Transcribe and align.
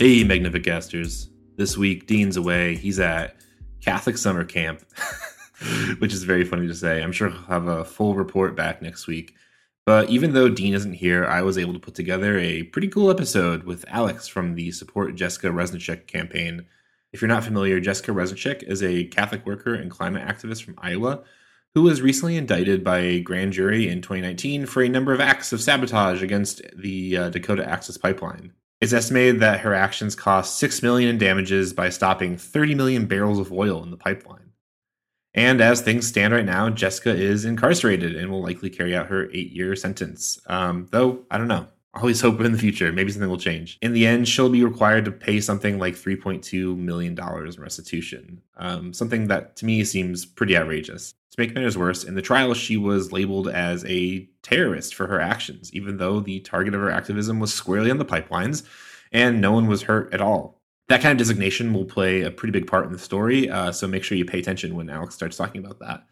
Hey, 0.00 0.24
Magnificasters. 0.24 1.28
This 1.58 1.76
week, 1.76 2.06
Dean's 2.06 2.38
away. 2.38 2.74
He's 2.74 2.98
at 2.98 3.36
Catholic 3.82 4.16
summer 4.16 4.46
camp, 4.46 4.82
which 5.98 6.14
is 6.14 6.22
very 6.22 6.42
funny 6.46 6.66
to 6.68 6.74
say. 6.74 7.02
I'm 7.02 7.12
sure 7.12 7.28
he'll 7.28 7.42
have 7.42 7.66
a 7.66 7.84
full 7.84 8.14
report 8.14 8.56
back 8.56 8.80
next 8.80 9.06
week. 9.06 9.34
But 9.84 10.08
even 10.08 10.32
though 10.32 10.48
Dean 10.48 10.72
isn't 10.72 10.94
here, 10.94 11.26
I 11.26 11.42
was 11.42 11.58
able 11.58 11.74
to 11.74 11.78
put 11.78 11.94
together 11.94 12.38
a 12.38 12.62
pretty 12.62 12.88
cool 12.88 13.10
episode 13.10 13.64
with 13.64 13.84
Alex 13.88 14.26
from 14.26 14.54
the 14.54 14.70
Support 14.70 15.16
Jessica 15.16 15.48
Reznicek 15.48 16.06
campaign. 16.06 16.64
If 17.12 17.20
you're 17.20 17.28
not 17.28 17.44
familiar, 17.44 17.78
Jessica 17.78 18.12
Reznicek 18.12 18.62
is 18.62 18.82
a 18.82 19.04
Catholic 19.04 19.44
worker 19.44 19.74
and 19.74 19.90
climate 19.90 20.26
activist 20.26 20.62
from 20.62 20.76
Iowa 20.78 21.24
who 21.74 21.82
was 21.82 22.00
recently 22.00 22.38
indicted 22.38 22.82
by 22.82 23.00
a 23.00 23.20
grand 23.20 23.52
jury 23.52 23.86
in 23.86 24.00
2019 24.00 24.64
for 24.64 24.82
a 24.82 24.88
number 24.88 25.12
of 25.12 25.20
acts 25.20 25.52
of 25.52 25.60
sabotage 25.60 26.22
against 26.22 26.62
the 26.74 27.18
uh, 27.18 27.28
Dakota 27.28 27.68
Access 27.68 27.98
Pipeline. 27.98 28.54
It's 28.80 28.92
estimated 28.94 29.40
that 29.40 29.60
her 29.60 29.74
actions 29.74 30.14
cost 30.14 30.58
6 30.58 30.82
million 30.82 31.10
in 31.10 31.18
damages 31.18 31.72
by 31.72 31.90
stopping 31.90 32.38
30 32.38 32.74
million 32.74 33.06
barrels 33.06 33.38
of 33.38 33.52
oil 33.52 33.82
in 33.82 33.90
the 33.90 33.96
pipeline. 33.96 34.52
And 35.34 35.60
as 35.60 35.80
things 35.80 36.06
stand 36.06 36.34
right 36.34 36.44
now, 36.44 36.70
Jessica 36.70 37.14
is 37.14 37.44
incarcerated 37.44 38.16
and 38.16 38.30
will 38.30 38.42
likely 38.42 38.70
carry 38.70 38.96
out 38.96 39.08
her 39.08 39.30
eight 39.32 39.52
year 39.52 39.76
sentence. 39.76 40.40
Um, 40.46 40.88
though, 40.90 41.24
I 41.30 41.38
don't 41.38 41.48
know. 41.48 41.68
Always 41.94 42.20
hope 42.20 42.40
in 42.40 42.52
the 42.52 42.58
future, 42.58 42.92
maybe 42.92 43.10
something 43.10 43.28
will 43.28 43.36
change. 43.36 43.76
In 43.82 43.92
the 43.92 44.06
end, 44.06 44.28
she'll 44.28 44.48
be 44.48 44.62
required 44.64 45.04
to 45.06 45.10
pay 45.10 45.40
something 45.40 45.78
like 45.78 45.94
$3.2 45.94 46.76
million 46.76 47.18
in 47.18 47.62
restitution, 47.62 48.40
um, 48.56 48.92
something 48.92 49.26
that 49.26 49.56
to 49.56 49.66
me 49.66 49.82
seems 49.82 50.24
pretty 50.24 50.56
outrageous. 50.56 51.14
To 51.32 51.40
make 51.40 51.52
matters 51.52 51.76
worse, 51.76 52.04
in 52.04 52.14
the 52.14 52.22
trial, 52.22 52.54
she 52.54 52.76
was 52.76 53.10
labeled 53.10 53.48
as 53.48 53.84
a 53.86 54.28
terrorist 54.42 54.94
for 54.94 55.08
her 55.08 55.20
actions, 55.20 55.72
even 55.74 55.96
though 55.96 56.20
the 56.20 56.38
target 56.40 56.74
of 56.74 56.80
her 56.80 56.90
activism 56.90 57.40
was 57.40 57.52
squarely 57.52 57.90
on 57.90 57.98
the 57.98 58.04
pipelines 58.04 58.64
and 59.12 59.40
no 59.40 59.50
one 59.50 59.66
was 59.66 59.82
hurt 59.82 60.14
at 60.14 60.20
all. 60.20 60.60
That 60.88 61.02
kind 61.02 61.12
of 61.12 61.18
designation 61.18 61.72
will 61.72 61.84
play 61.84 62.22
a 62.22 62.30
pretty 62.30 62.52
big 62.52 62.66
part 62.66 62.86
in 62.86 62.92
the 62.92 62.98
story, 62.98 63.50
uh, 63.50 63.72
so 63.72 63.88
make 63.88 64.04
sure 64.04 64.18
you 64.18 64.24
pay 64.24 64.38
attention 64.38 64.76
when 64.76 64.90
Alex 64.90 65.14
starts 65.14 65.36
talking 65.36 65.64
about 65.64 65.80
that. 65.80 66.04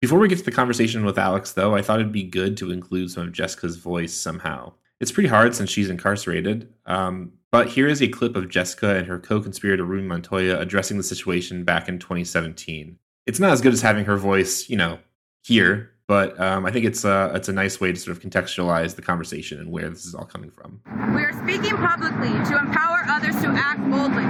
Before 0.00 0.18
we 0.18 0.28
get 0.28 0.38
to 0.38 0.44
the 0.44 0.50
conversation 0.52 1.04
with 1.04 1.18
Alex, 1.18 1.52
though, 1.52 1.74
I 1.74 1.82
thought 1.82 2.00
it'd 2.00 2.12
be 2.12 2.24
good 2.24 2.56
to 2.58 2.70
include 2.70 3.10
some 3.10 3.24
of 3.24 3.32
Jessica's 3.32 3.76
voice 3.76 4.12
somehow. 4.12 4.74
It's 5.00 5.12
pretty 5.12 5.28
hard 5.28 5.54
since 5.54 5.70
she's 5.70 5.90
incarcerated, 5.90 6.72
um, 6.86 7.32
but 7.52 7.68
here 7.68 7.86
is 7.86 8.00
a 8.02 8.08
clip 8.08 8.34
of 8.34 8.48
Jessica 8.48 8.96
and 8.96 9.06
her 9.06 9.18
co 9.18 9.40
conspirator 9.40 9.84
Ruby 9.84 10.06
Montoya 10.06 10.58
addressing 10.58 10.96
the 10.96 11.02
situation 11.02 11.64
back 11.64 11.88
in 11.88 11.98
2017 11.98 12.98
it's 13.26 13.40
not 13.40 13.50
as 13.50 13.60
good 13.60 13.72
as 13.72 13.82
having 13.82 14.04
her 14.04 14.16
voice, 14.16 14.70
you 14.70 14.76
know, 14.76 14.98
here, 15.42 15.90
but 16.06 16.38
um, 16.40 16.64
I 16.64 16.70
think 16.70 16.84
it's 16.84 17.04
a, 17.04 17.32
it's 17.34 17.48
a 17.48 17.52
nice 17.52 17.80
way 17.80 17.92
to 17.92 17.98
sort 17.98 18.16
of 18.16 18.22
contextualize 18.22 18.94
the 18.94 19.02
conversation 19.02 19.58
and 19.58 19.70
where 19.70 19.90
this 19.90 20.06
is 20.06 20.14
all 20.14 20.24
coming 20.24 20.50
from. 20.50 20.80
We 21.14 21.22
are 21.22 21.32
speaking 21.42 21.76
publicly 21.76 22.30
to 22.30 22.58
empower 22.58 23.02
others 23.08 23.34
to 23.42 23.48
act 23.48 23.82
boldly, 23.90 24.26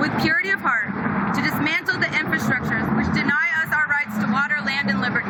with 0.00 0.10
purity 0.22 0.50
of 0.50 0.60
heart, 0.60 0.88
to 1.36 1.42
dismantle 1.42 2.00
the 2.00 2.08
infrastructures 2.16 2.88
which 2.96 3.06
deny 3.12 3.46
us 3.62 3.72
our 3.72 3.86
rights 3.88 4.16
to 4.24 4.32
water, 4.32 4.56
land, 4.64 4.88
and 4.88 5.00
liberty. 5.02 5.28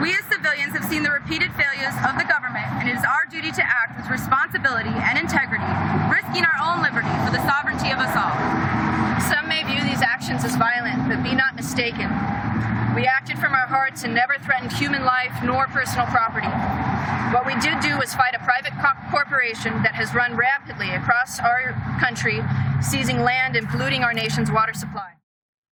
We 0.00 0.14
as 0.14 0.22
civilians 0.30 0.78
have 0.78 0.86
seen 0.86 1.02
the 1.02 1.10
repeated 1.10 1.50
failures 1.58 1.94
of 2.06 2.14
the 2.14 2.22
government, 2.22 2.70
and 2.78 2.86
it 2.88 2.94
is 2.94 3.02
our 3.02 3.26
duty 3.26 3.50
to 3.50 3.64
act 3.66 3.98
with 3.98 4.06
responsibility 4.06 4.94
and 4.94 5.18
integrity, 5.18 5.66
risking 6.06 6.46
our 6.46 6.58
own 6.62 6.86
liberty 6.86 7.10
for 7.26 7.34
the 7.34 7.42
sovereignty 7.42 7.90
of 7.90 7.98
us 7.98 8.14
all. 8.14 8.38
Some 9.26 9.50
may 9.50 9.66
view 9.66 9.82
these 9.82 9.98
actions 9.98 10.44
as 10.44 10.54
violent, 10.54 11.10
but 11.10 11.18
be 11.26 11.34
not 11.34 11.56
mistaken. 11.56 12.06
We 12.94 13.10
acted 13.10 13.38
from 13.42 13.52
our 13.58 13.66
hearts 13.66 14.04
and 14.04 14.14
never 14.14 14.38
threatened 14.38 14.72
human 14.72 15.04
life 15.04 15.34
nor 15.42 15.66
personal 15.66 16.06
property. 16.06 16.46
What 17.34 17.44
we 17.44 17.58
did 17.58 17.80
do 17.80 17.98
was 17.98 18.14
fight 18.14 18.34
a 18.34 18.42
private 18.46 18.78
co- 18.78 19.10
corporation 19.10 19.82
that 19.82 19.94
has 19.98 20.14
run 20.14 20.36
rapidly 20.36 20.90
across 20.90 21.40
our 21.40 21.74
country, 21.98 22.38
seizing 22.80 23.22
land 23.22 23.56
and 23.56 23.68
polluting 23.68 24.04
our 24.04 24.14
nation's 24.14 24.50
water 24.50 24.74
supply. 24.74 25.18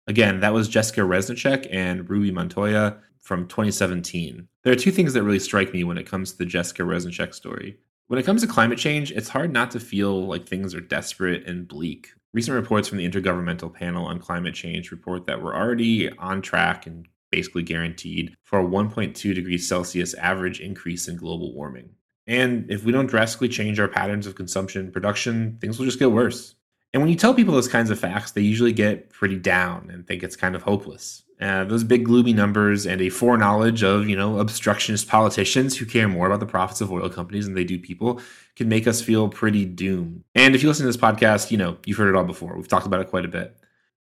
Again, 0.08 0.40
that 0.40 0.52
was 0.52 0.68
Jessica 0.68 1.02
Reznicek 1.02 1.68
and 1.70 2.08
Ruby 2.10 2.30
Montoya 2.30 2.98
from 3.28 3.46
2017. 3.46 4.48
There 4.64 4.72
are 4.72 4.76
two 4.76 4.90
things 4.90 5.12
that 5.12 5.22
really 5.22 5.38
strike 5.38 5.74
me 5.74 5.84
when 5.84 5.98
it 5.98 6.08
comes 6.08 6.32
to 6.32 6.38
the 6.38 6.46
Jessica 6.46 6.82
Reznicek 6.82 7.34
story. 7.34 7.76
When 8.06 8.18
it 8.18 8.24
comes 8.24 8.40
to 8.40 8.48
climate 8.48 8.78
change, 8.78 9.12
it's 9.12 9.28
hard 9.28 9.52
not 9.52 9.70
to 9.72 9.80
feel 9.80 10.26
like 10.26 10.48
things 10.48 10.74
are 10.74 10.80
desperate 10.80 11.46
and 11.46 11.68
bleak. 11.68 12.08
Recent 12.32 12.54
reports 12.54 12.88
from 12.88 12.96
the 12.96 13.06
Intergovernmental 13.06 13.72
Panel 13.74 14.06
on 14.06 14.18
Climate 14.18 14.54
Change 14.54 14.90
report 14.90 15.26
that 15.26 15.42
we're 15.42 15.54
already 15.54 16.10
on 16.16 16.40
track 16.40 16.86
and 16.86 17.06
basically 17.30 17.62
guaranteed 17.62 18.34
for 18.44 18.60
a 18.60 18.66
1.2 18.66 19.34
degrees 19.34 19.68
Celsius 19.68 20.14
average 20.14 20.58
increase 20.58 21.06
in 21.06 21.16
global 21.16 21.52
warming. 21.52 21.90
And 22.26 22.70
if 22.70 22.82
we 22.82 22.92
don't 22.92 23.08
drastically 23.08 23.48
change 23.50 23.78
our 23.78 23.88
patterns 23.88 24.26
of 24.26 24.36
consumption 24.36 24.80
and 24.84 24.92
production, 24.92 25.58
things 25.60 25.78
will 25.78 25.84
just 25.84 25.98
get 25.98 26.12
worse. 26.12 26.54
And 26.92 27.02
when 27.02 27.10
you 27.10 27.16
tell 27.16 27.34
people 27.34 27.54
those 27.54 27.68
kinds 27.68 27.90
of 27.90 27.98
facts, 27.98 28.32
they 28.32 28.40
usually 28.40 28.72
get 28.72 29.10
pretty 29.10 29.36
down 29.36 29.90
and 29.92 30.06
think 30.06 30.22
it's 30.22 30.36
kind 30.36 30.54
of 30.54 30.62
hopeless. 30.62 31.22
Uh, 31.40 31.64
those 31.64 31.84
big 31.84 32.04
gloomy 32.04 32.32
numbers 32.32 32.84
and 32.84 33.00
a 33.00 33.10
foreknowledge 33.10 33.84
of 33.84 34.08
you 34.08 34.16
know 34.16 34.40
obstructionist 34.40 35.06
politicians 35.06 35.76
who 35.76 35.86
care 35.86 36.08
more 36.08 36.26
about 36.26 36.40
the 36.40 36.46
profits 36.46 36.80
of 36.80 36.90
oil 36.90 37.08
companies 37.08 37.44
than 37.44 37.54
they 37.54 37.62
do 37.62 37.78
people 37.78 38.20
can 38.56 38.68
make 38.68 38.88
us 38.88 39.00
feel 39.00 39.28
pretty 39.28 39.64
doomed. 39.64 40.24
And 40.34 40.56
if 40.56 40.62
you 40.62 40.68
listen 40.68 40.84
to 40.84 40.88
this 40.88 40.96
podcast, 40.96 41.52
you 41.52 41.56
know 41.56 41.76
you've 41.86 41.96
heard 41.96 42.08
it 42.08 42.16
all 42.16 42.24
before. 42.24 42.56
We've 42.56 42.66
talked 42.66 42.86
about 42.86 43.00
it 43.00 43.08
quite 43.08 43.24
a 43.24 43.28
bit. 43.28 43.56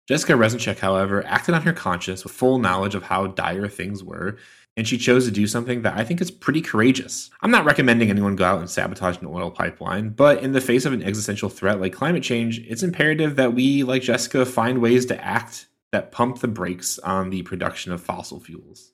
Jessica 0.07 0.33
Reznicek, 0.33 0.79
however, 0.79 1.25
acted 1.25 1.55
on 1.55 1.61
her 1.61 1.71
conscience 1.71 2.25
with 2.25 2.33
full 2.33 2.57
knowledge 2.59 2.95
of 2.95 3.03
how 3.03 3.27
dire 3.27 3.69
things 3.69 4.03
were, 4.03 4.37
and 4.77 4.87
she 4.87 4.97
chose 4.97 5.25
to 5.25 5.31
do 5.31 5.47
something 5.47 5.81
that 5.81 5.97
I 5.97 6.03
think 6.03 6.21
is 6.21 6.31
pretty 6.31 6.61
courageous. 6.61 7.29
I'm 7.41 7.51
not 7.51 7.65
recommending 7.65 8.09
anyone 8.09 8.35
go 8.35 8.45
out 8.45 8.59
and 8.59 8.69
sabotage 8.69 9.17
an 9.17 9.27
oil 9.27 9.51
pipeline, 9.51 10.09
but 10.09 10.41
in 10.41 10.53
the 10.53 10.61
face 10.61 10.85
of 10.85 10.93
an 10.93 11.03
existential 11.03 11.49
threat 11.49 11.81
like 11.81 11.93
climate 11.93 12.23
change, 12.23 12.59
it's 12.59 12.83
imperative 12.83 13.35
that 13.35 13.53
we, 13.53 13.83
like 13.83 14.01
Jessica, 14.01 14.45
find 14.45 14.81
ways 14.81 15.05
to 15.07 15.23
act 15.23 15.67
that 15.91 16.11
pump 16.11 16.39
the 16.39 16.47
brakes 16.47 16.99
on 16.99 17.29
the 17.29 17.41
production 17.43 17.91
of 17.91 18.01
fossil 18.01 18.39
fuels. 18.39 18.93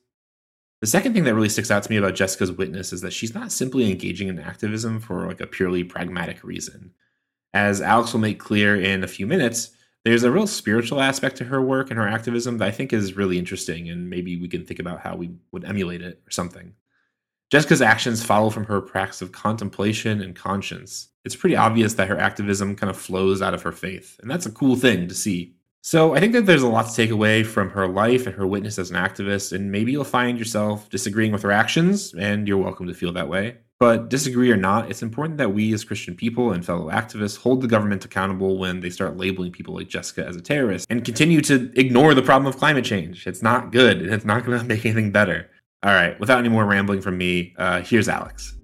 The 0.80 0.86
second 0.86 1.12
thing 1.12 1.24
that 1.24 1.34
really 1.34 1.48
sticks 1.48 1.70
out 1.70 1.82
to 1.84 1.90
me 1.90 1.96
about 1.96 2.14
Jessica's 2.14 2.52
witness 2.52 2.92
is 2.92 3.00
that 3.00 3.12
she's 3.12 3.34
not 3.34 3.52
simply 3.52 3.90
engaging 3.90 4.28
in 4.28 4.38
activism 4.38 5.00
for 5.00 5.26
like 5.26 5.40
a 5.40 5.46
purely 5.46 5.84
pragmatic 5.84 6.42
reason. 6.44 6.92
As 7.52 7.80
Alex 7.80 8.12
will 8.12 8.20
make 8.20 8.38
clear 8.38 8.80
in 8.80 9.02
a 9.02 9.08
few 9.08 9.26
minutes, 9.26 9.70
there's 10.04 10.22
a 10.22 10.30
real 10.30 10.46
spiritual 10.46 11.00
aspect 11.00 11.36
to 11.36 11.44
her 11.44 11.60
work 11.60 11.90
and 11.90 11.98
her 11.98 12.08
activism 12.08 12.58
that 12.58 12.68
I 12.68 12.70
think 12.70 12.92
is 12.92 13.16
really 13.16 13.38
interesting, 13.38 13.88
and 13.88 14.08
maybe 14.08 14.36
we 14.36 14.48
can 14.48 14.64
think 14.64 14.80
about 14.80 15.00
how 15.00 15.16
we 15.16 15.30
would 15.52 15.64
emulate 15.64 16.02
it 16.02 16.22
or 16.26 16.30
something. 16.30 16.74
Jessica's 17.50 17.82
actions 17.82 18.22
follow 18.22 18.50
from 18.50 18.66
her 18.66 18.80
practice 18.80 19.22
of 19.22 19.32
contemplation 19.32 20.20
and 20.20 20.36
conscience. 20.36 21.08
It's 21.24 21.36
pretty 21.36 21.56
obvious 21.56 21.94
that 21.94 22.08
her 22.08 22.18
activism 22.18 22.76
kind 22.76 22.90
of 22.90 22.96
flows 22.96 23.40
out 23.40 23.54
of 23.54 23.62
her 23.62 23.72
faith, 23.72 24.18
and 24.20 24.30
that's 24.30 24.46
a 24.46 24.52
cool 24.52 24.76
thing 24.76 25.08
to 25.08 25.14
see. 25.14 25.54
So 25.80 26.14
I 26.14 26.20
think 26.20 26.32
that 26.34 26.44
there's 26.44 26.62
a 26.62 26.68
lot 26.68 26.88
to 26.88 26.94
take 26.94 27.10
away 27.10 27.44
from 27.44 27.70
her 27.70 27.88
life 27.88 28.26
and 28.26 28.36
her 28.36 28.46
witness 28.46 28.78
as 28.78 28.90
an 28.90 28.96
activist, 28.96 29.52
and 29.52 29.72
maybe 29.72 29.92
you'll 29.92 30.04
find 30.04 30.38
yourself 30.38 30.90
disagreeing 30.90 31.32
with 31.32 31.42
her 31.42 31.52
actions, 31.52 32.12
and 32.14 32.46
you're 32.46 32.58
welcome 32.58 32.86
to 32.86 32.94
feel 32.94 33.12
that 33.12 33.28
way. 33.28 33.56
But 33.80 34.10
disagree 34.10 34.50
or 34.50 34.56
not, 34.56 34.90
it's 34.90 35.02
important 35.02 35.38
that 35.38 35.54
we 35.54 35.72
as 35.72 35.84
Christian 35.84 36.16
people 36.16 36.52
and 36.52 36.66
fellow 36.66 36.90
activists 36.90 37.38
hold 37.38 37.60
the 37.60 37.68
government 37.68 38.04
accountable 38.04 38.58
when 38.58 38.80
they 38.80 38.90
start 38.90 39.16
labeling 39.16 39.52
people 39.52 39.74
like 39.74 39.88
Jessica 39.88 40.26
as 40.26 40.34
a 40.34 40.40
terrorist 40.40 40.86
and 40.90 41.04
continue 41.04 41.40
to 41.42 41.70
ignore 41.78 42.12
the 42.14 42.22
problem 42.22 42.48
of 42.48 42.58
climate 42.58 42.84
change. 42.84 43.26
It's 43.26 43.42
not 43.42 43.70
good, 43.70 44.02
and 44.02 44.12
it's 44.12 44.24
not 44.24 44.44
going 44.44 44.58
to 44.60 44.64
make 44.64 44.84
anything 44.84 45.12
better. 45.12 45.48
All 45.84 45.92
right, 45.92 46.18
without 46.18 46.40
any 46.40 46.48
more 46.48 46.64
rambling 46.64 47.00
from 47.00 47.18
me, 47.18 47.54
uh, 47.56 47.82
here's 47.82 48.08
Alex. 48.08 48.57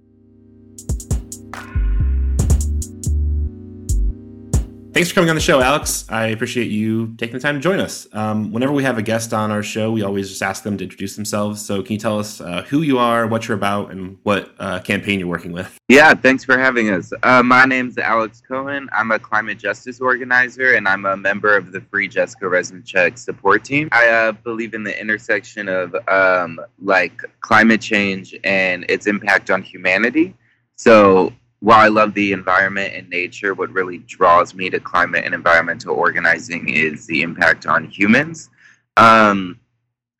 Thanks 4.95 5.09
for 5.09 5.15
coming 5.15 5.29
on 5.29 5.35
the 5.35 5.41
show, 5.41 5.59
Alex. 5.59 6.05
I 6.07 6.27
appreciate 6.27 6.71
you 6.71 7.15
taking 7.17 7.33
the 7.33 7.41
time 7.41 7.55
to 7.55 7.59
join 7.59 7.81
us. 7.81 8.07
Um, 8.13 8.53
whenever 8.53 8.71
we 8.71 8.83
have 8.83 8.97
a 8.97 9.01
guest 9.01 9.33
on 9.33 9.51
our 9.51 9.61
show, 9.61 9.91
we 9.91 10.03
always 10.03 10.29
just 10.29 10.41
ask 10.41 10.63
them 10.63 10.77
to 10.77 10.85
introduce 10.85 11.17
themselves. 11.17 11.61
So, 11.61 11.83
can 11.83 11.91
you 11.91 11.99
tell 11.99 12.17
us 12.17 12.39
uh, 12.39 12.61
who 12.61 12.81
you 12.81 12.97
are, 12.97 13.27
what 13.27 13.45
you're 13.45 13.57
about, 13.57 13.91
and 13.91 14.17
what 14.23 14.55
uh, 14.57 14.79
campaign 14.79 15.19
you're 15.19 15.27
working 15.27 15.51
with? 15.51 15.77
Yeah, 15.89 16.13
thanks 16.13 16.45
for 16.45 16.57
having 16.57 16.91
us. 16.91 17.11
Uh, 17.23 17.43
my 17.43 17.65
name's 17.65 17.97
Alex 17.97 18.41
Cohen. 18.47 18.87
I'm 18.93 19.11
a 19.11 19.19
climate 19.19 19.59
justice 19.59 19.99
organizer, 19.99 20.75
and 20.75 20.87
I'm 20.87 21.05
a 21.05 21.17
member 21.17 21.57
of 21.57 21.73
the 21.73 21.81
Free 21.81 22.07
Jessica 22.07 22.45
Reznicek 22.45 23.17
support 23.17 23.65
team. 23.65 23.89
I 23.91 24.07
uh, 24.07 24.31
believe 24.31 24.73
in 24.73 24.85
the 24.85 24.97
intersection 24.97 25.67
of 25.67 25.93
um, 26.07 26.57
like 26.81 27.21
climate 27.41 27.81
change 27.81 28.33
and 28.45 28.85
its 28.87 29.07
impact 29.07 29.51
on 29.51 29.61
humanity. 29.61 30.35
So 30.77 31.33
while 31.65 31.79
I 31.79 31.87
love 31.87 32.13
the 32.13 32.31
environment 32.31 32.93
and 32.93 33.09
nature, 33.09 33.55
what 33.55 33.71
really 33.71 33.97
draws 33.97 34.53
me 34.53 34.69
to 34.69 34.79
climate 34.79 35.25
and 35.25 35.33
environmental 35.33 35.95
organizing 35.95 36.69
is 36.69 37.07
the 37.07 37.23
impact 37.23 37.65
on 37.65 37.85
humans. 37.85 38.51
Um, 38.97 39.59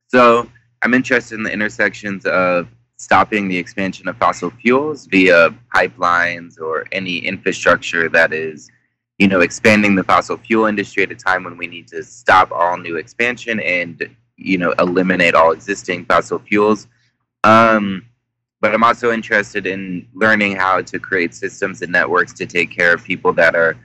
so 0.07 0.49
I'm 0.81 0.95
interested 0.95 1.35
in 1.35 1.43
the 1.43 1.53
intersections 1.53 2.25
of 2.25 2.67
stopping 2.97 3.47
the 3.47 3.55
expansion 3.55 4.07
of 4.07 4.17
fossil 4.17 4.49
fuels 4.49 5.05
via 5.05 5.51
pipelines 5.71 6.59
or 6.59 6.87
any 6.91 7.19
infrastructure 7.19 8.09
that 8.09 8.33
is, 8.33 8.67
you 9.19 9.27
know, 9.27 9.41
expanding 9.41 9.93
the 9.93 10.03
fossil 10.03 10.37
fuel 10.37 10.65
industry 10.65 11.03
at 11.03 11.11
a 11.11 11.15
time 11.15 11.43
when 11.43 11.57
we 11.57 11.67
need 11.67 11.87
to 11.89 12.01
stop 12.01 12.51
all 12.51 12.75
new 12.75 12.95
expansion 12.95 13.59
and, 13.59 14.09
you 14.35 14.57
know, 14.57 14.73
eliminate 14.79 15.35
all 15.35 15.51
existing 15.51 16.05
fossil 16.05 16.39
fuels. 16.39 16.87
Um, 17.43 18.03
but 18.65 18.73
I'm 18.73 18.83
also 18.83 19.11
interested 19.11 19.67
in 19.67 20.07
learning 20.15 20.55
how 20.55 20.81
to 20.81 20.97
create 20.97 21.35
systems 21.35 21.83
and 21.83 21.91
networks 21.91 22.33
to 22.33 22.47
take 22.47 22.71
care 22.71 22.95
of 22.95 23.03
people 23.03 23.31
that 23.33 23.53
are 23.53 23.77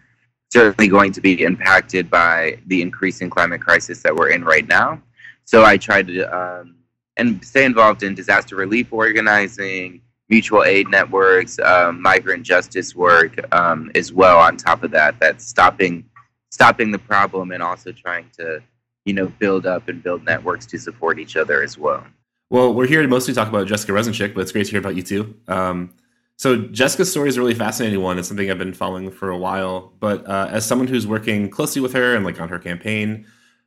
certainly 0.50 0.88
going 0.88 1.12
to 1.12 1.20
be 1.20 1.42
impacted 1.42 2.08
by 2.08 2.58
the 2.66 2.80
increasing 2.80 3.28
climate 3.28 3.60
crisis 3.60 4.02
that 4.02 4.16
we're 4.16 4.30
in 4.30 4.42
right 4.42 4.66
now. 4.66 4.98
So 5.44 5.66
I 5.66 5.76
try 5.76 6.02
to 6.02 6.22
um, 6.34 6.76
and 7.18 7.44
stay 7.44 7.66
involved 7.66 8.02
in 8.04 8.14
disaster 8.14 8.56
relief 8.56 8.90
organizing, 8.90 10.00
mutual 10.30 10.64
aid 10.64 10.88
networks, 10.88 11.58
um, 11.58 12.00
migrant 12.00 12.42
justice 12.42 12.96
work 12.96 13.38
um, 13.54 13.90
as 13.94 14.14
well. 14.14 14.38
On 14.38 14.56
top 14.56 14.82
of 14.82 14.90
that, 14.92 15.20
that's 15.20 15.46
stopping 15.46 16.06
stopping 16.50 16.90
the 16.90 16.98
problem 16.98 17.52
and 17.52 17.62
also 17.62 17.92
trying 17.92 18.30
to 18.38 18.62
you 19.04 19.12
know 19.12 19.26
build 19.38 19.66
up 19.66 19.88
and 19.88 20.02
build 20.02 20.24
networks 20.24 20.64
to 20.64 20.78
support 20.78 21.18
each 21.18 21.36
other 21.36 21.62
as 21.62 21.76
well. 21.76 22.02
Well, 22.50 22.74
we're 22.74 22.88
here 22.88 23.00
to 23.00 23.06
mostly 23.06 23.32
talk 23.32 23.48
about 23.48 23.68
Jessica 23.68 23.92
Reznicek, 23.92 24.34
but 24.34 24.40
it's 24.40 24.50
great 24.50 24.64
to 24.64 24.72
hear 24.72 24.80
about 24.80 24.96
you 24.96 25.02
too. 25.02 25.36
Um, 25.46 25.94
so 26.36 26.56
Jessica's 26.56 27.08
story 27.08 27.28
is 27.28 27.36
a 27.36 27.40
really 27.40 27.54
fascinating 27.54 28.00
one. 28.00 28.18
It's 28.18 28.26
something 28.26 28.50
I've 28.50 28.58
been 28.58 28.74
following 28.74 29.10
for 29.12 29.30
a 29.30 29.38
while. 29.38 29.92
But 30.00 30.26
uh, 30.26 30.48
as 30.50 30.66
someone 30.66 30.88
who's 30.88 31.06
working 31.06 31.48
closely 31.48 31.80
with 31.80 31.92
her 31.92 32.16
and 32.16 32.24
like 32.24 32.40
on 32.40 32.48
her 32.48 32.58
campaign, 32.58 33.24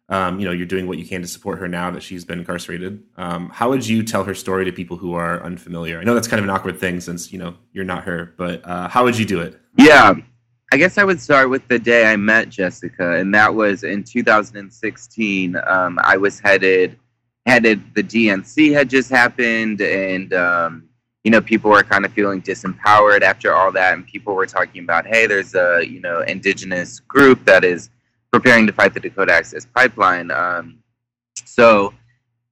um, 0.09 0.37
you 0.37 0.45
know, 0.45 0.51
you're 0.51 0.65
doing 0.65 0.85
what 0.85 0.97
you 0.97 1.05
can 1.05 1.21
to 1.21 1.27
support 1.27 1.59
her 1.59 1.67
now 1.69 1.91
that 1.91 2.03
she's 2.03 2.25
been 2.25 2.39
incarcerated. 2.39 3.01
Um, 3.15 3.49
how 3.51 3.69
would 3.69 3.87
you 3.87 4.03
tell 4.03 4.25
her 4.25 4.35
story 4.35 4.65
to 4.65 4.71
people 4.73 4.97
who 4.97 5.13
are 5.13 5.41
unfamiliar? 5.43 5.99
I 5.99 6.03
know 6.03 6.13
that's 6.13 6.27
kind 6.27 6.39
of 6.39 6.43
an 6.43 6.49
awkward 6.49 6.77
thing 6.77 6.99
since 6.99 7.31
you 7.31 7.39
know 7.39 7.55
you're 7.71 7.85
not 7.85 8.03
her, 8.03 8.33
but 8.37 8.65
uh, 8.65 8.89
how 8.89 9.05
would 9.05 9.17
you 9.17 9.25
do 9.25 9.39
it? 9.39 9.57
Yeah, 9.77 10.15
I 10.73 10.77
guess 10.77 10.97
I 10.97 11.05
would 11.05 11.21
start 11.21 11.49
with 11.49 11.65
the 11.69 11.79
day 11.79 12.11
I 12.11 12.17
met 12.17 12.49
Jessica, 12.49 13.13
and 13.13 13.33
that 13.33 13.55
was 13.55 13.83
in 13.83 14.03
2016. 14.03 15.55
Um, 15.67 15.99
I 16.03 16.17
was 16.17 16.39
headed 16.41 16.99
headed 17.45 17.81
the 17.93 18.03
DNC 18.03 18.73
had 18.73 18.89
just 18.89 19.09
happened, 19.09 19.81
and 19.81 20.33
um, 20.33 20.89
you 21.23 21.31
know, 21.31 21.41
people 21.41 21.71
were 21.71 21.83
kind 21.83 22.05
of 22.05 22.13
feeling 22.13 22.41
disempowered 22.41 23.21
after 23.21 23.53
all 23.53 23.71
that, 23.71 23.93
and 23.93 24.05
people 24.05 24.33
were 24.35 24.45
talking 24.45 24.83
about, 24.83 25.05
hey, 25.05 25.27
there's 25.27 25.55
a 25.55 25.81
you 25.85 25.99
know 25.99 26.21
indigenous 26.21 26.99
group 26.99 27.43
that 27.45 27.63
is 27.63 27.89
preparing 28.31 28.65
to 28.67 28.73
fight 28.73 28.93
the 28.93 28.99
Dakota 28.99 29.31
Access 29.31 29.65
Pipeline. 29.65 30.31
Um, 30.31 30.79
so 31.45 31.93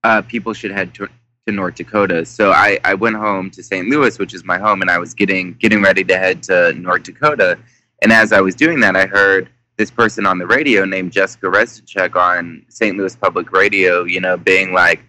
uh, 0.03 0.21
people 0.21 0.53
should 0.53 0.71
head 0.71 0.93
to, 0.95 1.07
to 1.47 1.51
North 1.51 1.75
Dakota. 1.75 2.25
So 2.25 2.51
I, 2.51 2.77
I 2.83 2.93
went 2.93 3.15
home 3.15 3.49
to 3.51 3.63
St. 3.63 3.87
Louis, 3.87 4.17
which 4.19 4.33
is 4.33 4.43
my 4.43 4.57
home, 4.57 4.81
and 4.81 4.91
I 4.91 4.99
was 4.99 5.13
getting 5.13 5.53
getting 5.55 5.81
ready 5.81 6.03
to 6.03 6.17
head 6.17 6.43
to 6.43 6.73
North 6.73 7.03
Dakota. 7.03 7.57
And 8.01 8.11
as 8.11 8.31
I 8.31 8.41
was 8.41 8.55
doing 8.55 8.79
that, 8.81 8.95
I 8.95 9.05
heard 9.05 9.49
this 9.77 9.91
person 9.91 10.25
on 10.25 10.37
the 10.37 10.45
radio 10.45 10.85
named 10.85 11.11
Jessica 11.11 11.47
Reznicek 11.47 12.15
on 12.15 12.65
St. 12.69 12.97
Louis 12.97 13.15
Public 13.15 13.51
Radio, 13.51 14.03
you 14.03 14.21
know, 14.21 14.37
being 14.37 14.73
like, 14.73 15.01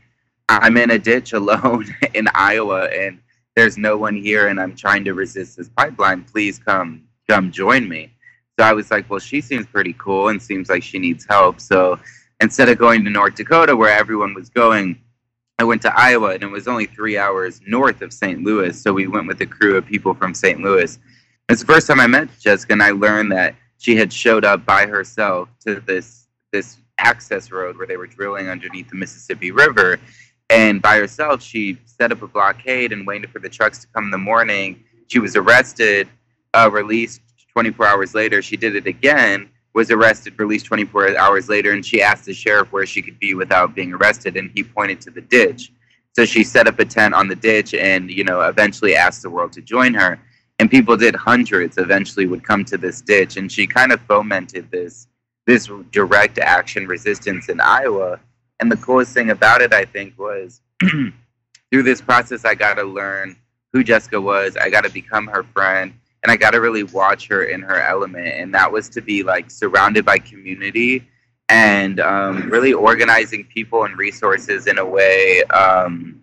I'm 0.48 0.76
in 0.76 0.90
a 0.90 0.98
ditch 0.98 1.32
alone 1.32 1.86
in 2.14 2.28
Iowa 2.34 2.84
and 2.86 3.20
there's 3.54 3.76
no 3.76 3.96
one 3.96 4.16
here 4.16 4.48
and 4.48 4.60
I'm 4.60 4.74
trying 4.74 5.04
to 5.04 5.12
resist 5.12 5.56
this 5.56 5.68
pipeline. 5.68 6.24
Please 6.24 6.58
come 6.58 7.04
come 7.28 7.50
join 7.50 7.88
me. 7.88 8.12
So 8.58 8.66
I 8.66 8.72
was 8.72 8.90
like, 8.90 9.08
well, 9.08 9.20
she 9.20 9.40
seems 9.40 9.66
pretty 9.66 9.94
cool 9.98 10.28
and 10.28 10.42
seems 10.42 10.68
like 10.68 10.82
she 10.82 10.98
needs 10.98 11.26
help. 11.28 11.60
So 11.60 11.98
instead 12.40 12.68
of 12.68 12.78
going 12.78 13.04
to 13.04 13.10
North 13.10 13.34
Dakota 13.34 13.74
where 13.76 13.96
everyone 13.96 14.34
was 14.34 14.50
going, 14.50 15.00
I 15.58 15.64
went 15.64 15.82
to 15.82 15.98
Iowa 15.98 16.34
and 16.34 16.42
it 16.42 16.50
was 16.50 16.66
only 16.66 16.86
three 16.86 17.16
hours 17.16 17.60
north 17.66 18.02
of 18.02 18.12
St. 18.12 18.42
Louis. 18.42 18.80
So 18.80 18.92
we 18.92 19.06
went 19.06 19.28
with 19.28 19.40
a 19.40 19.46
crew 19.46 19.76
of 19.76 19.86
people 19.86 20.14
from 20.14 20.34
St. 20.34 20.60
Louis. 20.60 20.98
It's 21.48 21.60
the 21.60 21.66
first 21.66 21.86
time 21.86 22.00
I 22.00 22.06
met 22.06 22.28
Jessica 22.40 22.72
and 22.72 22.82
I 22.82 22.90
learned 22.90 23.32
that 23.32 23.54
she 23.82 23.96
had 23.96 24.12
showed 24.12 24.44
up 24.44 24.64
by 24.64 24.86
herself 24.86 25.48
to 25.66 25.80
this 25.80 26.28
this 26.52 26.78
access 26.98 27.50
road 27.50 27.76
where 27.76 27.86
they 27.86 27.96
were 27.96 28.06
drilling 28.06 28.48
underneath 28.48 28.88
the 28.88 28.96
Mississippi 28.96 29.50
River 29.50 29.98
and 30.52 30.82
by 30.82 30.98
herself, 30.98 31.42
she 31.42 31.78
set 31.86 32.12
up 32.12 32.20
a 32.20 32.26
blockade 32.26 32.92
and 32.92 33.06
waited 33.06 33.30
for 33.30 33.38
the 33.38 33.48
trucks 33.48 33.78
to 33.80 33.86
come 33.86 34.04
in 34.04 34.10
the 34.10 34.18
morning. 34.18 34.84
She 35.08 35.18
was 35.18 35.34
arrested, 35.34 36.08
uh, 36.52 36.68
released 36.70 37.22
24 37.52 37.86
hours 37.86 38.14
later. 38.14 38.42
She 38.42 38.58
did 38.58 38.76
it 38.76 38.86
again, 38.86 39.48
was 39.72 39.90
arrested, 39.90 40.38
released 40.38 40.66
24 40.66 41.16
hours 41.16 41.48
later, 41.48 41.72
and 41.72 41.84
she 41.84 42.02
asked 42.02 42.26
the 42.26 42.34
sheriff 42.34 42.70
where 42.70 42.84
she 42.84 43.00
could 43.00 43.18
be 43.18 43.32
without 43.32 43.74
being 43.74 43.94
arrested, 43.94 44.36
and 44.36 44.50
he 44.54 44.62
pointed 44.62 45.00
to 45.00 45.10
the 45.10 45.22
ditch. 45.22 45.72
So 46.14 46.26
she 46.26 46.44
set 46.44 46.68
up 46.68 46.78
a 46.78 46.84
tent 46.84 47.14
on 47.14 47.28
the 47.28 47.36
ditch 47.36 47.72
and, 47.72 48.10
you 48.10 48.22
know, 48.22 48.42
eventually 48.42 48.94
asked 48.94 49.22
the 49.22 49.30
world 49.30 49.52
to 49.54 49.62
join 49.62 49.94
her. 49.94 50.20
And 50.58 50.70
people 50.70 50.96
did 50.96 51.14
hundreds 51.14 51.78
eventually 51.78 52.26
would 52.26 52.44
come 52.44 52.64
to 52.66 52.78
this 52.78 53.00
ditch, 53.00 53.36
and 53.36 53.50
she 53.50 53.66
kind 53.66 53.92
of 53.92 54.00
fomented 54.02 54.70
this 54.70 55.08
this 55.44 55.68
direct 55.90 56.38
action 56.38 56.86
resistance 56.86 57.48
in 57.48 57.60
Iowa 57.60 58.20
and 58.62 58.70
the 58.70 58.76
coolest 58.76 59.12
thing 59.12 59.30
about 59.30 59.60
it, 59.60 59.72
I 59.74 59.84
think, 59.84 60.16
was 60.16 60.60
through 60.80 61.82
this 61.82 62.00
process, 62.00 62.44
I 62.44 62.54
got 62.54 62.74
to 62.74 62.84
learn 62.84 63.34
who 63.72 63.82
Jessica 63.82 64.20
was. 64.20 64.56
I 64.56 64.70
got 64.70 64.84
to 64.84 64.88
become 64.88 65.26
her 65.26 65.42
friend, 65.42 65.92
and 66.22 66.30
I 66.30 66.36
got 66.36 66.52
to 66.52 66.60
really 66.60 66.84
watch 66.84 67.26
her 67.26 67.42
in 67.42 67.60
her 67.62 67.82
element. 67.82 68.28
And 68.28 68.54
that 68.54 68.70
was 68.70 68.88
to 68.90 69.00
be 69.00 69.24
like 69.24 69.50
surrounded 69.50 70.04
by 70.04 70.18
community 70.18 71.08
and 71.48 71.98
um, 71.98 72.48
really 72.50 72.72
organizing 72.72 73.42
people 73.52 73.82
and 73.82 73.98
resources 73.98 74.68
in 74.68 74.78
a 74.78 74.86
way, 74.86 75.42
um, 75.46 76.22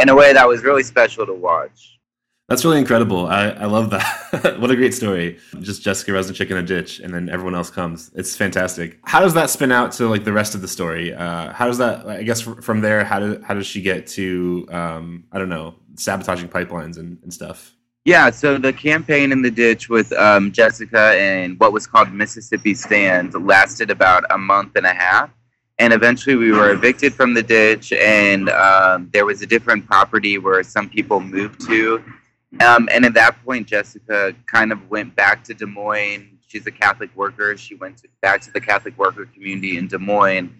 in 0.00 0.08
a 0.08 0.14
way 0.14 0.32
that 0.32 0.48
was 0.48 0.62
really 0.62 0.82
special 0.82 1.26
to 1.26 1.34
watch. 1.34 2.00
That's 2.52 2.66
really 2.66 2.80
incredible. 2.80 3.28
I, 3.28 3.48
I 3.48 3.64
love 3.64 3.88
that. 3.88 4.58
what 4.60 4.70
a 4.70 4.76
great 4.76 4.92
story. 4.92 5.38
Just 5.60 5.80
Jessica 5.80 6.10
Reznicek 6.10 6.50
in 6.50 6.58
a 6.58 6.62
ditch, 6.62 7.00
and 7.00 7.14
then 7.14 7.30
everyone 7.30 7.54
else 7.54 7.70
comes. 7.70 8.10
It's 8.14 8.36
fantastic. 8.36 8.98
How 9.04 9.20
does 9.20 9.32
that 9.32 9.48
spin 9.48 9.72
out 9.72 9.92
to 9.92 10.06
like 10.06 10.24
the 10.24 10.34
rest 10.34 10.54
of 10.54 10.60
the 10.60 10.68
story? 10.68 11.14
Uh, 11.14 11.50
how 11.54 11.66
does 11.66 11.78
that? 11.78 12.06
I 12.06 12.22
guess 12.22 12.42
from 12.42 12.82
there, 12.82 13.04
how 13.04 13.20
does 13.20 13.42
how 13.42 13.54
does 13.54 13.66
she 13.66 13.80
get 13.80 14.06
to? 14.08 14.68
Um, 14.70 15.24
I 15.32 15.38
don't 15.38 15.48
know, 15.48 15.76
sabotaging 15.94 16.50
pipelines 16.50 16.98
and, 16.98 17.16
and 17.22 17.32
stuff. 17.32 17.74
Yeah, 18.04 18.28
so 18.28 18.58
the 18.58 18.74
campaign 18.74 19.32
in 19.32 19.40
the 19.40 19.50
ditch 19.50 19.88
with 19.88 20.12
um, 20.12 20.52
Jessica 20.52 21.14
and 21.16 21.58
what 21.58 21.72
was 21.72 21.86
called 21.86 22.12
Mississippi 22.12 22.74
Stand 22.74 23.32
lasted 23.32 23.90
about 23.90 24.24
a 24.28 24.36
month 24.36 24.76
and 24.76 24.84
a 24.84 24.92
half. 24.92 25.30
And 25.78 25.94
eventually 25.94 26.36
we 26.36 26.52
were 26.52 26.70
evicted 26.70 27.14
from 27.14 27.32
the 27.32 27.42
ditch, 27.42 27.94
and 27.94 28.50
um, 28.50 29.08
there 29.14 29.24
was 29.24 29.40
a 29.40 29.46
different 29.46 29.86
property 29.86 30.36
where 30.36 30.62
some 30.62 30.90
people 30.90 31.18
moved 31.18 31.62
to 31.66 32.04
um, 32.60 32.88
and 32.92 33.04
at 33.04 33.14
that 33.14 33.42
point, 33.44 33.66
Jessica 33.66 34.34
kind 34.46 34.72
of 34.72 34.90
went 34.90 35.16
back 35.16 35.42
to 35.44 35.54
Des 35.54 35.66
Moines. 35.66 36.38
She's 36.46 36.66
a 36.66 36.70
Catholic 36.70 37.14
worker. 37.16 37.56
She 37.56 37.74
went 37.74 37.98
to, 37.98 38.08
back 38.20 38.42
to 38.42 38.52
the 38.52 38.60
Catholic 38.60 38.96
worker 38.98 39.26
community 39.26 39.78
in 39.78 39.88
Des 39.88 39.98
Moines. 39.98 40.54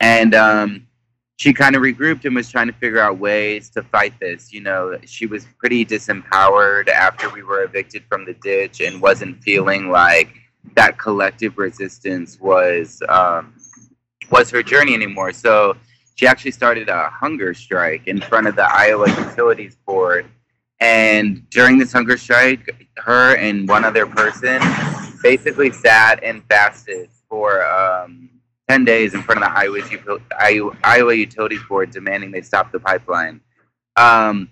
And 0.00 0.34
um, 0.34 0.86
she 1.36 1.52
kind 1.52 1.76
of 1.76 1.82
regrouped 1.82 2.24
and 2.24 2.34
was 2.34 2.50
trying 2.50 2.68
to 2.68 2.72
figure 2.72 3.00
out 3.00 3.18
ways 3.18 3.68
to 3.70 3.82
fight 3.82 4.18
this. 4.20 4.52
You 4.52 4.62
know, 4.62 4.98
she 5.04 5.26
was 5.26 5.46
pretty 5.58 5.84
disempowered 5.84 6.88
after 6.88 7.28
we 7.28 7.42
were 7.42 7.62
evicted 7.62 8.04
from 8.08 8.24
the 8.24 8.34
ditch 8.34 8.80
and 8.80 9.02
wasn't 9.02 9.42
feeling 9.42 9.90
like 9.90 10.34
that 10.76 10.98
collective 10.98 11.58
resistance 11.58 12.40
was 12.40 13.02
um, 13.08 13.54
was 14.30 14.50
her 14.50 14.62
journey 14.62 14.94
anymore. 14.94 15.32
So 15.32 15.76
she 16.14 16.26
actually 16.26 16.52
started 16.52 16.88
a 16.88 17.10
hunger 17.10 17.52
strike 17.52 18.06
in 18.06 18.20
front 18.20 18.46
of 18.46 18.56
the 18.56 18.64
Iowa 18.64 19.08
Utilities 19.08 19.76
Board 19.86 20.26
and 20.84 21.48
during 21.48 21.78
this 21.78 21.92
hunger 21.92 22.18
strike, 22.18 22.88
her 22.98 23.36
and 23.36 23.66
one 23.66 23.86
other 23.86 24.04
person 24.04 24.60
basically 25.22 25.72
sat 25.72 26.22
and 26.22 26.44
fasted 26.44 27.08
for 27.26 27.64
um, 27.64 28.28
10 28.68 28.84
days 28.84 29.14
in 29.14 29.22
front 29.22 29.42
of 29.42 29.50
the 29.50 30.20
Iowa, 30.38 30.76
Iowa 30.84 31.14
Utilities 31.14 31.62
Board 31.70 31.90
demanding 31.90 32.30
they 32.30 32.42
stop 32.42 32.70
the 32.70 32.78
pipeline. 32.78 33.40
Um, 33.96 34.50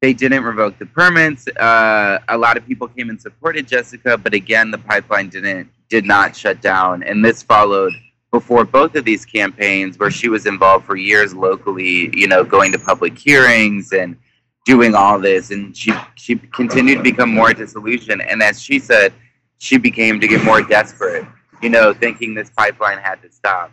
they 0.00 0.12
didn't 0.12 0.44
revoke 0.44 0.78
the 0.78 0.86
permits. 0.86 1.48
Uh, 1.48 2.20
a 2.28 2.38
lot 2.38 2.56
of 2.56 2.64
people 2.64 2.86
came 2.86 3.10
and 3.10 3.20
supported 3.20 3.66
Jessica, 3.66 4.16
but 4.16 4.32
again, 4.32 4.70
the 4.70 4.78
pipeline 4.78 5.28
didn't 5.28 5.70
did 5.88 6.04
not 6.04 6.36
shut 6.36 6.62
down. 6.62 7.02
And 7.02 7.24
this 7.24 7.42
followed 7.42 7.92
before 8.30 8.64
both 8.64 8.94
of 8.94 9.04
these 9.04 9.24
campaigns, 9.24 9.98
where 9.98 10.10
she 10.10 10.28
was 10.28 10.46
involved 10.46 10.84
for 10.86 10.94
years 10.94 11.34
locally. 11.34 12.10
You 12.16 12.28
know, 12.28 12.44
going 12.44 12.70
to 12.72 12.78
public 12.78 13.18
hearings 13.18 13.92
and 13.92 14.16
doing 14.64 14.94
all 14.94 15.18
this 15.18 15.50
and 15.50 15.76
she 15.76 15.92
she 16.14 16.36
continued 16.36 16.96
to 16.96 17.02
become 17.02 17.32
more 17.32 17.52
disillusioned 17.52 18.22
and 18.22 18.42
as 18.42 18.60
she 18.60 18.78
said 18.78 19.12
she 19.58 19.76
became 19.76 20.18
to 20.18 20.26
get 20.26 20.42
more 20.42 20.62
desperate 20.62 21.26
you 21.64 21.70
know 21.70 21.94
thinking 21.94 22.34
this 22.34 22.50
pipeline 22.50 22.98
had 22.98 23.20
to 23.22 23.32
stop. 23.32 23.72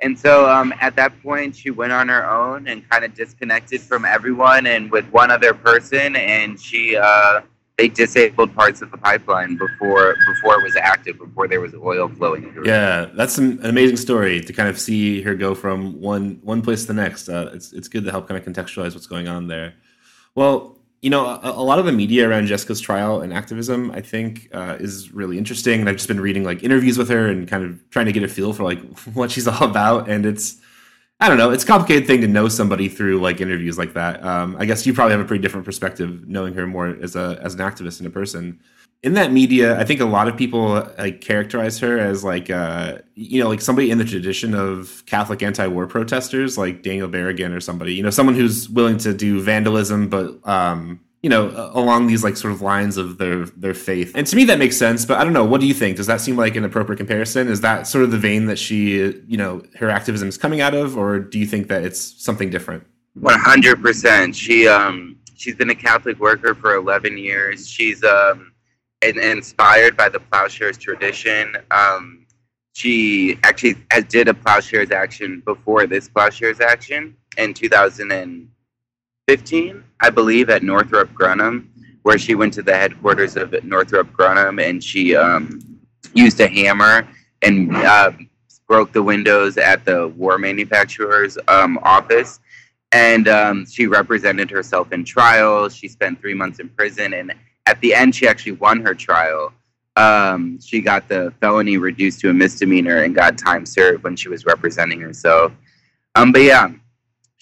And 0.00 0.18
so 0.18 0.50
um, 0.50 0.74
at 0.80 0.96
that 0.96 1.12
point 1.22 1.54
she 1.56 1.70
went 1.70 1.92
on 1.92 2.08
her 2.08 2.28
own 2.28 2.66
and 2.66 2.86
kind 2.90 3.04
of 3.04 3.14
disconnected 3.14 3.80
from 3.80 4.04
everyone 4.04 4.66
and 4.66 4.90
with 4.90 5.06
one 5.12 5.30
other 5.30 5.54
person 5.54 6.16
and 6.16 6.60
she 6.60 6.96
uh, 6.96 7.40
they 7.78 7.88
disabled 7.88 8.54
parts 8.54 8.82
of 8.82 8.90
the 8.90 8.98
pipeline 8.98 9.56
before 9.56 10.16
before 10.26 10.60
it 10.60 10.64
was 10.64 10.76
active 10.76 11.18
before 11.18 11.46
there 11.46 11.60
was 11.60 11.74
oil 11.74 12.08
flowing 12.08 12.52
through. 12.52 12.66
Yeah 12.66 13.06
that's 13.14 13.38
an 13.38 13.64
amazing 13.64 13.96
story 13.96 14.40
to 14.40 14.52
kind 14.52 14.68
of 14.68 14.78
see 14.78 15.22
her 15.22 15.34
go 15.36 15.54
from 15.54 16.00
one 16.00 16.40
one 16.42 16.60
place 16.60 16.82
to 16.82 16.88
the 16.88 16.94
next. 16.94 17.28
Uh, 17.28 17.50
it's, 17.54 17.72
it's 17.72 17.88
good 17.88 18.04
to 18.04 18.10
help 18.10 18.28
kind 18.28 18.36
of 18.36 18.44
contextualize 18.44 18.92
what's 18.94 19.06
going 19.06 19.28
on 19.28 19.46
there 19.46 19.74
well, 20.34 20.78
you 21.02 21.10
know, 21.10 21.26
a, 21.26 21.40
a, 21.50 21.62
lot 21.62 21.78
of 21.78 21.84
the 21.84 21.92
media 21.92 22.26
around 22.26 22.46
Jessica's 22.46 22.80
trial 22.80 23.20
and 23.20 23.32
activism, 23.32 23.90
I 23.90 24.00
think, 24.00 24.48
uh, 24.54 24.78
is 24.80 25.12
really 25.12 25.36
interesting. 25.36 25.80
And 25.80 25.88
I've 25.88 25.96
just 25.96 26.08
been 26.08 26.20
reading 26.20 26.44
like 26.44 26.62
interviews 26.62 26.96
with 26.96 27.10
her 27.10 27.28
and 27.28 27.46
kind 27.46 27.62
of 27.62 27.90
trying 27.90 28.06
to 28.06 28.12
get 28.12 28.22
a 28.22 28.28
feel 28.28 28.54
for 28.54 28.64
like 28.64 28.80
what 29.14 29.30
she's 29.30 29.46
all 29.46 29.64
about. 29.68 30.08
And 30.08 30.24
it's 30.24 30.56
I 31.20 31.28
don't 31.28 31.38
know. 31.38 31.50
It's 31.50 31.62
a 31.62 31.66
complicated 31.66 32.06
thing 32.06 32.22
to 32.22 32.26
know 32.26 32.48
somebody 32.48 32.88
through 32.88 33.20
like 33.20 33.40
interviews 33.40 33.78
like 33.78 33.94
that. 33.94 34.24
Um, 34.24 34.56
I 34.58 34.64
guess 34.64 34.84
you 34.84 34.92
probably 34.92 35.12
have 35.12 35.20
a 35.20 35.24
pretty 35.24 35.42
different 35.42 35.64
perspective 35.64 36.26
knowing 36.26 36.54
her 36.54 36.66
more 36.66 36.88
as 36.88 37.16
a 37.16 37.38
as 37.42 37.54
an 37.54 37.60
activist 37.60 37.98
and 37.98 38.06
a 38.06 38.10
person. 38.10 38.60
In 39.04 39.12
that 39.14 39.30
media, 39.30 39.78
I 39.78 39.84
think 39.84 40.00
a 40.00 40.06
lot 40.06 40.28
of 40.28 40.36
people 40.36 40.82
like 40.98 41.20
characterize 41.20 41.78
her 41.80 41.98
as 41.98 42.24
like 42.24 42.48
uh, 42.48 42.98
you 43.14 43.42
know 43.42 43.50
like 43.50 43.60
somebody 43.60 43.90
in 43.90 43.98
the 43.98 44.04
tradition 44.04 44.54
of 44.54 45.04
Catholic 45.04 45.42
anti-war 45.42 45.86
protesters, 45.86 46.56
like 46.56 46.82
Daniel 46.82 47.06
Berrigan 47.06 47.54
or 47.54 47.60
somebody. 47.60 47.94
You 47.94 48.02
know, 48.02 48.08
someone 48.08 48.34
who's 48.34 48.66
willing 48.70 48.96
to 48.98 49.12
do 49.12 49.42
vandalism, 49.42 50.08
but 50.08 50.40
um, 50.48 51.00
you 51.22 51.28
know, 51.28 51.70
along 51.74 52.06
these 52.06 52.24
like 52.24 52.38
sort 52.38 52.54
of 52.54 52.62
lines 52.62 52.96
of 52.96 53.18
their 53.18 53.44
their 53.44 53.74
faith. 53.74 54.12
And 54.14 54.26
to 54.26 54.36
me, 54.36 54.44
that 54.46 54.58
makes 54.58 54.78
sense. 54.78 55.04
But 55.04 55.18
I 55.18 55.24
don't 55.24 55.34
know. 55.34 55.44
What 55.44 55.60
do 55.60 55.66
you 55.66 55.74
think? 55.74 55.98
Does 55.98 56.06
that 56.06 56.22
seem 56.22 56.36
like 56.38 56.56
an 56.56 56.64
appropriate 56.64 56.96
comparison? 56.96 57.48
Is 57.48 57.60
that 57.60 57.86
sort 57.86 58.04
of 58.04 58.10
the 58.10 58.16
vein 58.18 58.46
that 58.46 58.58
she, 58.58 58.96
you 59.26 59.36
know, 59.36 59.62
her 59.76 59.90
activism 59.90 60.30
is 60.30 60.38
coming 60.38 60.62
out 60.62 60.74
of, 60.74 60.96
or 60.96 61.18
do 61.18 61.38
you 61.38 61.46
think 61.46 61.68
that 61.68 61.84
it's 61.84 62.00
something 62.00 62.48
different? 62.48 62.86
One 63.12 63.38
hundred 63.38 63.82
percent. 63.82 64.34
She 64.34 64.66
um 64.66 65.18
she's 65.36 65.56
been 65.56 65.68
a 65.68 65.74
Catholic 65.74 66.18
worker 66.18 66.54
for 66.54 66.74
eleven 66.74 67.18
years. 67.18 67.68
She's 67.68 68.02
um 68.02 68.52
in, 69.04 69.18
inspired 69.18 69.96
by 69.96 70.08
the 70.08 70.20
plowshares 70.20 70.78
tradition. 70.78 71.56
Um, 71.70 72.26
she 72.72 73.38
actually 73.44 73.76
did 74.08 74.26
a 74.28 74.34
plowshares 74.34 74.90
action 74.90 75.42
before 75.44 75.86
this 75.86 76.08
plowshares 76.08 76.60
action 76.60 77.16
in 77.36 77.54
2015, 77.54 79.84
I 80.00 80.10
believe, 80.10 80.50
at 80.50 80.64
Northrop 80.64 81.12
Grumman, 81.12 81.68
where 82.02 82.18
she 82.18 82.34
went 82.34 82.52
to 82.54 82.62
the 82.62 82.74
headquarters 82.74 83.36
of 83.36 83.54
Northrop 83.64 84.10
Grumman 84.12 84.68
and 84.68 84.82
she 84.82 85.14
um, 85.14 85.60
used 86.14 86.40
a 86.40 86.48
hammer 86.48 87.06
and 87.42 87.76
uh, 87.76 88.10
broke 88.66 88.92
the 88.92 89.02
windows 89.02 89.56
at 89.56 89.84
the 89.84 90.08
war 90.08 90.38
manufacturer's 90.38 91.38
um, 91.48 91.78
office. 91.82 92.40
And 92.92 93.28
um, 93.28 93.66
she 93.66 93.86
represented 93.86 94.50
herself 94.50 94.92
in 94.92 95.04
trial. 95.04 95.68
She 95.68 95.88
spent 95.88 96.20
three 96.20 96.34
months 96.34 96.60
in 96.60 96.68
prison. 96.70 97.12
And 97.12 97.34
at 97.66 97.80
the 97.80 97.94
end, 97.94 98.14
she 98.14 98.28
actually 98.28 98.52
won 98.52 98.80
her 98.80 98.94
trial. 98.94 99.52
Um, 99.96 100.60
she 100.60 100.80
got 100.80 101.08
the 101.08 101.32
felony 101.40 101.76
reduced 101.76 102.20
to 102.20 102.30
a 102.30 102.34
misdemeanor 102.34 103.04
and 103.04 103.14
got 103.14 103.38
time 103.38 103.64
served 103.64 104.04
when 104.04 104.16
she 104.16 104.28
was 104.28 104.44
representing 104.44 105.00
herself. 105.00 105.52
Um, 106.16 106.32
but 106.32 106.42
yeah, 106.42 106.70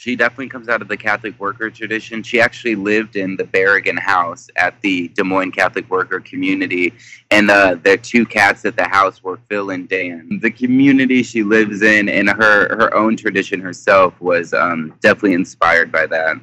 she 0.02 0.16
definitely 0.16 0.48
comes 0.48 0.68
out 0.68 0.82
of 0.82 0.88
the 0.88 0.96
Catholic 0.96 1.38
worker 1.38 1.70
tradition. 1.70 2.22
She 2.22 2.40
actually 2.40 2.74
lived 2.74 3.16
in 3.16 3.36
the 3.36 3.44
Berrigan 3.44 3.98
house 3.98 4.50
at 4.56 4.80
the 4.80 5.08
Des 5.08 5.22
Moines 5.22 5.52
Catholic 5.52 5.88
worker 5.88 6.20
community, 6.20 6.92
and 7.30 7.50
uh, 7.50 7.76
the 7.82 7.96
two 7.96 8.26
cats 8.26 8.64
at 8.64 8.76
the 8.76 8.88
house 8.88 9.22
were 9.22 9.38
Phil 9.48 9.70
and 9.70 9.88
Dan. 9.88 10.40
The 10.42 10.50
community 10.50 11.22
she 11.22 11.42
lives 11.42 11.82
in 11.82 12.08
and 12.08 12.28
her 12.28 12.74
her 12.74 12.94
own 12.94 13.16
tradition 13.16 13.60
herself 13.60 14.20
was 14.20 14.52
um, 14.52 14.92
definitely 15.00 15.34
inspired 15.34 15.92
by 15.92 16.06
that. 16.06 16.36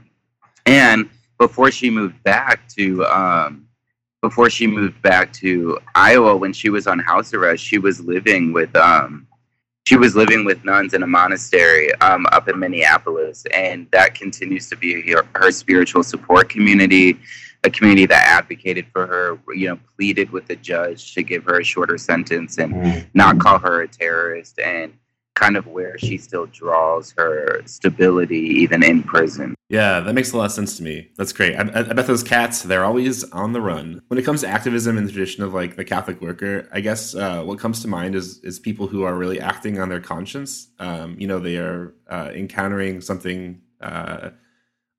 And 0.66 1.10
before 1.38 1.70
she 1.72 1.90
moved 1.90 2.22
back 2.24 2.68
to 2.70 3.06
um, 3.06 3.68
before 4.22 4.50
she 4.50 4.68
moved 4.68 5.02
back 5.02 5.32
to 5.34 5.80
Iowa, 5.96 6.36
when 6.36 6.54
she 6.54 6.70
was 6.70 6.88
on 6.88 7.00
house 7.00 7.34
arrest, 7.34 7.64
she 7.64 7.78
was 7.78 8.02
living 8.02 8.52
with 8.52 8.76
um, 8.76 9.28
she 9.86 9.96
was 9.96 10.16
living 10.16 10.46
with 10.46 10.64
nuns 10.64 10.94
in 10.94 11.02
a 11.02 11.08
monastery 11.08 11.94
um, 11.96 12.28
up 12.32 12.48
in 12.48 12.60
Minneapolis, 12.60 13.46
and 13.54 13.88
that 13.92 14.14
continues 14.14 14.70
to 14.70 14.76
be 14.76 15.10
her, 15.12 15.26
her, 15.34 15.52
spiritual 15.52 16.04
support 16.04 16.48
community, 16.48 17.20
a 17.64 17.72
community 17.72 18.06
that 18.06 18.24
advocated 18.28 18.86
for 18.94 19.08
her, 19.08 19.40
you 19.56 19.68
know, 19.68 19.80
pleaded 19.98 20.30
with 20.30 20.46
the 20.48 20.56
judge 20.58 21.16
to 21.16 21.24
give 21.24 21.44
her 21.46 21.62
a 21.62 21.64
shorter 21.64 21.98
sentence 21.98 22.60
and 22.60 22.74
mm-hmm. 22.74 23.08
not 23.16 23.40
call 23.40 23.58
her 23.58 23.82
a 23.82 23.88
terrorist, 23.88 24.60
and 24.60 24.94
kind 25.40 25.56
of 25.56 25.66
where 25.68 25.98
she 25.98 26.18
still 26.18 26.46
draws 26.48 27.14
her 27.18 27.62
stability 27.66 28.38
even 28.38 28.84
in 28.84 29.02
prison. 29.02 29.56
Yeah, 29.70 30.02
that 30.02 30.14
makes 30.14 30.34
a 30.34 30.38
lot 30.38 30.46
of 30.46 30.52
sense 30.52 30.76
to 30.78 30.84
me. 30.84 31.10
That's 31.16 31.32
great. 31.32 31.56
I, 31.56 31.62
I, 31.62 31.94
bet 31.94 32.08
those 32.08 32.24
cats, 32.24 32.64
they're 32.64 32.84
always 32.84 33.24
on 33.32 33.54
the 33.54 33.62
run. 33.62 34.02
When 34.10 34.20
it 34.20 34.24
comes 34.24 34.42
to 34.42 34.48
activism 34.48 34.98
in 34.98 35.06
the 35.06 35.12
tradition 35.12 35.44
of 35.44 35.54
like 35.54 35.78
the 35.78 35.86
Catholic 35.86 36.20
worker, 36.22 36.68
I 36.74 36.82
guess 36.82 37.16
uh, 37.16 37.44
what 37.44 37.58
comes 37.58 37.82
to 37.84 37.88
mind 37.88 38.16
is 38.16 38.40
is 38.40 38.60
people 38.60 38.88
who 38.88 39.04
are 39.04 39.16
really 39.16 39.40
acting 39.40 39.80
on 39.80 39.88
their 39.88 40.02
conscience. 40.02 40.68
Um, 40.80 41.16
you 41.18 41.28
know, 41.28 41.40
they 41.40 41.58
are 41.58 41.94
uh, 42.10 42.32
encountering 42.34 43.00
something 43.00 43.62
uh, 43.80 44.32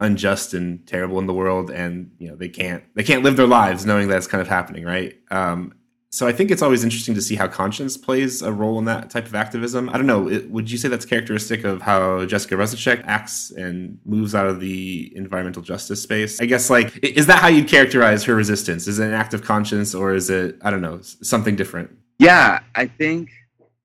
unjust 0.00 0.54
and 0.54 0.87
terrible 0.87 1.18
in 1.18 1.26
the 1.26 1.35
world, 1.35 1.70
and 1.70 2.12
you 2.18 2.28
know 2.28 2.37
they 2.37 2.49
can't 2.49 2.82
they 2.94 3.02
can't 3.02 3.23
live 3.23 3.37
their 3.37 3.47
lives 3.47 3.85
knowing 3.85 4.09
that's 4.09 4.26
kind 4.26 4.40
of 4.40 4.49
happening, 4.49 4.85
right? 4.85 5.18
Um, 5.30 5.75
so 6.12 6.26
I 6.26 6.33
think 6.33 6.50
it's 6.50 6.61
always 6.61 6.83
interesting 6.83 7.14
to 7.14 7.23
see 7.23 7.37
how 7.37 7.47
conscience 7.47 7.97
plays 7.97 8.43
a 8.43 8.52
role 8.52 8.81
in 8.81 8.85
that 8.87 9.11
type 9.11 9.26
of 9.26 9.35
activism. 9.37 9.88
I 9.90 9.93
don't 9.93 10.09
know. 10.09 10.29
It, 10.29 10.50
would 10.50 10.69
you 10.69 10.76
say 10.76 10.88
that's 10.88 11.07
characteristic 11.07 11.62
of 11.62 11.83
how 11.83 12.26
Jessica 12.26 12.57
Reznicek 12.57 13.05
acts 13.07 13.52
and 13.52 14.00
moves 14.05 14.35
out 14.35 14.49
of 14.49 14.59
the 14.59 15.12
environmental 15.14 15.62
justice 15.62 16.02
space? 16.02 16.40
I 16.40 16.47
guess 16.47 16.69
like 16.69 16.99
is 17.05 17.26
that 17.26 17.38
how 17.38 17.47
you'd 17.47 17.69
characterize 17.69 18.25
her 18.25 18.35
resistance? 18.35 18.88
Is 18.88 18.99
it 18.99 19.07
an 19.07 19.14
act 19.14 19.35
of 19.35 19.45
conscience 19.45 19.95
or 19.95 20.12
is 20.12 20.31
it 20.31 20.59
I 20.62 20.71
don't 20.71 20.83
know 20.83 21.00
something 21.00 21.55
different? 21.55 21.97
Yeah, 22.19 22.59
I 22.75 22.87
think 22.87 23.31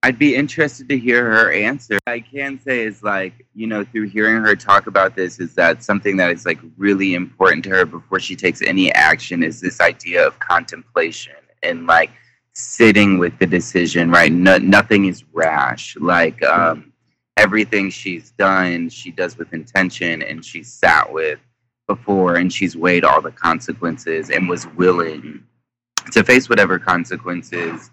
I'd 0.01 0.17
be 0.17 0.35
interested 0.35 0.89
to 0.89 0.97
hear 0.97 1.25
her 1.25 1.51
answer. 1.51 1.99
I 2.07 2.21
can 2.21 2.59
say 2.59 2.81
is 2.81 3.03
like, 3.03 3.45
you 3.53 3.67
know, 3.67 3.83
through 3.83 4.09
hearing 4.09 4.43
her 4.43 4.55
talk 4.55 4.87
about 4.87 5.15
this, 5.15 5.39
is 5.39 5.53
that 5.55 5.83
something 5.83 6.17
that 6.17 6.31
is 6.31 6.43
like 6.43 6.59
really 6.75 7.13
important 7.13 7.63
to 7.65 7.69
her 7.69 7.85
before 7.85 8.19
she 8.19 8.35
takes 8.35 8.63
any 8.63 8.91
action 8.93 9.43
is 9.43 9.61
this 9.61 9.79
idea 9.79 10.25
of 10.25 10.39
contemplation 10.39 11.35
and 11.65 11.87
like 11.87 12.11
sitting 12.53 13.17
with 13.17 13.37
the 13.39 13.45
decision, 13.45 14.09
right? 14.09 14.31
No, 14.31 14.57
nothing 14.57 15.05
is 15.05 15.23
rash. 15.33 15.97
Like 15.97 16.41
um, 16.43 16.93
everything 17.37 17.89
she's 17.89 18.31
done, 18.31 18.89
she 18.89 19.11
does 19.11 19.37
with 19.37 19.53
intention 19.53 20.21
and 20.21 20.43
she's 20.43 20.71
sat 20.71 21.11
with 21.11 21.39
before 21.87 22.35
and 22.35 22.51
she's 22.51 22.75
weighed 22.75 23.03
all 23.03 23.21
the 23.21 23.31
consequences 23.31 24.29
and 24.29 24.47
was 24.49 24.67
willing 24.69 25.43
to 26.11 26.23
face 26.23 26.49
whatever 26.49 26.79
consequences, 26.79 27.91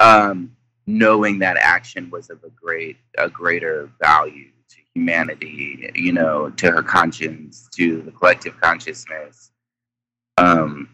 um, 0.00 0.54
knowing 0.86 1.38
that 1.38 1.56
action 1.56 2.10
was 2.10 2.28
of 2.28 2.42
a 2.44 2.50
great, 2.50 2.98
a 3.18 3.28
greater 3.28 3.90
value 4.00 4.50
to 4.68 4.76
humanity, 4.94 5.90
you 5.94 6.12
know, 6.12 6.50
to 6.50 6.70
her 6.70 6.82
conscience, 6.82 7.68
to 7.74 8.02
the 8.02 8.10
collective 8.10 8.60
consciousness. 8.60 9.52
Um, 10.36 10.88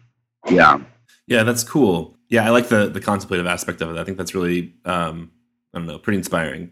yeah. 0.49 0.79
Yeah, 1.27 1.43
that's 1.43 1.63
cool. 1.63 2.17
Yeah, 2.29 2.45
I 2.45 2.49
like 2.49 2.69
the 2.69 2.89
the 2.89 3.01
contemplative 3.01 3.47
aspect 3.47 3.81
of 3.81 3.89
it. 3.89 3.99
I 3.99 4.03
think 4.03 4.17
that's 4.17 4.35
really 4.35 4.73
um, 4.85 5.31
I 5.73 5.79
don't 5.79 5.87
know, 5.87 5.99
pretty 5.99 6.17
inspiring. 6.17 6.71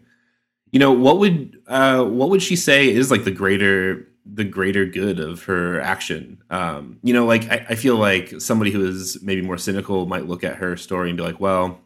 You 0.70 0.78
know, 0.78 0.92
what 0.92 1.18
would 1.18 1.60
uh, 1.66 2.04
what 2.04 2.30
would 2.30 2.42
she 2.42 2.56
say 2.56 2.88
is 2.88 3.10
like 3.10 3.24
the 3.24 3.30
greater 3.30 4.06
the 4.24 4.44
greater 4.44 4.84
good 4.84 5.18
of 5.18 5.44
her 5.44 5.80
action? 5.80 6.42
Um, 6.50 6.98
you 7.02 7.12
know, 7.12 7.26
like 7.26 7.50
I, 7.50 7.66
I 7.70 7.74
feel 7.74 7.96
like 7.96 8.40
somebody 8.40 8.70
who 8.70 8.86
is 8.86 9.22
maybe 9.22 9.42
more 9.42 9.58
cynical 9.58 10.06
might 10.06 10.26
look 10.26 10.44
at 10.44 10.56
her 10.56 10.76
story 10.76 11.10
and 11.10 11.16
be 11.16 11.22
like, 11.22 11.40
well, 11.40 11.80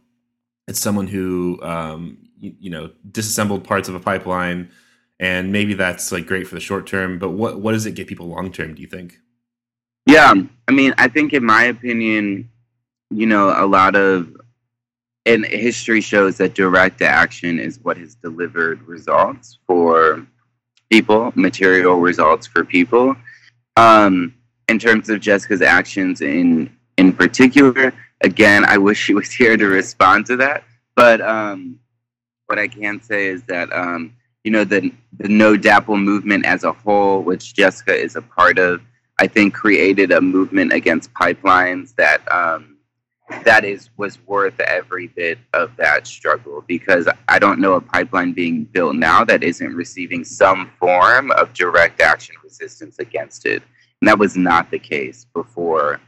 it's 0.69 0.81
someone 0.81 1.07
who 1.07 1.59
um, 1.63 2.19
you, 2.41 2.55
you 2.61 2.71
know 2.71 2.91
disassembled 3.11 3.65
parts 3.65 3.89
of 3.89 3.95
a 3.95 4.01
pipeline, 4.01 4.71
and 5.21 5.53
maybe 5.53 5.75
that's 5.75 6.13
like 6.13 6.27
great 6.27 6.47
for 6.47 6.55
the 6.57 6.61
short 6.61 6.87
term, 6.87 7.19
but 7.19 7.31
what 7.31 7.61
what 7.61 7.73
does 7.73 7.87
it 7.87 7.95
get 7.95 8.07
people 8.07 8.27
long 8.27 8.53
term? 8.53 8.75
Do 8.75 8.83
you 8.83 8.89
think? 8.89 9.19
Yeah, 10.07 10.35
I 10.67 10.73
mean, 10.73 10.93
I 10.99 11.09
think 11.09 11.33
in 11.33 11.45
my 11.45 11.65
opinion, 11.65 12.51
you 13.13 13.27
know, 13.27 13.55
a 13.57 13.67
lot 13.67 13.95
of 13.97 14.37
and 15.25 15.45
history 15.47 16.01
shows 16.01 16.37
that 16.39 16.55
direct 16.55 17.01
action 17.01 17.59
is 17.59 17.79
what 17.81 17.97
has 17.97 18.17
delivered 18.17 18.83
results 18.83 19.59
for 19.67 20.27
people, 20.91 21.33
material 21.37 21.97
results 22.01 22.47
for 22.47 22.65
people. 22.65 23.15
Um, 23.77 24.35
in 24.69 24.79
terms 24.79 25.09
of 25.09 25.21
Jessica's 25.21 25.63
actions 25.63 26.21
in 26.21 26.75
in 26.99 27.13
particular, 27.13 27.93
again, 28.23 28.65
I 28.65 28.79
wish 28.79 28.99
she 28.99 29.15
was 29.15 29.31
here 29.41 29.57
to 29.57 29.67
respond 29.67 30.27
to 30.27 30.37
that. 30.37 30.65
But 30.95 31.21
um, 31.21 31.79
what 32.47 32.59
I 32.59 32.69
can 32.69 33.01
say 33.01 33.29
is 33.29 33.43
that 33.45 33.73
um, 33.73 34.15
you 34.45 34.51
know 34.51 34.65
the 34.65 34.93
the 35.19 35.29
No 35.29 35.57
DAPL 35.57 36.03
movement 36.03 36.45
as 36.45 36.65
a 36.65 36.73
whole, 36.73 37.23
which 37.23 37.55
Jessica 37.55 37.95
is 37.95 38.17
a 38.17 38.23
part 38.23 38.59
of, 38.59 38.83
I 39.19 39.27
think 39.27 39.55
created 39.55 40.11
a 40.11 40.21
movement 40.21 40.73
against 40.73 41.15
pipelines 41.15 41.95
that 41.97 42.21
um, 42.31 42.72
that 43.45 43.65
is 43.65 43.91
was 43.97 44.19
worth 44.27 44.59
every 44.61 45.09
bit 45.09 45.39
of 45.53 45.75
that 45.77 46.07
struggle 46.07 46.65
because 46.67 47.09
I 47.29 47.39
don't 47.39 47.61
know 47.61 47.75
a 47.75 47.81
pipeline 47.81 48.33
being 48.33 48.65
built 48.65 48.97
now 48.97 49.25
that 49.25 49.43
isn't 49.43 49.75
receiving 49.75 50.25
some 50.25 50.71
form 50.79 51.31
of 51.33 51.53
direct 51.53 52.01
action 52.01 52.37
resistance 52.43 52.99
against 52.99 53.47
it. 53.47 53.63
And 54.01 54.09
that 54.09 54.19
was 54.19 54.37
not 54.37 54.71
the 54.71 54.79
case 54.79 55.27
before 55.33 56.01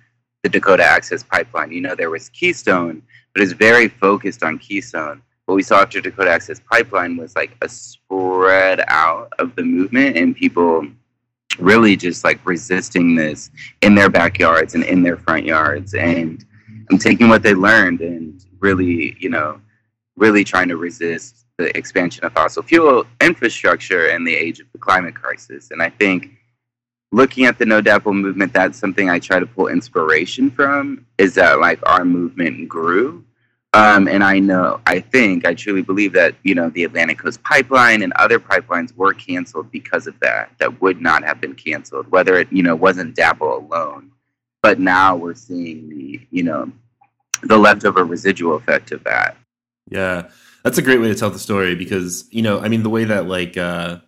the 0.42 0.48
Dakota 0.48 0.84
Access 0.84 1.22
Pipeline. 1.22 1.72
You 1.72 1.80
know, 1.80 1.94
there 1.94 2.10
was 2.10 2.28
Keystone, 2.28 3.02
but 3.32 3.42
it's 3.42 3.52
very 3.52 3.88
focused 3.88 4.42
on 4.42 4.58
Keystone. 4.58 5.22
What 5.46 5.54
we 5.54 5.62
saw 5.62 5.82
after 5.82 6.00
Dakota 6.00 6.30
Access 6.30 6.60
Pipeline 6.60 7.16
was 7.16 7.36
like 7.36 7.56
a 7.62 7.68
spread 7.68 8.84
out 8.88 9.32
of 9.38 9.54
the 9.56 9.62
movement 9.62 10.16
and 10.16 10.34
people 10.34 10.86
really 11.58 11.96
just 11.96 12.24
like 12.24 12.40
resisting 12.44 13.14
this 13.14 13.50
in 13.82 13.94
their 13.94 14.10
backyards 14.10 14.74
and 14.74 14.84
in 14.84 15.02
their 15.02 15.16
front 15.16 15.44
yards 15.44 15.94
and 15.94 16.44
I'm 16.90 16.98
taking 16.98 17.28
what 17.28 17.42
they 17.42 17.54
learned 17.54 18.00
and 18.00 18.44
really, 18.60 19.16
you 19.18 19.28
know, 19.28 19.60
really 20.16 20.44
trying 20.44 20.68
to 20.68 20.76
resist 20.76 21.44
the 21.56 21.76
expansion 21.76 22.24
of 22.24 22.32
fossil 22.32 22.62
fuel 22.62 23.04
infrastructure 23.20 24.08
in 24.08 24.24
the 24.24 24.34
age 24.34 24.60
of 24.60 24.66
the 24.72 24.78
climate 24.78 25.14
crisis. 25.14 25.70
And 25.70 25.82
I 25.82 25.90
think 25.90 26.30
looking 27.12 27.46
at 27.46 27.58
the 27.58 27.66
no 27.66 27.80
DAPL 27.80 28.14
movement, 28.14 28.52
that's 28.52 28.78
something 28.78 29.08
I 29.08 29.18
try 29.18 29.38
to 29.38 29.46
pull 29.46 29.68
inspiration 29.68 30.50
from. 30.50 31.06
Is 31.18 31.34
that 31.34 31.60
like 31.60 31.78
our 31.88 32.04
movement 32.04 32.68
grew, 32.68 33.24
um, 33.72 34.06
and 34.06 34.22
I 34.22 34.38
know, 34.38 34.80
I 34.86 35.00
think, 35.00 35.44
I 35.44 35.54
truly 35.54 35.82
believe 35.82 36.12
that 36.12 36.34
you 36.44 36.54
know 36.54 36.70
the 36.70 36.84
Atlantic 36.84 37.18
Coast 37.18 37.42
Pipeline 37.42 38.02
and 38.02 38.12
other 38.14 38.38
pipelines 38.38 38.94
were 38.96 39.14
canceled 39.14 39.70
because 39.70 40.06
of 40.06 40.18
that. 40.20 40.52
That 40.58 40.80
would 40.80 41.00
not 41.00 41.24
have 41.24 41.40
been 41.40 41.54
canceled, 41.54 42.08
whether 42.10 42.36
it 42.36 42.52
you 42.52 42.62
know 42.62 42.76
wasn't 42.76 43.16
DAPL 43.16 43.62
alone. 43.64 44.10
But 44.64 44.80
now 44.80 45.14
we're 45.14 45.34
seeing 45.34 45.90
the 45.90 46.26
you 46.30 46.42
know 46.42 46.72
the 47.42 47.58
leftover 47.58 48.02
residual 48.02 48.56
effect 48.56 48.92
of 48.92 49.04
that. 49.04 49.36
Yeah, 49.90 50.30
that's 50.62 50.78
a 50.78 50.82
great 50.82 51.02
way 51.02 51.08
to 51.08 51.14
tell 51.14 51.28
the 51.28 51.38
story 51.38 51.74
because 51.74 52.24
you 52.30 52.40
know, 52.40 52.60
I 52.60 52.68
mean, 52.68 52.82
the 52.82 52.88
way 52.88 53.04
that 53.04 53.26
like 53.26 53.58
uh, 53.58 53.98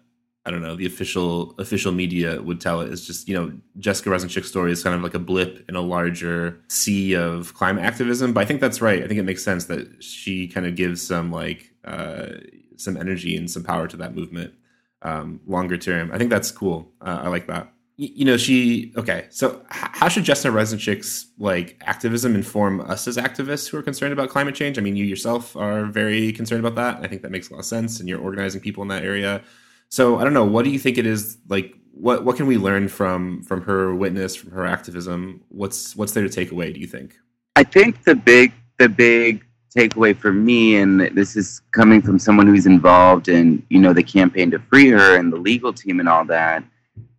I 0.46 0.50
don't 0.50 0.62
know, 0.62 0.75
the 0.75 0.86
official 0.86 1.54
official 1.58 1.92
media 1.92 2.40
would 2.40 2.58
tell 2.62 2.80
it 2.80 2.90
is 2.90 3.06
just, 3.06 3.28
you 3.28 3.34
know, 3.34 3.52
Jessica 3.78 4.08
Reznicek's 4.08 4.48
story 4.48 4.72
is 4.72 4.82
kind 4.82 4.96
of 4.96 5.02
like 5.02 5.12
a 5.12 5.18
blip 5.18 5.62
in 5.68 5.76
a 5.76 5.82
larger 5.82 6.58
sea 6.68 7.14
of 7.14 7.52
climate 7.52 7.84
activism. 7.84 8.32
But 8.32 8.40
I 8.40 8.46
think 8.46 8.62
that's 8.62 8.80
right. 8.80 9.02
I 9.04 9.08
think 9.08 9.20
it 9.20 9.25
makes 9.25 9.44
sense 9.44 9.66
that 9.66 10.02
she 10.02 10.48
kind 10.48 10.64
of 10.64 10.75
gives 10.75 11.06
some 11.06 11.30
like 11.30 11.70
uh, 11.84 12.28
some 12.76 12.96
energy 12.96 13.36
and 13.36 13.50
some 13.50 13.62
power 13.62 13.88
to 13.88 13.96
that 13.98 14.14
movement 14.14 14.54
um, 15.02 15.38
longer 15.46 15.76
term. 15.76 16.10
I 16.14 16.16
think 16.16 16.30
that's 16.30 16.50
cool. 16.50 16.92
Uh, 16.98 17.20
I 17.25 17.28
like 17.28 17.46
that. 17.48 17.70
You 17.98 18.26
know, 18.26 18.36
she 18.36 18.92
okay. 18.98 19.26
So, 19.30 19.64
how 19.70 20.08
should 20.08 20.24
Jessica 20.24 20.54
Reznicek's 20.54 21.28
like 21.38 21.80
activism 21.86 22.34
inform 22.34 22.82
us 22.82 23.08
as 23.08 23.16
activists 23.16 23.68
who 23.68 23.78
are 23.78 23.82
concerned 23.82 24.12
about 24.12 24.28
climate 24.28 24.54
change? 24.54 24.76
I 24.78 24.82
mean, 24.82 24.96
you 24.96 25.04
yourself 25.04 25.56
are 25.56 25.86
very 25.86 26.32
concerned 26.32 26.64
about 26.64 26.74
that. 26.74 27.02
I 27.02 27.08
think 27.08 27.22
that 27.22 27.30
makes 27.30 27.48
a 27.48 27.54
lot 27.54 27.60
of 27.60 27.64
sense, 27.64 27.98
and 27.98 28.06
you're 28.06 28.20
organizing 28.20 28.60
people 28.60 28.82
in 28.82 28.88
that 28.88 29.02
area. 29.02 29.42
So 29.88 30.18
I 30.18 30.24
don't 30.24 30.34
know. 30.34 30.44
What 30.44 30.64
do 30.66 30.70
you 30.70 30.78
think 30.78 30.98
it 30.98 31.06
is 31.06 31.38
like? 31.48 31.74
What 31.92 32.24
what 32.24 32.36
can 32.36 32.46
we 32.46 32.58
learn 32.58 32.88
from 32.88 33.42
from 33.44 33.62
her 33.62 33.94
witness, 33.94 34.36
from 34.36 34.50
her 34.50 34.66
activism? 34.66 35.42
What's 35.48 35.96
what's 35.96 36.12
there 36.12 36.24
to 36.24 36.28
take 36.28 36.52
away? 36.52 36.72
Do 36.72 36.80
you 36.80 36.86
think? 36.86 37.16
I 37.56 37.62
think 37.62 38.04
the 38.04 38.14
big 38.14 38.52
the 38.78 38.90
big 38.90 39.42
takeaway 39.74 40.14
for 40.14 40.32
me, 40.32 40.76
and 40.76 41.00
this 41.16 41.34
is 41.36 41.62
coming 41.72 42.02
from 42.02 42.18
someone 42.18 42.46
who's 42.46 42.66
involved 42.66 43.28
in 43.28 43.64
you 43.70 43.78
know 43.78 43.94
the 43.94 44.02
campaign 44.02 44.50
to 44.50 44.58
free 44.58 44.88
her 44.88 45.16
and 45.16 45.32
the 45.32 45.38
legal 45.38 45.72
team 45.72 45.98
and 45.98 46.08
all 46.10 46.26
that, 46.26 46.62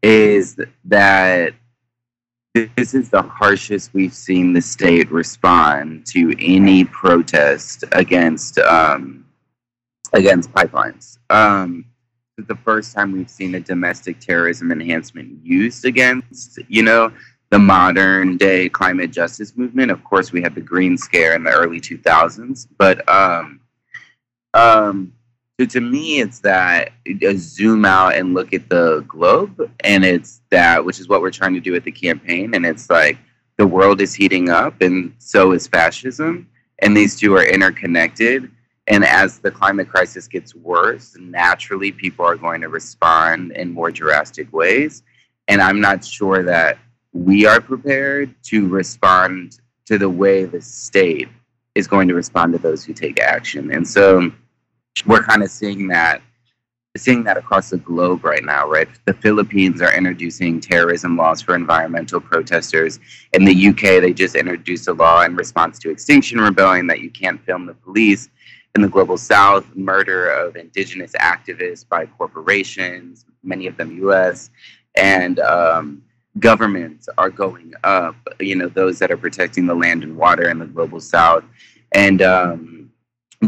is 0.01 0.59
that 0.85 1.53
this 2.53 2.93
is 2.93 3.09
the 3.09 3.21
harshest 3.21 3.93
we've 3.93 4.13
seen 4.13 4.53
the 4.53 4.61
state 4.61 5.11
respond 5.11 6.05
to 6.07 6.33
any 6.39 6.85
protest 6.85 7.83
against 7.91 8.57
um, 8.59 9.25
against 10.13 10.51
pipelines. 10.51 11.17
Um, 11.29 11.85
the 12.37 12.55
first 12.55 12.95
time 12.95 13.11
we've 13.11 13.29
seen 13.29 13.55
a 13.55 13.59
domestic 13.59 14.19
terrorism 14.19 14.71
enhancement 14.71 15.43
used 15.43 15.85
against, 15.85 16.59
you 16.67 16.83
know, 16.83 17.11
the 17.49 17.57
modern 17.57 18.37
day 18.37 18.69
climate 18.69 19.11
justice 19.11 19.55
movement. 19.55 19.89
Of 19.89 20.03
course, 20.03 20.31
we 20.31 20.41
had 20.41 20.53
the 20.53 20.61
Green 20.61 20.97
Scare 20.97 21.35
in 21.35 21.43
the 21.43 21.51
early 21.51 21.79
2000s, 21.79 22.67
but 22.77 23.07
um, 23.09 23.61
um, 24.53 25.13
so 25.59 25.65
to 25.65 25.81
me, 25.81 26.19
it's 26.19 26.39
that 26.39 26.91
zoom 27.35 27.85
out 27.85 28.15
and 28.15 28.33
look 28.33 28.53
at 28.53 28.69
the 28.69 29.03
globe, 29.07 29.71
and 29.81 30.05
it's 30.05 30.41
that 30.49 30.83
which 30.83 30.99
is 30.99 31.07
what 31.07 31.21
we're 31.21 31.31
trying 31.31 31.53
to 31.53 31.59
do 31.59 31.71
with 31.71 31.83
the 31.83 31.91
campaign, 31.91 32.53
and 32.53 32.65
it's 32.65 32.89
like 32.89 33.17
the 33.57 33.67
world 33.67 34.01
is 34.01 34.13
heating 34.13 34.49
up, 34.49 34.81
and 34.81 35.13
so 35.17 35.51
is 35.51 35.67
fascism, 35.67 36.47
and 36.79 36.95
these 36.95 37.19
two 37.19 37.35
are 37.35 37.45
interconnected 37.45 38.51
and 38.87 39.03
as 39.03 39.39
the 39.39 39.51
climate 39.51 39.89
crisis 39.89 40.27
gets 40.27 40.55
worse, 40.55 41.15
naturally 41.19 41.91
people 41.91 42.25
are 42.25 42.37
going 42.37 42.61
to 42.61 42.69
respond 42.69 43.51
in 43.51 43.73
more 43.73 43.91
drastic 43.91 44.51
ways. 44.53 45.03
And 45.49 45.61
I'm 45.61 45.81
not 45.81 46.05
sure 46.05 46.41
that 46.43 46.77
we 47.13 47.45
are 47.45 47.59
prepared 47.59 48.33
to 48.43 48.67
respond 48.67 49.59
to 49.85 49.97
the 49.97 50.09
way 50.09 50.45
the 50.45 50.61
state 50.61 51.27
is 51.75 51.87
going 51.87 52.07
to 52.07 52.13
respond 52.13 52.53
to 52.53 52.59
those 52.59 52.83
who 52.83 52.93
take 52.93 53.19
action. 53.19 53.71
And 53.71 53.87
so 53.87 54.31
we're 55.05 55.23
kind 55.23 55.43
of 55.43 55.49
seeing 55.49 55.87
that 55.87 56.21
seeing 56.97 57.23
that 57.23 57.37
across 57.37 57.69
the 57.69 57.77
globe 57.77 58.23
right 58.23 58.43
now, 58.43 58.67
right? 58.67 58.87
The 59.05 59.13
Philippines 59.13 59.81
are 59.81 59.95
introducing 59.95 60.59
terrorism 60.59 61.15
laws 61.15 61.41
for 61.41 61.55
environmental 61.55 62.19
protesters. 62.19 62.99
In 63.33 63.45
the 63.45 63.67
UK, 63.67 64.01
they 64.01 64.13
just 64.13 64.35
introduced 64.35 64.87
a 64.87 64.93
law 64.93 65.23
in 65.23 65.35
response 65.35 65.79
to 65.79 65.91
Extinction 65.91 66.41
Rebellion 66.41 66.87
that 66.87 67.01
you 67.01 67.11
can't 67.11 67.43
film 67.45 67.67
the 67.67 67.75
police 67.75 68.29
in 68.75 68.81
the 68.81 68.87
global 68.87 69.17
south, 69.17 69.65
murder 69.75 70.29
of 70.29 70.55
indigenous 70.55 71.13
activists 71.19 71.87
by 71.87 72.05
corporations, 72.05 73.25
many 73.43 73.67
of 73.67 73.77
them 73.77 73.97
US, 74.09 74.49
and 74.95 75.39
um, 75.39 76.03
governments 76.39 77.09
are 77.17 77.29
going 77.29 77.73
up, 77.83 78.15
you 78.39 78.55
know, 78.55 78.67
those 78.67 78.99
that 78.99 79.11
are 79.11 79.17
protecting 79.17 79.65
the 79.65 79.73
land 79.73 80.03
and 80.03 80.15
water 80.15 80.49
in 80.49 80.59
the 80.59 80.65
global 80.65 80.99
south. 80.99 81.43
And 81.93 82.21
um, 82.21 82.76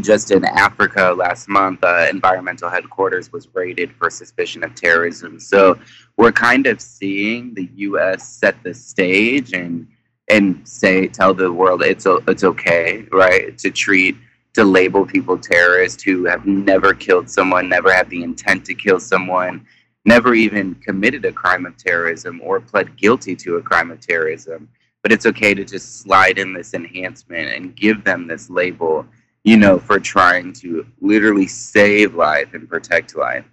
just 0.01 0.31
in 0.31 0.45
Africa 0.45 1.13
last 1.17 1.49
month, 1.49 1.83
uh, 1.83 2.07
environmental 2.09 2.69
headquarters 2.69 3.31
was 3.31 3.47
raided 3.53 3.91
for 3.93 4.09
suspicion 4.09 4.63
of 4.63 4.75
terrorism. 4.75 5.39
So 5.39 5.79
we're 6.17 6.31
kind 6.31 6.67
of 6.67 6.79
seeing 6.79 7.53
the 7.53 7.69
U.S. 7.75 8.27
set 8.27 8.61
the 8.63 8.73
stage 8.73 9.53
and 9.53 9.87
and 10.29 10.67
say 10.67 11.07
tell 11.07 11.33
the 11.33 11.51
world 11.51 11.81
it's 11.81 12.05
it's 12.27 12.43
okay, 12.43 13.05
right, 13.11 13.57
to 13.57 13.71
treat 13.71 14.15
to 14.53 14.63
label 14.63 15.05
people 15.05 15.37
terrorists 15.37 16.03
who 16.03 16.25
have 16.25 16.45
never 16.45 16.93
killed 16.93 17.29
someone, 17.29 17.69
never 17.69 17.93
had 17.93 18.09
the 18.09 18.23
intent 18.23 18.65
to 18.65 18.73
kill 18.73 18.99
someone, 18.99 19.65
never 20.05 20.33
even 20.33 20.75
committed 20.75 21.25
a 21.25 21.31
crime 21.31 21.65
of 21.65 21.77
terrorism 21.77 22.41
or 22.43 22.59
pled 22.59 22.95
guilty 22.97 23.35
to 23.35 23.57
a 23.57 23.61
crime 23.61 23.91
of 23.91 23.99
terrorism. 23.99 24.67
But 25.01 25.11
it's 25.11 25.25
okay 25.27 25.53
to 25.53 25.63
just 25.63 26.01
slide 26.01 26.37
in 26.37 26.53
this 26.53 26.73
enhancement 26.73 27.53
and 27.53 27.75
give 27.75 28.03
them 28.03 28.27
this 28.27 28.49
label, 28.49 29.05
you 29.43 29.57
know, 29.57 29.79
for 29.79 29.99
trying 29.99 30.53
to 30.53 30.85
literally 31.01 31.47
save 31.47 32.15
life 32.15 32.53
and 32.53 32.69
protect 32.69 33.15
life. 33.15 33.45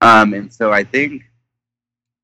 Um, 0.00 0.34
and 0.34 0.52
so 0.52 0.72
I 0.72 0.84
think 0.84 1.22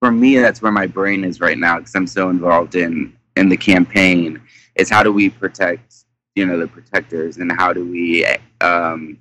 for 0.01 0.11
me, 0.11 0.39
that's 0.39 0.63
where 0.63 0.73
my 0.73 0.87
brain 0.87 1.25
is 1.25 1.41
right 1.41 1.59
now 1.59 1.79
because 1.79 1.95
I'm 1.95 2.07
so 2.07 2.31
involved 2.31 2.75
in 2.75 3.17
in 3.37 3.49
the 3.49 3.57
campaign. 3.57 4.41
Is 4.77 4.89
how 4.89 5.03
do 5.03 5.13
we 5.13 5.29
protect 5.31 6.05
you 6.35 6.47
know 6.47 6.59
the 6.59 6.67
protectors 6.67 7.39
and 7.39 7.51
how 7.53 7.73
do 7.73 7.85
we 7.85 8.25
um, 8.61 9.19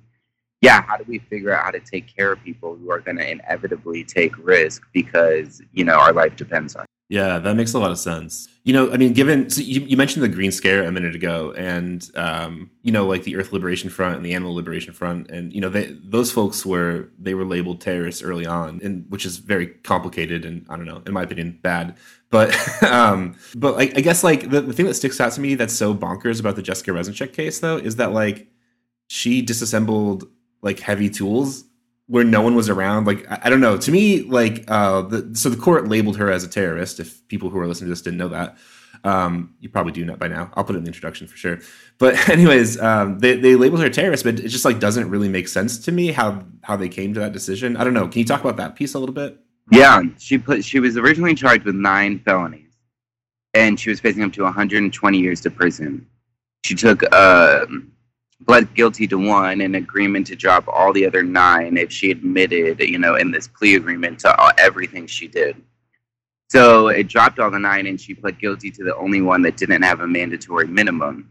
yeah 0.60 0.82
how 0.82 0.96
do 0.96 1.04
we 1.06 1.18
figure 1.18 1.52
out 1.52 1.64
how 1.64 1.70
to 1.70 1.80
take 1.80 2.14
care 2.14 2.32
of 2.32 2.42
people 2.42 2.76
who 2.76 2.90
are 2.90 3.00
going 3.00 3.16
to 3.16 3.30
inevitably 3.30 4.04
take 4.04 4.32
risk 4.38 4.86
because 4.92 5.60
you 5.72 5.84
know 5.84 5.94
our 5.94 6.12
life 6.12 6.36
depends 6.36 6.76
on. 6.76 6.86
Yeah 7.10 7.38
that 7.38 7.54
makes 7.54 7.74
a 7.74 7.78
lot 7.78 7.90
of 7.90 7.98
sense. 7.98 8.48
You 8.64 8.74
know 8.74 8.92
i 8.92 8.96
mean 8.98 9.14
given 9.14 9.48
so 9.48 9.62
you, 9.62 9.80
you 9.80 9.96
mentioned 9.96 10.22
the 10.22 10.28
green 10.28 10.52
scare 10.52 10.84
a 10.84 10.92
minute 10.92 11.14
ago 11.14 11.52
and 11.52 12.08
um, 12.14 12.70
you 12.82 12.92
know 12.92 13.06
like 13.06 13.24
the 13.24 13.36
earth 13.36 13.52
liberation 13.52 13.90
front 13.90 14.16
and 14.16 14.24
the 14.24 14.34
animal 14.34 14.54
liberation 14.54 14.92
front 14.92 15.30
and 15.30 15.52
you 15.52 15.60
know 15.60 15.70
they, 15.70 15.96
those 16.04 16.30
folks 16.30 16.64
were 16.64 17.08
they 17.18 17.34
were 17.34 17.44
labeled 17.44 17.80
terrorists 17.80 18.22
early 18.22 18.46
on 18.46 18.80
and 18.82 19.06
which 19.08 19.24
is 19.24 19.38
very 19.38 19.66
complicated 19.66 20.44
and 20.44 20.66
i 20.68 20.76
don't 20.76 20.84
know 20.86 21.02
in 21.06 21.12
my 21.12 21.22
opinion 21.22 21.58
bad. 21.62 21.96
But 22.30 22.54
um, 22.82 23.36
but 23.54 23.74
like 23.76 23.96
I 23.96 24.00
guess 24.00 24.22
like 24.24 24.50
the, 24.50 24.60
the 24.60 24.72
thing 24.72 24.86
that 24.86 24.94
sticks 24.94 25.20
out 25.20 25.32
to 25.32 25.40
me 25.40 25.54
that's 25.54 25.74
so 25.74 25.94
bonkers 25.94 26.40
about 26.40 26.56
the 26.56 26.62
Jessica 26.62 26.92
Reznicek 26.92 27.32
case 27.32 27.60
though 27.60 27.76
is 27.76 27.96
that 27.96 28.12
like 28.12 28.48
she 29.08 29.42
disassembled 29.42 30.24
like 30.62 30.78
heavy 30.78 31.10
tools 31.10 31.64
where 32.10 32.24
no 32.24 32.42
one 32.42 32.56
was 32.56 32.68
around. 32.68 33.06
Like 33.06 33.30
I, 33.30 33.42
I 33.44 33.50
don't 33.50 33.60
know. 33.60 33.76
To 33.76 33.92
me, 33.92 34.22
like 34.22 34.64
uh, 34.68 35.02
the, 35.02 35.30
so 35.34 35.48
the 35.48 35.56
court 35.56 35.86
labeled 35.86 36.16
her 36.16 36.28
as 36.30 36.42
a 36.42 36.48
terrorist. 36.48 36.98
If 36.98 37.26
people 37.28 37.50
who 37.50 37.58
are 37.60 37.68
listening 37.68 37.86
to 37.86 37.90
this 37.90 38.02
didn't 38.02 38.18
know 38.18 38.28
that, 38.28 38.58
um, 39.04 39.54
you 39.60 39.68
probably 39.68 39.92
do 39.92 40.04
know 40.04 40.16
by 40.16 40.26
now. 40.26 40.50
I'll 40.54 40.64
put 40.64 40.74
it 40.74 40.78
in 40.78 40.84
the 40.84 40.88
introduction 40.88 41.28
for 41.28 41.36
sure. 41.36 41.60
But 41.98 42.28
anyways, 42.28 42.80
um, 42.80 43.20
they 43.20 43.36
they 43.36 43.54
labeled 43.54 43.80
her 43.80 43.86
a 43.86 43.90
terrorist, 43.90 44.24
but 44.24 44.40
it 44.40 44.48
just 44.48 44.64
like 44.64 44.80
doesn't 44.80 45.08
really 45.08 45.28
make 45.28 45.46
sense 45.46 45.78
to 45.78 45.92
me 45.92 46.10
how 46.10 46.44
how 46.62 46.76
they 46.76 46.88
came 46.88 47.14
to 47.14 47.20
that 47.20 47.32
decision. 47.32 47.76
I 47.76 47.84
don't 47.84 47.94
know. 47.94 48.08
Can 48.08 48.18
you 48.18 48.24
talk 48.24 48.40
about 48.40 48.56
that 48.56 48.74
piece 48.74 48.94
a 48.94 48.98
little 48.98 49.14
bit? 49.14 49.38
Yeah, 49.70 50.02
she 50.18 50.36
put 50.36 50.64
she 50.64 50.80
was 50.80 50.96
originally 50.96 51.36
charged 51.36 51.64
with 51.64 51.76
nine 51.76 52.18
felonies, 52.18 52.72
and 53.54 53.78
she 53.78 53.88
was 53.88 54.00
facing 54.00 54.24
up 54.24 54.32
to 54.32 54.42
120 54.42 55.18
years 55.18 55.40
to 55.42 55.50
prison. 55.50 56.04
She 56.64 56.74
took 56.74 57.04
uh, 57.12 57.66
pled 58.46 58.72
guilty 58.74 59.06
to 59.08 59.16
one, 59.16 59.60
an 59.60 59.74
agreement 59.74 60.26
to 60.28 60.36
drop 60.36 60.66
all 60.68 60.92
the 60.92 61.06
other 61.06 61.22
nine 61.22 61.76
if 61.76 61.92
she 61.92 62.10
admitted, 62.10 62.80
you 62.80 62.98
know, 62.98 63.16
in 63.16 63.30
this 63.30 63.48
plea 63.48 63.74
agreement 63.74 64.20
to 64.20 64.54
everything 64.58 65.06
she 65.06 65.28
did. 65.28 65.56
So 66.48 66.88
it 66.88 67.06
dropped 67.06 67.38
all 67.38 67.50
the 67.50 67.58
nine, 67.58 67.86
and 67.86 68.00
she 68.00 68.14
pled 68.14 68.40
guilty 68.40 68.70
to 68.72 68.84
the 68.84 68.96
only 68.96 69.20
one 69.20 69.42
that 69.42 69.56
didn't 69.56 69.82
have 69.82 70.00
a 70.00 70.06
mandatory 70.06 70.66
minimum, 70.66 71.30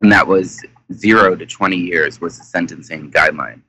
and 0.00 0.12
that 0.12 0.26
was 0.26 0.64
zero 0.92 1.34
to 1.34 1.46
20 1.46 1.76
years 1.76 2.20
was 2.20 2.38
the 2.38 2.44
sentencing 2.44 3.10
guideline. 3.10 3.62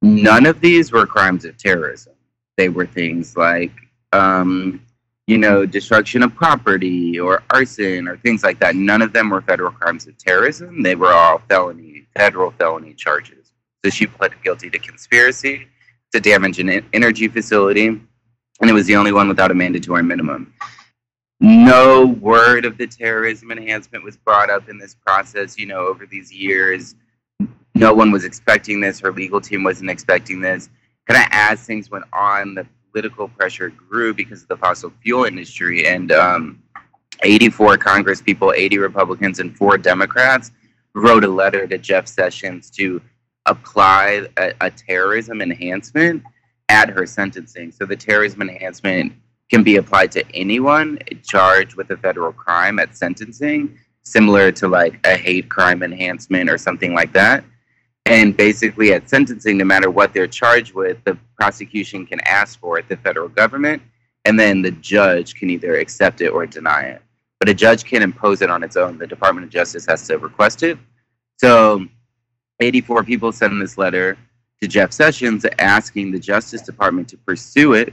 None 0.00 0.46
of 0.46 0.60
these 0.60 0.92
were 0.92 1.06
crimes 1.06 1.44
of 1.44 1.56
terrorism 1.56 2.14
they 2.56 2.68
were 2.68 2.86
things 2.86 3.36
like, 3.36 3.72
um, 4.12 4.84
you 5.26 5.38
know, 5.38 5.64
destruction 5.64 6.22
of 6.22 6.34
property 6.34 7.18
or 7.18 7.42
arson 7.50 8.08
or 8.08 8.16
things 8.18 8.42
like 8.42 8.58
that. 8.60 8.74
None 8.74 9.02
of 9.02 9.12
them 9.12 9.30
were 9.30 9.40
federal 9.40 9.70
crimes 9.70 10.06
of 10.06 10.18
terrorism. 10.18 10.82
They 10.82 10.94
were 10.94 11.12
all 11.12 11.40
felony, 11.48 12.06
federal 12.16 12.50
felony 12.52 12.94
charges. 12.94 13.52
So 13.84 13.90
she 13.90 14.06
pled 14.06 14.32
guilty 14.42 14.70
to 14.70 14.78
conspiracy 14.78 15.68
to 16.12 16.20
damage 16.20 16.58
an 16.58 16.84
energy 16.92 17.26
facility, 17.28 17.86
and 17.86 18.70
it 18.70 18.72
was 18.72 18.86
the 18.86 18.96
only 18.96 19.12
one 19.12 19.28
without 19.28 19.50
a 19.50 19.54
mandatory 19.54 20.02
minimum. 20.02 20.52
No 21.40 22.06
word 22.20 22.64
of 22.64 22.78
the 22.78 22.86
terrorism 22.86 23.50
enhancement 23.50 24.04
was 24.04 24.16
brought 24.16 24.50
up 24.50 24.68
in 24.68 24.78
this 24.78 24.94
process, 24.94 25.58
you 25.58 25.66
know, 25.66 25.86
over 25.86 26.06
these 26.06 26.32
years. 26.32 26.94
No 27.74 27.94
one 27.94 28.12
was 28.12 28.24
expecting 28.24 28.80
this, 28.80 29.00
her 29.00 29.10
legal 29.10 29.40
team 29.40 29.64
wasn't 29.64 29.90
expecting 29.90 30.40
this. 30.40 30.68
Kind 31.08 31.20
of 31.20 31.28
as 31.32 31.64
things 31.64 31.90
went 31.90 32.04
on, 32.12 32.54
the 32.54 32.66
political 32.92 33.28
pressure 33.28 33.70
grew 33.70 34.12
because 34.12 34.42
of 34.42 34.48
the 34.48 34.56
fossil 34.56 34.92
fuel 35.02 35.24
industry, 35.24 35.86
and 35.86 36.12
um, 36.12 36.62
84 37.22 37.78
Congress 37.78 38.20
people, 38.20 38.52
80 38.52 38.78
Republicans, 38.78 39.38
and 39.38 39.56
four 39.56 39.78
Democrats 39.78 40.50
wrote 40.94 41.24
a 41.24 41.28
letter 41.28 41.66
to 41.66 41.78
Jeff 41.78 42.06
Sessions 42.06 42.70
to 42.70 43.00
apply 43.46 44.26
a, 44.36 44.52
a, 44.60 44.70
terrorism 44.70 45.40
enhancement 45.40 46.22
at 46.68 46.88
her 46.88 47.06
sentencing. 47.06 47.72
So 47.72 47.86
the 47.86 47.96
terrorism 47.96 48.42
enhancement 48.42 49.14
can 49.50 49.62
be 49.62 49.76
applied 49.76 50.12
to 50.12 50.24
anyone 50.34 50.98
charged 51.24 51.74
with 51.74 51.90
a 51.90 51.96
federal 51.96 52.32
crime 52.32 52.78
at 52.78 52.96
sentencing, 52.96 53.76
similar 54.02 54.52
to 54.52 54.68
like 54.68 55.04
a 55.06 55.16
hate 55.16 55.48
crime 55.48 55.82
enhancement 55.82 56.48
or 56.48 56.58
something 56.58 56.94
like 56.94 57.12
that. 57.14 57.44
And 58.06 58.36
basically, 58.36 58.92
at 58.92 59.08
sentencing, 59.08 59.58
no 59.58 59.64
matter 59.64 59.90
what 59.90 60.12
they're 60.12 60.26
charged 60.26 60.74
with, 60.74 61.02
the 61.04 61.16
prosecution 61.38 62.04
can 62.04 62.20
ask 62.20 62.58
for 62.58 62.78
it, 62.78 62.88
the 62.88 62.96
federal 62.96 63.28
government, 63.28 63.82
and 64.24 64.38
then 64.38 64.62
the 64.62 64.72
judge 64.72 65.34
can 65.34 65.50
either 65.50 65.76
accept 65.76 66.20
it 66.20 66.28
or 66.28 66.46
deny 66.46 66.82
it. 66.82 67.02
But 67.38 67.48
a 67.48 67.54
judge 67.54 67.84
can't 67.84 68.04
impose 68.04 68.42
it 68.42 68.50
on 68.50 68.62
its 68.62 68.76
own. 68.76 68.98
The 68.98 69.06
Department 69.06 69.44
of 69.44 69.50
Justice 69.50 69.86
has 69.86 70.06
to 70.08 70.18
request 70.18 70.62
it. 70.62 70.78
So 71.38 71.86
84 72.60 73.04
people 73.04 73.32
sent 73.32 73.58
this 73.58 73.76
letter 73.76 74.16
to 74.60 74.68
Jeff 74.68 74.92
Sessions 74.92 75.44
asking 75.58 76.12
the 76.12 76.18
Justice 76.20 76.62
Department 76.62 77.08
to 77.08 77.16
pursue 77.16 77.72
it 77.74 77.92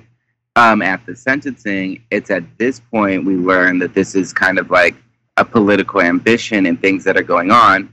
um, 0.56 0.82
at 0.82 1.04
the 1.06 1.16
sentencing. 1.16 2.04
It's 2.12 2.30
at 2.30 2.44
this 2.58 2.80
point 2.80 3.26
we 3.26 3.36
learn 3.36 3.80
that 3.80 3.94
this 3.94 4.14
is 4.14 4.34
kind 4.34 4.60
of 4.60 4.70
like 4.70 4.96
a 5.38 5.46
political 5.46 6.02
ambition 6.02 6.68
and 6.68 6.80
things 6.80 7.04
that 7.06 7.18
are 7.18 7.24
going 7.24 7.50
on. 7.50 7.92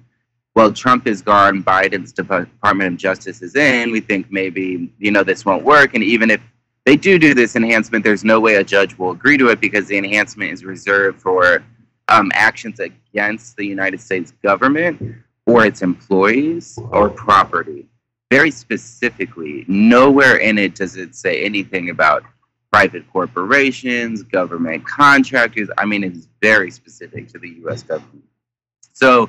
Well, 0.57 0.73
Trump 0.73 1.07
is 1.07 1.21
gone, 1.21 1.63
Biden's 1.63 2.13
Department 2.13 2.95
of 2.95 2.97
Justice 2.97 3.43
is 3.43 3.57
in. 3.57 3.91
We 3.91 4.01
think 4.01 4.33
maybe, 4.33 4.91
you 4.99 5.11
know, 5.11 5.23
this 5.23 5.45
won't 5.45 5.63
work. 5.65 5.93
And 5.93 6.03
even 6.03 6.31
if 6.31 6.41
they 6.87 6.97
do 6.97 7.19
do 7.19 7.35
this 7.35 7.57
enhancement, 7.57 8.03
there's 8.03 8.25
no 8.25 8.41
way 8.41 8.55
a 8.55 8.65
judge 8.65 8.97
will 8.97 9.11
agree 9.11 9.37
to 9.37 9.49
it 9.49 9.61
because 9.61 9.87
the 9.87 9.99
enhancement 9.99 10.51
is 10.51 10.65
reserved 10.65 11.21
for 11.21 11.63
um, 12.09 12.33
actions 12.33 12.81
against 12.81 13.55
the 13.59 13.67
United 13.67 14.01
States 14.01 14.33
government 14.43 15.17
or 15.45 15.67
its 15.67 15.83
employees 15.83 16.79
or 16.91 17.11
property. 17.11 17.87
Very 18.31 18.51
specifically, 18.51 19.67
nowhere 19.69 20.39
in 20.39 20.57
it 20.57 20.75
does 20.75 20.97
it 20.97 21.15
say 21.15 21.45
anything 21.45 21.91
about 21.91 22.23
private 22.73 23.05
corporations, 23.13 24.23
government 24.23 24.87
contractors. 24.87 25.69
I 25.77 25.85
mean, 25.85 26.03
it's 26.03 26.29
very 26.41 26.71
specific 26.71 27.29
to 27.33 27.39
the 27.39 27.51
US 27.67 27.83
government. 27.83 28.25
So 28.95 29.29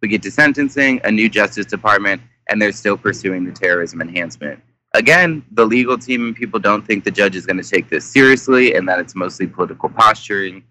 we 0.00 0.08
get 0.08 0.22
to 0.22 0.30
sentencing, 0.30 1.00
a 1.04 1.10
new 1.10 1.28
Justice 1.28 1.66
Department, 1.66 2.22
and 2.48 2.60
they're 2.60 2.72
still 2.72 2.96
pursuing 2.96 3.44
the 3.44 3.52
terrorism 3.52 4.00
enhancement. 4.00 4.62
Again, 4.94 5.44
the 5.52 5.64
legal 5.64 5.98
team 5.98 6.26
and 6.26 6.36
people 6.36 6.58
don't 6.60 6.86
think 6.86 7.04
the 7.04 7.10
judge 7.10 7.36
is 7.36 7.44
going 7.44 7.60
to 7.62 7.68
take 7.68 7.88
this 7.90 8.04
seriously 8.04 8.74
and 8.74 8.88
that 8.88 8.98
it's 8.98 9.14
mostly 9.14 9.46
political 9.46 9.88
posturing 9.88 10.62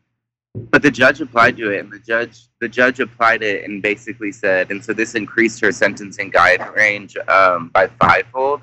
but 0.56 0.82
the 0.82 0.92
judge 0.92 1.20
applied 1.20 1.58
to 1.58 1.72
it, 1.72 1.80
and 1.80 1.92
the 1.92 2.00
judge 2.00 2.48
the 2.62 2.70
judge 2.70 3.00
applied 3.00 3.44
it 3.44 3.66
and 3.66 3.82
basically 3.82 4.32
said, 4.32 4.72
and 4.72 4.84
so 4.84 4.94
this 4.94 5.16
increased 5.16 5.60
her 5.60 5.72
sentencing 5.72 6.30
guide 6.30 6.66
range 6.76 7.18
um, 7.28 7.70
by 7.70 7.88
fivefold. 7.88 8.62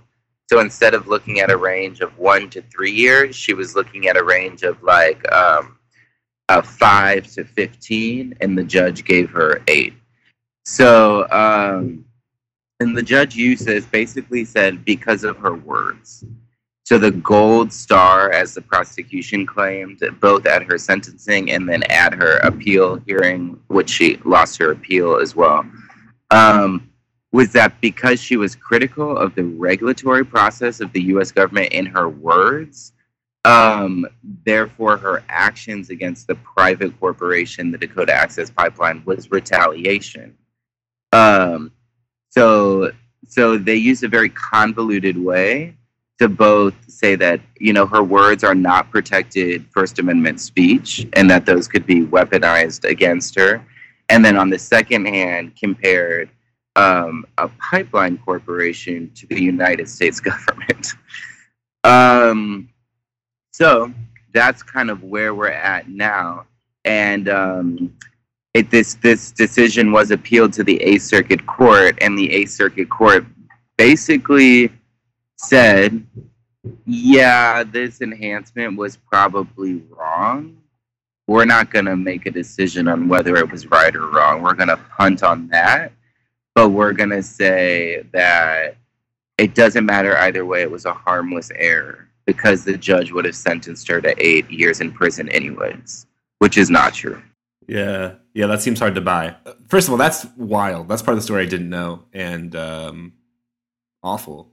So 0.48 0.60
instead 0.60 0.94
of 0.94 1.06
looking 1.06 1.40
at 1.40 1.50
a 1.50 1.56
range 1.56 2.00
of 2.00 2.18
one 2.18 2.50
to 2.50 2.62
three 2.62 2.90
years, 2.90 3.36
she 3.36 3.54
was 3.54 3.74
looking 3.74 4.08
at 4.08 4.16
a 4.16 4.24
range 4.24 4.62
of 4.62 4.82
like 4.82 5.30
um, 5.32 5.78
a 6.48 6.62
five 6.62 7.26
to 7.34 7.44
fifteen, 7.44 8.34
and 8.40 8.56
the 8.56 8.64
judge 8.64 9.04
gave 9.04 9.30
her 9.30 9.62
eight. 9.68 9.94
So, 10.64 11.28
um, 11.30 12.04
and 12.80 12.96
the 12.96 13.02
judge 13.02 13.36
uses 13.36 13.86
basically 13.86 14.44
said 14.44 14.84
because 14.84 15.24
of 15.24 15.36
her 15.38 15.54
words. 15.54 16.24
So 16.84 16.98
the 16.98 17.12
gold 17.12 17.72
star, 17.72 18.30
as 18.32 18.54
the 18.54 18.60
prosecution 18.60 19.46
claimed, 19.46 20.02
both 20.20 20.46
at 20.46 20.64
her 20.64 20.78
sentencing 20.78 21.52
and 21.52 21.68
then 21.68 21.84
at 21.84 22.12
her 22.12 22.38
appeal 22.38 22.96
hearing, 23.06 23.58
which 23.68 23.88
she 23.88 24.16
lost 24.24 24.58
her 24.58 24.72
appeal 24.72 25.16
as 25.16 25.36
well, 25.36 25.64
um, 26.30 26.90
was 27.30 27.52
that 27.52 27.80
because 27.80 28.20
she 28.20 28.36
was 28.36 28.56
critical 28.56 29.16
of 29.16 29.34
the 29.34 29.44
regulatory 29.44 30.24
process 30.24 30.80
of 30.80 30.92
the 30.92 31.02
U.S. 31.04 31.30
government 31.30 31.72
in 31.72 31.86
her 31.86 32.08
words, 32.08 32.92
um, 33.44 34.06
therefore 34.44 34.96
her 34.96 35.22
actions 35.28 35.88
against 35.88 36.26
the 36.26 36.34
private 36.34 36.98
corporation, 37.00 37.70
the 37.70 37.78
Dakota 37.78 38.12
Access 38.12 38.50
Pipeline, 38.50 39.02
was 39.04 39.30
retaliation. 39.30 40.36
Um, 41.12 41.72
so, 42.30 42.92
so 43.28 43.58
they 43.58 43.76
used 43.76 44.04
a 44.04 44.08
very 44.08 44.30
convoluted 44.30 45.16
way 45.16 45.76
to 46.18 46.28
both 46.28 46.74
say 46.88 47.16
that 47.16 47.40
you 47.58 47.72
know 47.72 47.84
her 47.84 48.02
words 48.02 48.44
are 48.44 48.54
not 48.54 48.90
protected 48.90 49.66
First 49.72 49.98
Amendment 49.98 50.40
speech, 50.40 51.06
and 51.14 51.28
that 51.28 51.44
those 51.44 51.66
could 51.66 51.84
be 51.84 52.06
weaponized 52.06 52.88
against 52.88 53.34
her, 53.34 53.64
and 54.08 54.24
then 54.24 54.36
on 54.36 54.48
the 54.48 54.58
second 54.58 55.06
hand, 55.06 55.56
compared 55.56 56.30
um, 56.76 57.26
a 57.38 57.48
pipeline 57.48 58.18
corporation 58.18 59.10
to 59.14 59.26
the 59.26 59.42
United 59.42 59.88
States 59.88 60.20
government. 60.30 60.94
um, 61.84 62.68
so 63.52 63.92
that's 64.32 64.62
kind 64.62 64.90
of 64.90 65.02
where 65.02 65.34
we're 65.34 65.48
at 65.48 65.88
now, 65.88 66.46
and 66.84 67.28
um, 67.28 67.96
it, 68.54 68.70
this 68.70 68.94
this 68.94 69.32
decision 69.32 69.92
was 69.92 70.10
appealed 70.10 70.52
to 70.54 70.64
the 70.64 70.80
Eighth 70.82 71.02
Circuit 71.02 71.46
Court, 71.46 71.96
and 72.00 72.16
the 72.16 72.30
Eighth 72.32 72.50
Circuit 72.50 72.90
Court 72.90 73.24
basically 73.78 74.70
said, 75.36 76.06
yeah, 76.84 77.64
this 77.64 78.00
enhancement 78.00 78.76
was 78.76 78.96
probably 78.96 79.82
wrong. 79.90 80.56
We're 81.26 81.44
not 81.44 81.70
going 81.70 81.86
to 81.86 81.96
make 81.96 82.26
a 82.26 82.30
decision 82.30 82.88
on 82.88 83.08
whether 83.08 83.36
it 83.36 83.50
was 83.50 83.66
right 83.66 83.94
or 83.94 84.08
wrong. 84.10 84.42
We're 84.42 84.54
going 84.54 84.68
to 84.68 84.76
punt 84.76 85.22
on 85.22 85.48
that. 85.48 85.92
But 86.54 86.70
we're 86.70 86.92
going 86.92 87.10
to 87.10 87.22
say 87.22 88.04
that 88.12 88.76
it 89.38 89.54
doesn't 89.54 89.86
matter 89.86 90.16
either 90.18 90.44
way. 90.44 90.62
It 90.62 90.70
was 90.70 90.84
a 90.84 90.92
harmless 90.92 91.50
error 91.54 92.08
because 92.26 92.64
the 92.64 92.76
judge 92.76 93.10
would 93.12 93.24
have 93.24 93.34
sentenced 93.34 93.88
her 93.88 94.00
to 94.00 94.14
eight 94.24 94.50
years 94.50 94.80
in 94.80 94.92
prison, 94.92 95.28
anyways, 95.30 96.06
which 96.38 96.58
is 96.58 96.70
not 96.70 96.94
true. 96.94 97.22
Yeah. 97.66 98.14
Yeah, 98.34 98.46
that 98.46 98.62
seems 98.62 98.78
hard 98.80 98.94
to 98.94 99.00
buy. 99.00 99.36
First 99.68 99.88
of 99.88 99.92
all, 99.92 99.98
that's 99.98 100.24
wild. 100.36 100.88
That's 100.88 101.02
part 101.02 101.12
of 101.14 101.18
the 101.18 101.24
story 101.24 101.42
I 101.42 101.48
didn't 101.48 101.68
know 101.68 102.04
and 102.12 102.56
um, 102.56 103.12
awful 104.02 104.52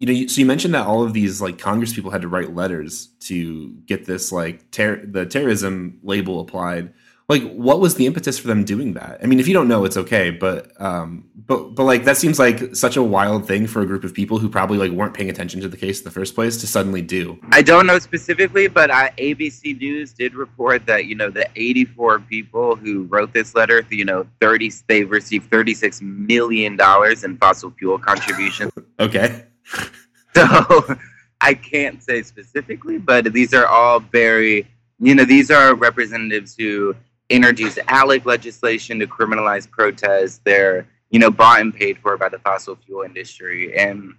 you 0.00 0.06
know, 0.06 0.26
so 0.26 0.40
you 0.40 0.46
mentioned 0.46 0.74
that 0.74 0.86
all 0.86 1.02
of 1.02 1.12
these 1.12 1.42
like 1.42 1.58
Congress 1.58 1.92
people 1.92 2.10
had 2.10 2.22
to 2.22 2.28
write 2.28 2.54
letters 2.54 3.08
to 3.20 3.74
get 3.84 4.06
this 4.06 4.32
like 4.32 4.70
ter- 4.70 5.04
the 5.04 5.26
terrorism 5.26 6.00
label 6.02 6.40
applied. 6.40 6.94
Like, 7.30 7.44
what 7.52 7.78
was 7.78 7.94
the 7.94 8.06
impetus 8.06 8.40
for 8.40 8.48
them 8.48 8.64
doing 8.64 8.94
that? 8.94 9.20
I 9.22 9.26
mean, 9.26 9.38
if 9.38 9.46
you 9.46 9.54
don't 9.54 9.68
know, 9.68 9.84
it's 9.84 9.96
okay, 9.96 10.30
but 10.30 10.72
um, 10.80 11.30
but 11.46 11.76
but 11.76 11.84
like 11.84 12.02
that 12.02 12.16
seems 12.16 12.40
like 12.40 12.74
such 12.74 12.96
a 12.96 13.04
wild 13.04 13.46
thing 13.46 13.68
for 13.68 13.82
a 13.82 13.86
group 13.86 14.02
of 14.02 14.12
people 14.12 14.40
who 14.40 14.48
probably 14.48 14.78
like 14.78 14.90
weren't 14.90 15.14
paying 15.14 15.30
attention 15.30 15.60
to 15.60 15.68
the 15.68 15.76
case 15.76 16.00
in 16.00 16.04
the 16.04 16.10
first 16.10 16.34
place 16.34 16.56
to 16.56 16.66
suddenly 16.66 17.02
do. 17.02 17.38
I 17.52 17.62
don't 17.62 17.86
know 17.86 18.00
specifically, 18.00 18.66
but 18.66 18.90
I, 18.90 19.10
ABC 19.10 19.78
News 19.78 20.12
did 20.12 20.34
report 20.34 20.84
that 20.86 21.04
you 21.04 21.14
know 21.14 21.30
the 21.30 21.48
84 21.54 22.18
people 22.18 22.74
who 22.74 23.04
wrote 23.04 23.32
this 23.32 23.54
letter, 23.54 23.86
you 23.90 24.04
know, 24.04 24.26
30 24.40 24.72
they 24.88 25.04
received 25.04 25.52
36 25.52 26.02
million 26.02 26.76
dollars 26.76 27.22
in 27.22 27.36
fossil 27.36 27.70
fuel 27.78 27.96
contributions. 27.96 28.72
okay 28.98 29.44
so 30.34 30.96
I 31.40 31.54
can't 31.54 32.02
say 32.02 32.24
specifically, 32.24 32.98
but 32.98 33.32
these 33.32 33.54
are 33.54 33.66
all 33.66 34.00
very, 34.00 34.66
you 34.98 35.14
know, 35.14 35.24
these 35.24 35.52
are 35.52 35.76
representatives 35.76 36.56
who 36.58 36.96
introduced 37.30 37.78
ALEC 37.88 38.26
legislation 38.26 38.98
to 38.98 39.06
criminalize 39.06 39.70
protests. 39.70 40.40
They're, 40.44 40.86
you 41.10 41.18
know, 41.18 41.30
bought 41.30 41.60
and 41.60 41.74
paid 41.74 41.98
for 41.98 42.16
by 42.16 42.28
the 42.28 42.38
fossil 42.40 42.76
fuel 42.76 43.02
industry. 43.02 43.76
And 43.76 44.14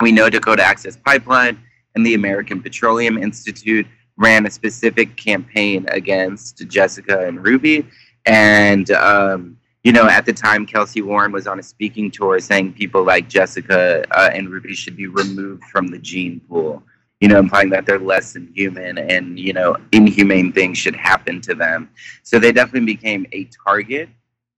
we 0.00 0.12
know 0.12 0.30
Dakota 0.30 0.62
Access 0.62 0.96
Pipeline 0.96 1.58
and 1.94 2.06
the 2.06 2.14
American 2.14 2.62
Petroleum 2.62 3.18
Institute 3.18 3.86
ran 4.16 4.46
a 4.46 4.50
specific 4.50 5.16
campaign 5.16 5.86
against 5.88 6.58
Jessica 6.68 7.26
and 7.26 7.42
Ruby. 7.44 7.86
And, 8.26 8.90
um, 8.90 9.56
you 9.82 9.92
know, 9.92 10.06
at 10.06 10.26
the 10.26 10.32
time, 10.32 10.66
Kelcy 10.66 11.02
Warren 11.02 11.32
was 11.32 11.46
on 11.46 11.58
a 11.58 11.62
speaking 11.62 12.10
tour 12.10 12.38
saying 12.38 12.74
people 12.74 13.02
like 13.02 13.28
Jessica 13.28 14.04
uh, 14.10 14.30
and 14.32 14.50
Ruby 14.50 14.74
should 14.74 14.94
be 14.94 15.06
removed 15.06 15.64
from 15.64 15.86
the 15.86 15.98
gene 15.98 16.40
pool, 16.48 16.82
you 17.20 17.28
know, 17.28 17.38
implying 17.38 17.68
that 17.70 17.84
they're 17.86 17.98
less 17.98 18.32
than 18.32 18.50
human 18.54 18.96
and, 18.96 19.38
you 19.38 19.52
know, 19.52 19.76
inhumane 19.92 20.52
things 20.52 20.78
should 20.78 20.96
happen 20.96 21.40
to 21.42 21.54
them. 21.54 21.90
So 22.22 22.38
they 22.38 22.50
definitely 22.50 22.94
became 22.94 23.26
a 23.32 23.48
target 23.66 24.08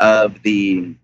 of 0.01 0.41
the 0.43 0.95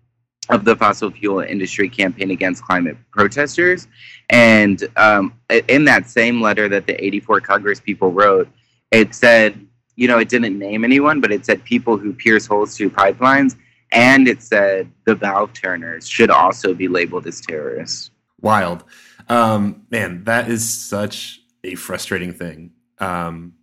of 0.49 0.65
the 0.65 0.75
fossil 0.75 1.11
fuel 1.11 1.41
industry 1.41 1.87
campaign 1.87 2.31
against 2.31 2.63
climate 2.63 2.97
protesters. 3.11 3.87
And 4.31 4.83
um, 4.97 5.33
in 5.67 5.85
that 5.85 6.09
same 6.09 6.41
letter 6.41 6.67
that 6.69 6.87
the 6.87 7.03
84 7.03 7.41
Congress 7.41 7.79
people 7.79 8.11
wrote, 8.11 8.49
it 8.89 9.13
said, 9.13 9.63
you 9.95 10.07
know, 10.07 10.17
it 10.17 10.27
didn't 10.27 10.57
name 10.57 10.83
anyone, 10.83 11.21
but 11.21 11.31
it 11.31 11.45
said 11.45 11.63
people 11.65 11.97
who 11.97 12.13
pierce 12.13 12.47
holes 12.47 12.75
through 12.75 12.89
pipelines. 12.89 13.57
And 13.91 14.27
it 14.27 14.41
said 14.41 14.91
the 15.05 15.13
valve 15.13 15.53
turners 15.53 16.07
should 16.07 16.31
also 16.31 16.73
be 16.73 16.87
labeled 16.87 17.27
as 17.27 17.41
terrorists. 17.41 18.09
Wild. 18.41 18.83
Um, 19.27 19.83
man, 19.91 20.23
that 20.23 20.49
is 20.49 20.67
such 20.67 21.41
a 21.63 21.75
frustrating 21.75 22.33
thing. 22.33 22.71
Um, 22.99 23.53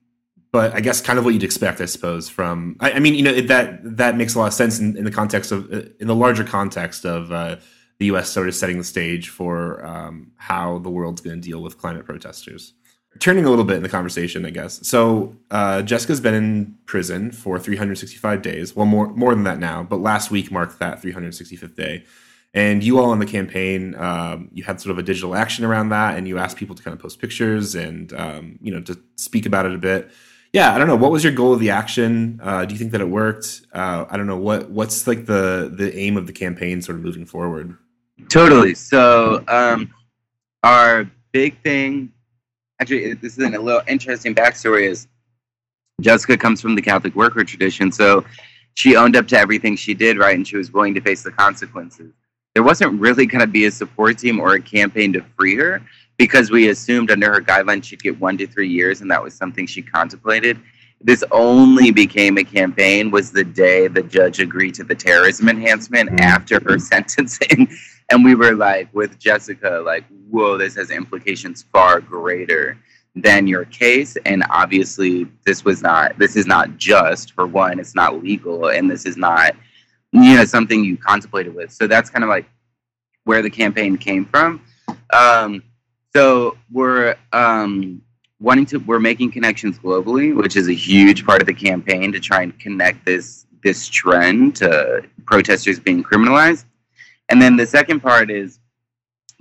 but 0.52 0.74
I 0.74 0.80
guess 0.80 1.00
kind 1.00 1.18
of 1.18 1.24
what 1.24 1.34
you'd 1.34 1.42
expect, 1.42 1.80
I 1.80 1.84
suppose. 1.84 2.28
From 2.28 2.76
I, 2.80 2.92
I 2.92 2.98
mean, 2.98 3.14
you 3.14 3.22
know, 3.22 3.40
that 3.42 3.96
that 3.96 4.16
makes 4.16 4.34
a 4.34 4.38
lot 4.38 4.46
of 4.46 4.54
sense 4.54 4.78
in, 4.78 4.96
in 4.96 5.04
the 5.04 5.10
context 5.10 5.52
of 5.52 5.70
uh, 5.72 5.82
in 6.00 6.06
the 6.06 6.14
larger 6.14 6.44
context 6.44 7.04
of 7.04 7.30
uh, 7.30 7.56
the 7.98 8.06
U.S. 8.06 8.30
sort 8.30 8.48
of 8.48 8.54
setting 8.54 8.78
the 8.78 8.84
stage 8.84 9.28
for 9.28 9.84
um, 9.84 10.32
how 10.36 10.78
the 10.78 10.90
world's 10.90 11.20
going 11.20 11.40
to 11.40 11.46
deal 11.46 11.60
with 11.60 11.78
climate 11.78 12.06
protesters. 12.06 12.72
Turning 13.18 13.44
a 13.46 13.50
little 13.50 13.64
bit 13.64 13.76
in 13.76 13.82
the 13.82 13.88
conversation, 13.88 14.44
I 14.44 14.50
guess. 14.50 14.86
So 14.86 15.36
uh, 15.50 15.82
Jessica's 15.82 16.20
been 16.20 16.34
in 16.34 16.74
prison 16.84 17.32
for 17.32 17.58
365 17.58 18.42
days. 18.42 18.76
Well, 18.76 18.86
more 18.86 19.08
more 19.08 19.34
than 19.34 19.44
that 19.44 19.58
now, 19.58 19.82
but 19.82 20.00
last 20.00 20.30
week 20.30 20.50
marked 20.50 20.78
that 20.78 21.02
365th 21.02 21.74
day. 21.74 22.04
And 22.56 22.82
you 22.82 22.98
all 22.98 23.10
on 23.10 23.20
the 23.20 23.26
campaign, 23.26 23.94
um, 23.96 24.50
you 24.52 24.64
had 24.64 24.80
sort 24.80 24.90
of 24.90 24.98
a 24.98 25.02
digital 25.04 25.36
action 25.36 25.64
around 25.64 25.90
that, 25.90 26.16
and 26.18 26.26
you 26.26 26.38
asked 26.38 26.56
people 26.56 26.74
to 26.74 26.82
kind 26.82 26.94
of 26.94 27.00
post 27.00 27.20
pictures 27.20 27.76
and 27.76 28.12
um, 28.14 28.58
you 28.60 28.72
know 28.72 28.80
to 28.80 28.98
speak 29.16 29.46
about 29.46 29.66
it 29.66 29.74
a 29.74 29.78
bit 29.78 30.10
yeah, 30.56 30.74
I 30.74 30.78
don't 30.78 30.86
know. 30.86 30.96
What 30.96 31.10
was 31.10 31.22
your 31.22 31.34
goal 31.34 31.52
of 31.52 31.60
the 31.60 31.68
action? 31.68 32.40
Uh, 32.42 32.64
do 32.64 32.72
you 32.72 32.78
think 32.78 32.92
that 32.92 33.02
it 33.02 33.08
worked? 33.08 33.60
Uh, 33.74 34.06
I 34.08 34.16
don't 34.16 34.26
know. 34.26 34.38
What 34.38 34.70
what's 34.70 35.06
like 35.06 35.26
the 35.26 35.70
the 35.70 35.94
aim 35.94 36.16
of 36.16 36.26
the 36.26 36.32
campaign, 36.32 36.80
sort 36.80 36.96
of 36.96 37.04
moving 37.04 37.26
forward? 37.26 37.76
Totally. 38.30 38.74
So 38.74 39.44
um, 39.48 39.92
our 40.62 41.10
big 41.32 41.60
thing, 41.62 42.10
actually, 42.80 43.12
this 43.12 43.36
is 43.36 43.44
a 43.44 43.58
little 43.58 43.82
interesting 43.86 44.34
backstory. 44.34 44.88
Is 44.88 45.08
Jessica 46.00 46.38
comes 46.38 46.62
from 46.62 46.74
the 46.74 46.80
Catholic 46.80 47.14
worker 47.14 47.44
tradition, 47.44 47.92
so 47.92 48.24
she 48.72 48.96
owned 48.96 49.14
up 49.14 49.28
to 49.28 49.38
everything 49.38 49.76
she 49.76 49.92
did, 49.92 50.16
right, 50.16 50.36
and 50.36 50.48
she 50.48 50.56
was 50.56 50.72
willing 50.72 50.94
to 50.94 51.02
face 51.02 51.22
the 51.22 51.32
consequences. 51.32 52.14
There 52.56 52.62
wasn't 52.62 52.98
really 52.98 53.26
going 53.26 53.42
to 53.42 53.46
be 53.46 53.66
a 53.66 53.70
support 53.70 54.16
team 54.16 54.40
or 54.40 54.54
a 54.54 54.62
campaign 54.62 55.12
to 55.12 55.20
free 55.36 55.56
her 55.56 55.82
because 56.16 56.50
we 56.50 56.70
assumed 56.70 57.10
under 57.10 57.30
her 57.30 57.42
guidelines 57.42 57.84
she'd 57.84 58.02
get 58.02 58.18
one 58.18 58.38
to 58.38 58.46
three 58.46 58.70
years, 58.70 59.02
and 59.02 59.10
that 59.10 59.22
was 59.22 59.34
something 59.34 59.66
she 59.66 59.82
contemplated. 59.82 60.58
This 61.02 61.22
only 61.32 61.90
became 61.90 62.38
a 62.38 62.44
campaign 62.44 63.10
was 63.10 63.30
the 63.30 63.44
day 63.44 63.88
the 63.88 64.02
judge 64.02 64.40
agreed 64.40 64.74
to 64.76 64.84
the 64.84 64.94
terrorism 64.94 65.50
enhancement 65.50 66.08
mm. 66.08 66.20
after 66.20 66.58
her 66.64 66.78
sentencing. 66.92 67.68
And 68.10 68.24
we 68.24 68.34
were 68.34 68.54
like, 68.54 68.88
with 68.94 69.18
Jessica, 69.18 69.82
like, 69.84 70.04
whoa, 70.30 70.56
this 70.56 70.76
has 70.76 70.90
implications 70.90 71.62
far 71.70 72.00
greater 72.00 72.78
than 73.14 73.46
your 73.46 73.66
case. 73.66 74.16
And 74.24 74.42
obviously, 74.48 75.26
this 75.44 75.62
was 75.62 75.82
not, 75.82 76.18
this 76.18 76.36
is 76.36 76.46
not 76.46 76.78
just, 76.78 77.34
for 77.34 77.46
one, 77.46 77.78
it's 77.78 77.94
not 77.94 78.22
legal, 78.22 78.68
and 78.68 78.90
this 78.90 79.04
is 79.04 79.18
not, 79.18 79.54
you 80.12 80.36
know, 80.36 80.44
something 80.44 80.84
you 80.84 80.96
contemplated 80.96 81.54
with. 81.54 81.72
So 81.72 81.86
that's 81.86 82.10
kind 82.10 82.24
of 82.24 82.30
like 82.30 82.46
where 83.24 83.42
the 83.42 83.50
campaign 83.50 83.96
came 83.96 84.24
from. 84.24 84.62
Um, 85.12 85.62
so 86.14 86.56
we're 86.70 87.16
um, 87.32 88.00
wanting 88.40 88.66
to 88.66 88.78
we're 88.78 89.00
making 89.00 89.32
connections 89.32 89.78
globally, 89.78 90.34
which 90.34 90.56
is 90.56 90.68
a 90.68 90.72
huge 90.72 91.26
part 91.26 91.40
of 91.40 91.46
the 91.46 91.54
campaign 91.54 92.12
to 92.12 92.20
try 92.20 92.42
and 92.42 92.58
connect 92.58 93.04
this 93.04 93.46
this 93.62 93.88
trend 93.88 94.56
to 94.56 95.02
protesters 95.26 95.80
being 95.80 96.02
criminalized. 96.02 96.64
And 97.28 97.42
then 97.42 97.56
the 97.56 97.66
second 97.66 98.00
part 98.00 98.30
is 98.30 98.60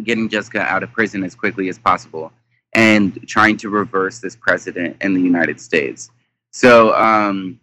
getting 0.03 0.27
Jessica 0.27 0.61
out 0.61 0.83
of 0.83 0.91
prison 0.91 1.23
as 1.23 1.35
quickly 1.35 1.69
as 1.69 1.77
possible 1.77 2.31
and 2.73 3.25
trying 3.27 3.55
to 3.57 3.69
reverse 3.69 4.19
this 4.19 4.35
precedent 4.35 4.97
in 5.01 5.13
the 5.13 5.21
United 5.21 5.61
States. 5.61 6.09
So 6.51 6.93
um, 6.95 7.59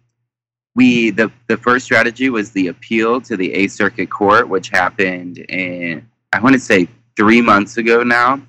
we 0.75 1.11
the 1.11 1.31
the 1.47 1.57
first 1.57 1.85
strategy 1.85 2.29
was 2.29 2.51
the 2.51 2.67
appeal 2.67 3.21
to 3.21 3.37
the 3.37 3.53
Eighth 3.53 3.73
Circuit 3.73 4.09
Court, 4.09 4.47
which 4.47 4.69
happened 4.69 5.37
in 5.37 6.07
I 6.31 6.39
want 6.39 6.53
to 6.53 6.59
say 6.59 6.87
three 7.15 7.41
months 7.41 7.77
ago 7.77 8.03
now. 8.03 8.41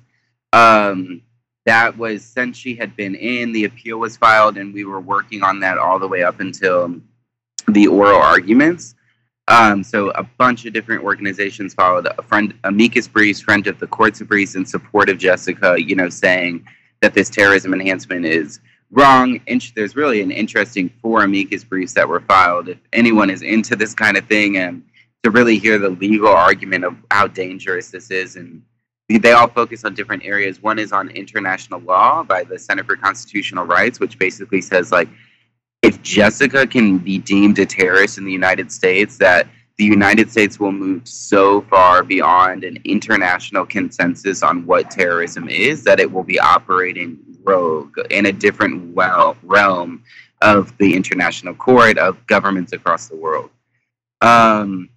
Um, 0.53 1.21
that 1.65 1.97
was 1.97 2.23
since 2.23 2.57
she 2.57 2.75
had 2.75 2.95
been 2.95 3.15
in, 3.15 3.51
the 3.51 3.65
appeal 3.65 3.97
was 3.97 4.17
filed, 4.17 4.57
and 4.57 4.73
we 4.73 4.85
were 4.85 5.01
working 5.01 5.43
on 5.43 5.59
that 5.61 5.77
all 5.77 5.99
the 5.99 6.07
way 6.07 6.23
up 6.23 6.39
until 6.39 7.01
the 7.67 7.87
oral 7.87 8.21
arguments. 8.21 8.95
Um, 9.47 9.83
so 9.83 10.09
a 10.11 10.23
bunch 10.23 10.65
of 10.65 10.73
different 10.73 11.03
organizations 11.03 11.73
followed 11.73 12.07
a 12.07 12.21
friend, 12.23 12.53
amicus 12.63 13.07
briefs, 13.07 13.41
friend 13.41 13.65
of 13.67 13.79
the 13.79 13.87
courts 13.87 14.21
of 14.21 14.27
briefs 14.27 14.55
in 14.55 14.65
support 14.65 15.09
of 15.09 15.17
Jessica, 15.17 15.75
you 15.79 15.95
know, 15.95 16.09
saying 16.09 16.65
that 17.01 17.13
this 17.13 17.29
terrorism 17.29 17.73
enhancement 17.73 18.25
is 18.25 18.59
wrong. 18.91 19.39
There's 19.75 19.95
really 19.95 20.21
an 20.21 20.31
interesting 20.31 20.89
four 21.01 21.23
amicus 21.23 21.63
briefs 21.63 21.93
that 21.93 22.07
were 22.07 22.21
filed. 22.21 22.69
If 22.69 22.77
anyone 22.93 23.29
is 23.29 23.41
into 23.41 23.75
this 23.75 23.93
kind 23.93 24.17
of 24.17 24.25
thing 24.27 24.57
and 24.57 24.83
to 25.23 25.31
really 25.31 25.57
hear 25.57 25.79
the 25.79 25.89
legal 25.89 26.27
argument 26.27 26.85
of 26.85 26.95
how 27.11 27.27
dangerous 27.27 27.89
this 27.89 28.11
is 28.11 28.35
and 28.35 28.61
they 29.09 29.31
all 29.33 29.47
focus 29.47 29.85
on 29.85 29.93
different 29.93 30.23
areas. 30.23 30.61
One 30.61 30.79
is 30.79 30.91
on 30.91 31.09
international 31.09 31.79
law 31.79 32.23
by 32.23 32.43
the 32.43 32.57
Center 32.57 32.83
for 32.83 32.95
Constitutional 32.95 33.65
Rights, 33.65 33.99
which 33.99 34.17
basically 34.17 34.61
says 34.61 34.91
like 34.91 35.09
if 35.81 36.01
Jessica 36.01 36.65
can 36.65 36.97
be 36.97 37.19
deemed 37.19 37.59
a 37.59 37.65
terrorist 37.65 38.17
in 38.17 38.25
the 38.25 38.31
United 38.31 38.71
States, 38.71 39.17
that 39.17 39.47
the 39.77 39.83
United 39.83 40.31
States 40.31 40.59
will 40.59 40.71
move 40.71 41.07
so 41.07 41.61
far 41.61 42.01
beyond 42.03 42.63
an 42.63 42.77
international 42.85 43.65
consensus 43.65 44.41
on 44.41 44.65
what 44.65 44.89
terrorism 44.89 45.49
is 45.49 45.83
that 45.83 45.99
it 45.99 46.09
will 46.09 46.23
be 46.23 46.39
operating 46.39 47.19
rogue 47.43 47.97
in 48.09 48.27
a 48.27 48.31
different 48.31 48.93
well 48.95 49.35
realm 49.43 50.03
of 50.41 50.75
the 50.77 50.95
international 50.95 51.53
court 51.53 51.97
of 51.97 52.25
governments 52.27 52.71
across 52.73 53.07
the 53.07 53.15
world. 53.15 53.49
Um, 54.21 54.89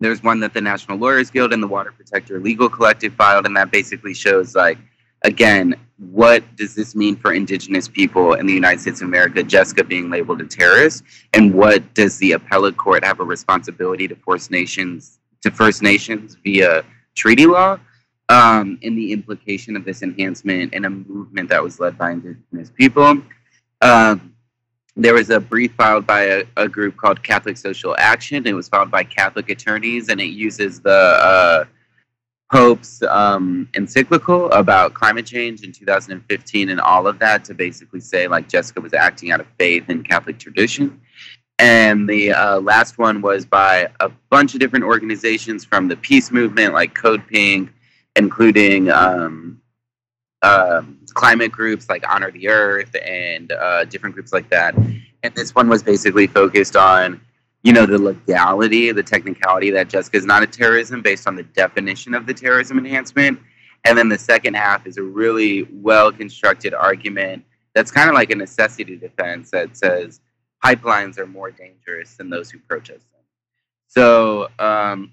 there's 0.00 0.22
one 0.22 0.40
that 0.40 0.52
the 0.52 0.60
National 0.60 0.98
Lawyers 0.98 1.30
Guild 1.30 1.52
and 1.52 1.62
the 1.62 1.68
Water 1.68 1.92
Protector 1.92 2.40
Legal 2.40 2.68
Collective 2.68 3.14
filed, 3.14 3.46
and 3.46 3.56
that 3.56 3.70
basically 3.70 4.14
shows 4.14 4.54
like 4.54 4.78
again, 5.24 5.74
what 5.98 6.44
does 6.56 6.74
this 6.74 6.94
mean 6.94 7.16
for 7.16 7.32
indigenous 7.32 7.88
people 7.88 8.34
in 8.34 8.46
the 8.46 8.52
United 8.52 8.80
States 8.80 9.00
of 9.00 9.08
America, 9.08 9.42
Jessica 9.42 9.82
being 9.82 10.10
labeled 10.10 10.40
a 10.40 10.46
terrorist? 10.46 11.02
And 11.32 11.52
what 11.52 11.94
does 11.94 12.18
the 12.18 12.32
appellate 12.32 12.76
court 12.76 13.04
have 13.04 13.20
a 13.20 13.24
responsibility 13.24 14.06
to 14.08 14.16
First 14.16 14.50
Nations 14.50 15.18
to 15.42 15.50
First 15.50 15.82
Nations 15.82 16.36
via 16.44 16.84
treaty 17.14 17.46
law? 17.46 17.78
Um, 18.30 18.78
in 18.80 18.96
the 18.96 19.12
implication 19.12 19.76
of 19.76 19.84
this 19.84 20.02
enhancement 20.02 20.72
in 20.72 20.86
a 20.86 20.90
movement 20.90 21.50
that 21.50 21.62
was 21.62 21.78
led 21.78 21.98
by 21.98 22.12
indigenous 22.12 22.70
people. 22.70 23.18
Um, 23.82 24.34
there 24.96 25.12
was 25.12 25.28
a 25.28 25.38
brief 25.38 25.72
filed 25.74 26.06
by 26.06 26.22
a, 26.22 26.44
a, 26.56 26.66
group 26.66 26.96
called 26.96 27.22
Catholic 27.22 27.58
Social 27.58 27.94
Action. 27.98 28.46
It 28.46 28.54
was 28.54 28.66
filed 28.66 28.90
by 28.90 29.04
Catholic 29.04 29.50
attorneys, 29.50 30.08
and 30.08 30.22
it 30.22 30.28
uses 30.28 30.80
the 30.80 30.90
uh, 30.90 31.64
Pope's 32.54 33.02
um, 33.02 33.68
encyclical 33.74 34.48
about 34.52 34.94
climate 34.94 35.26
change 35.26 35.64
in 35.64 35.72
2015 35.72 36.68
and 36.68 36.80
all 36.80 37.08
of 37.08 37.18
that 37.18 37.44
to 37.46 37.52
basically 37.52 37.98
say 37.98 38.28
like 38.28 38.48
Jessica 38.48 38.80
was 38.80 38.94
acting 38.94 39.32
out 39.32 39.40
of 39.40 39.46
faith 39.58 39.90
in 39.90 40.04
Catholic 40.04 40.38
tradition. 40.38 41.00
And 41.58 42.08
the 42.08 42.30
uh, 42.30 42.60
last 42.60 42.96
one 42.96 43.20
was 43.20 43.44
by 43.44 43.88
a 43.98 44.08
bunch 44.30 44.54
of 44.54 44.60
different 44.60 44.84
organizations 44.84 45.64
from 45.64 45.88
the 45.88 45.96
peace 45.96 46.30
movement, 46.30 46.74
like 46.74 46.94
Code 46.94 47.26
Pink, 47.26 47.72
including 48.14 48.88
um, 48.88 49.60
um, 50.42 51.00
climate 51.12 51.50
groups 51.50 51.88
like 51.88 52.04
Honor 52.08 52.30
the 52.30 52.46
Earth 52.46 52.94
and 53.04 53.50
uh, 53.50 53.84
different 53.86 54.14
groups 54.14 54.32
like 54.32 54.48
that. 54.50 54.76
And 54.76 55.34
this 55.34 55.56
one 55.56 55.68
was 55.68 55.82
basically 55.82 56.28
focused 56.28 56.76
on, 56.76 57.20
you 57.64 57.72
know, 57.72 57.86
the 57.86 57.98
legality, 57.98 58.92
the 58.92 59.02
technicality 59.02 59.70
that 59.70 59.88
Jessica 59.88 60.18
is 60.18 60.26
not 60.26 60.42
a 60.42 60.46
terrorism 60.46 61.00
based 61.00 61.26
on 61.26 61.34
the 61.34 61.42
definition 61.42 62.14
of 62.14 62.26
the 62.26 62.34
terrorism 62.34 62.78
enhancement. 62.78 63.40
And 63.86 63.96
then 63.96 64.08
the 64.08 64.18
second 64.18 64.54
half 64.54 64.86
is 64.86 64.98
a 64.98 65.02
really 65.02 65.66
well 65.72 66.12
constructed 66.12 66.74
argument 66.74 67.42
that's 67.74 67.90
kind 67.90 68.08
of 68.08 68.14
like 68.14 68.30
a 68.30 68.36
necessity 68.36 68.96
defense 68.96 69.50
that 69.50 69.76
says 69.76 70.20
pipelines 70.62 71.18
are 71.18 71.26
more 71.26 71.50
dangerous 71.50 72.14
than 72.16 72.28
those 72.30 72.50
who 72.50 72.58
protest 72.58 73.10
them. 73.12 73.22
So 73.88 74.48
um, 74.58 75.12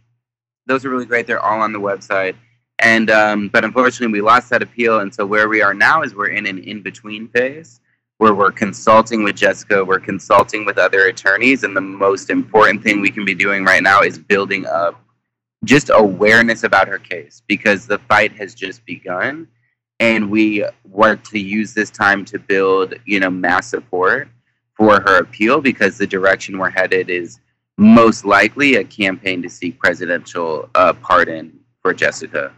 those 0.67 0.85
are 0.85 0.89
really 0.89 1.05
great. 1.05 1.27
They're 1.27 1.39
all 1.39 1.61
on 1.61 1.71
the 1.71 1.79
website. 1.79 2.35
And 2.79 3.09
um, 3.09 3.47
but 3.47 3.63
unfortunately, 3.63 4.11
we 4.11 4.21
lost 4.21 4.49
that 4.49 4.63
appeal, 4.63 5.01
and 5.01 5.13
so 5.13 5.23
where 5.23 5.47
we 5.47 5.61
are 5.61 5.73
now 5.73 6.01
is 6.01 6.15
we're 6.15 6.29
in 6.29 6.47
an 6.47 6.57
in 6.57 6.81
between 6.81 7.27
phase 7.27 7.79
where 8.21 8.35
we're 8.35 8.51
consulting 8.51 9.23
with 9.23 9.35
Jessica, 9.35 9.83
we're 9.83 9.99
consulting 9.99 10.63
with 10.63 10.77
other 10.77 11.07
attorneys, 11.07 11.63
and 11.63 11.75
the 11.75 11.81
most 11.81 12.29
important 12.29 12.83
thing 12.83 13.01
we 13.01 13.09
can 13.09 13.25
be 13.25 13.33
doing 13.33 13.65
right 13.65 13.81
now 13.81 14.01
is 14.01 14.19
building 14.19 14.63
up 14.67 15.03
just 15.65 15.89
awareness 15.91 16.63
about 16.63 16.87
her 16.87 16.99
case 16.99 17.41
because 17.47 17.87
the 17.87 17.97
fight 18.07 18.31
has 18.33 18.53
just 18.53 18.85
begun, 18.85 19.47
and 19.99 20.29
we 20.29 20.63
want 20.83 21.25
to 21.25 21.39
use 21.39 21.73
this 21.73 21.89
time 21.89 22.23
to 22.25 22.37
build, 22.37 22.93
you 23.05 23.19
know, 23.19 23.31
mass 23.31 23.71
support 23.71 24.29
for 24.75 25.01
her 25.01 25.17
appeal 25.17 25.59
because 25.59 25.97
the 25.97 26.05
direction 26.05 26.59
we're 26.59 26.69
headed 26.69 27.09
is 27.09 27.39
most 27.79 28.23
likely 28.23 28.75
a 28.75 28.83
campaign 28.83 29.41
to 29.41 29.49
seek 29.49 29.79
presidential 29.79 30.69
uh, 30.75 30.93
pardon 30.93 31.59
for 31.81 31.91
Jessica. 31.91 32.53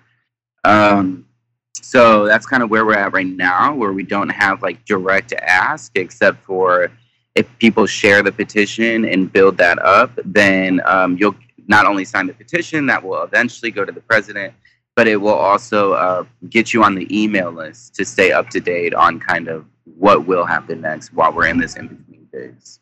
Um, 0.66 1.26
so 1.74 2.26
that's 2.26 2.46
kind 2.46 2.64
of 2.64 2.70
where 2.70 2.86
we're 2.86 2.98
at 2.98 3.14
right 3.14 3.28
now, 3.28 3.74
where 3.74 3.94
we 3.94 4.04
don't 4.04 4.30
have 4.30 4.62
like 4.62 4.84
direct 4.86 5.34
ask, 5.34 5.92
except 5.96 6.44
for 6.44 6.92
if 7.36 7.48
people 7.58 7.86
share 7.86 8.22
the 8.22 8.32
petition 8.32 9.06
and 9.06 9.32
build 9.32 9.58
that 9.58 9.80
up, 9.80 10.12
then 10.24 10.82
um, 10.86 11.18
you'll 11.18 11.36
not 11.68 11.86
only 11.86 12.06
sign 12.06 12.28
the 12.28 12.34
petition 12.34 12.86
that 12.86 13.04
will 13.04 13.24
eventually 13.24 13.72
go 13.72 13.84
to 13.84 13.92
the 13.92 14.02
president, 14.02 14.54
but 14.96 15.08
it 15.08 15.18
will 15.18 15.30
also 15.34 15.94
uh, 15.94 16.24
get 16.50 16.74
you 16.74 16.84
on 16.84 16.94
the 16.94 17.08
email 17.10 17.52
list 17.52 17.96
to 17.96 18.06
stay 18.06 18.32
up 18.32 18.50
to 18.50 18.60
date 18.60 18.94
on 18.94 19.20
kind 19.20 19.48
of 19.48 19.66
what 19.86 20.28
will 20.28 20.46
happen 20.46 20.82
next 20.82 21.14
while 21.14 21.34
we're 21.34 21.48
in 21.48 21.58
this 21.58 21.76
in 21.76 21.88
between 21.88 22.28
phase. 22.28 22.80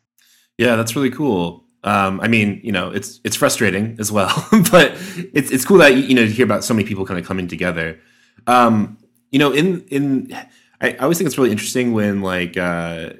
Yeah, 0.58 0.76
that's 0.76 0.94
really 0.94 1.10
cool. 1.10 1.64
Um, 1.84 2.20
I 2.20 2.28
mean, 2.28 2.60
you 2.62 2.70
know, 2.70 2.90
it's 2.90 3.20
it's 3.24 3.34
frustrating 3.34 3.96
as 3.98 4.12
well, 4.12 4.46
but 4.70 4.92
it's 5.32 5.50
it's 5.50 5.64
cool 5.64 5.78
that 5.78 5.96
you 5.96 6.14
know 6.14 6.24
to 6.24 6.30
hear 6.30 6.44
about 6.44 6.62
so 6.62 6.74
many 6.74 6.86
people 6.86 7.04
kind 7.04 7.18
of 7.18 7.26
coming 7.26 7.48
together. 7.48 7.98
Um, 8.46 8.98
you 9.30 9.38
know, 9.38 9.52
in 9.52 9.82
in 9.88 10.32
I, 10.80 10.90
I 10.90 10.96
always 10.98 11.18
think 11.18 11.26
it's 11.26 11.38
really 11.38 11.52
interesting 11.52 11.92
when 11.92 12.20
like 12.22 12.56
uh, 12.56 13.10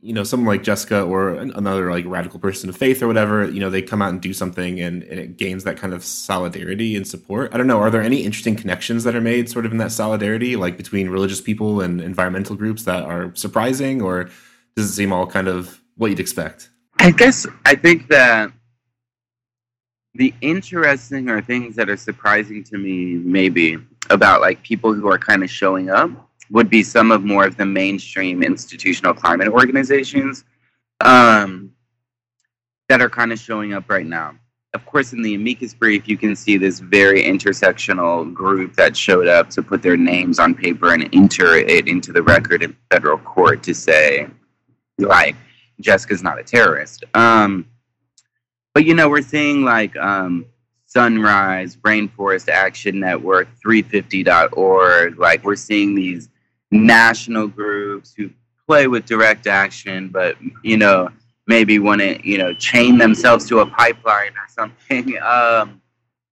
you 0.00 0.12
know 0.12 0.24
someone 0.24 0.46
like 0.46 0.62
Jessica 0.62 1.02
or 1.02 1.34
another 1.34 1.90
like 1.90 2.04
radical 2.06 2.38
person 2.38 2.68
of 2.68 2.76
faith 2.76 3.02
or 3.02 3.06
whatever, 3.06 3.44
you 3.50 3.60
know, 3.60 3.68
they 3.68 3.82
come 3.82 4.00
out 4.00 4.10
and 4.10 4.20
do 4.20 4.32
something 4.32 4.80
and, 4.80 5.02
and 5.02 5.18
it 5.18 5.36
gains 5.36 5.64
that 5.64 5.76
kind 5.76 5.92
of 5.92 6.04
solidarity 6.04 6.96
and 6.96 7.06
support. 7.06 7.52
I 7.52 7.58
don't 7.58 7.66
know. 7.66 7.78
Are 7.78 7.90
there 7.90 8.02
any 8.02 8.22
interesting 8.22 8.56
connections 8.56 9.04
that 9.04 9.14
are 9.14 9.20
made 9.20 9.50
sort 9.50 9.66
of 9.66 9.72
in 9.72 9.78
that 9.78 9.92
solidarity, 9.92 10.56
like 10.56 10.76
between 10.76 11.10
religious 11.10 11.40
people 11.40 11.80
and 11.80 12.00
environmental 12.00 12.56
groups 12.56 12.84
that 12.84 13.02
are 13.02 13.34
surprising, 13.34 14.00
or 14.00 14.30
does 14.76 14.90
it 14.90 14.92
seem 14.92 15.12
all 15.12 15.26
kind 15.26 15.48
of 15.48 15.80
what 15.96 16.10
you'd 16.10 16.20
expect? 16.20 16.70
I 17.00 17.10
guess 17.10 17.46
I 17.66 17.74
think 17.74 18.08
that 18.08 18.52
the 20.14 20.32
interesting 20.40 21.28
or 21.28 21.42
things 21.42 21.76
that 21.76 21.88
are 21.88 21.96
surprising 21.96 22.64
to 22.64 22.78
me, 22.78 23.14
maybe 23.16 23.78
about 24.10 24.40
like 24.40 24.62
people 24.62 24.92
who 24.92 25.08
are 25.08 25.18
kind 25.18 25.42
of 25.42 25.50
showing 25.50 25.90
up, 25.90 26.10
would 26.50 26.70
be 26.70 26.82
some 26.82 27.10
of 27.10 27.24
more 27.24 27.44
of 27.44 27.56
the 27.56 27.66
mainstream 27.66 28.42
institutional 28.42 29.12
climate 29.12 29.48
organizations 29.48 30.44
um, 31.00 31.72
that 32.88 33.00
are 33.00 33.10
kind 33.10 33.32
of 33.32 33.38
showing 33.38 33.74
up 33.74 33.88
right 33.90 34.06
now. 34.06 34.34
Of 34.74 34.84
course, 34.84 35.12
in 35.12 35.22
the 35.22 35.34
amicus 35.34 35.74
brief, 35.74 36.06
you 36.06 36.18
can 36.18 36.36
see 36.36 36.56
this 36.56 36.78
very 36.78 37.22
intersectional 37.22 38.32
group 38.32 38.74
that 38.74 38.96
showed 38.96 39.26
up 39.26 39.48
to 39.50 39.62
put 39.62 39.82
their 39.82 39.96
names 39.96 40.38
on 40.38 40.54
paper 40.54 40.92
and 40.92 41.08
enter 41.14 41.56
it 41.56 41.88
into 41.88 42.12
the 42.12 42.22
record 42.22 42.62
in 42.62 42.76
federal 42.90 43.18
court 43.18 43.62
to 43.62 43.74
say, 43.74 44.28
like, 44.98 45.36
Jessica's 45.80 46.22
not 46.22 46.38
a 46.38 46.42
terrorist. 46.42 47.04
Um, 47.14 47.66
but 48.74 48.84
you 48.84 48.94
know, 48.94 49.08
we're 49.08 49.22
seeing 49.22 49.64
like 49.64 49.96
um, 49.96 50.46
Sunrise, 50.98 51.76
Rainforest 51.76 52.48
Action 52.48 52.98
Network, 52.98 53.46
350.org. 53.64 55.16
Like 55.16 55.44
we're 55.44 55.54
seeing 55.54 55.94
these 55.94 56.28
national 56.72 57.46
groups 57.46 58.12
who 58.16 58.30
play 58.66 58.88
with 58.88 59.04
direct 59.04 59.46
action, 59.46 60.08
but 60.08 60.36
you 60.64 60.76
know, 60.76 61.08
maybe 61.46 61.78
want 61.78 62.00
to 62.00 62.18
you 62.28 62.36
know 62.36 62.52
chain 62.52 62.98
themselves 62.98 63.46
to 63.46 63.60
a 63.60 63.66
pipeline 63.66 64.32
or 64.32 64.48
something. 64.48 65.16
Um, 65.22 65.80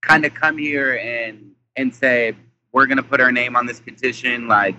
kind 0.02 0.24
of 0.24 0.34
come 0.34 0.58
here 0.58 0.96
and 0.96 1.52
and 1.76 1.94
say 1.94 2.34
we're 2.72 2.86
going 2.86 2.96
to 2.96 3.04
put 3.04 3.20
our 3.20 3.30
name 3.30 3.54
on 3.54 3.66
this 3.66 3.78
petition. 3.78 4.48
Like 4.48 4.74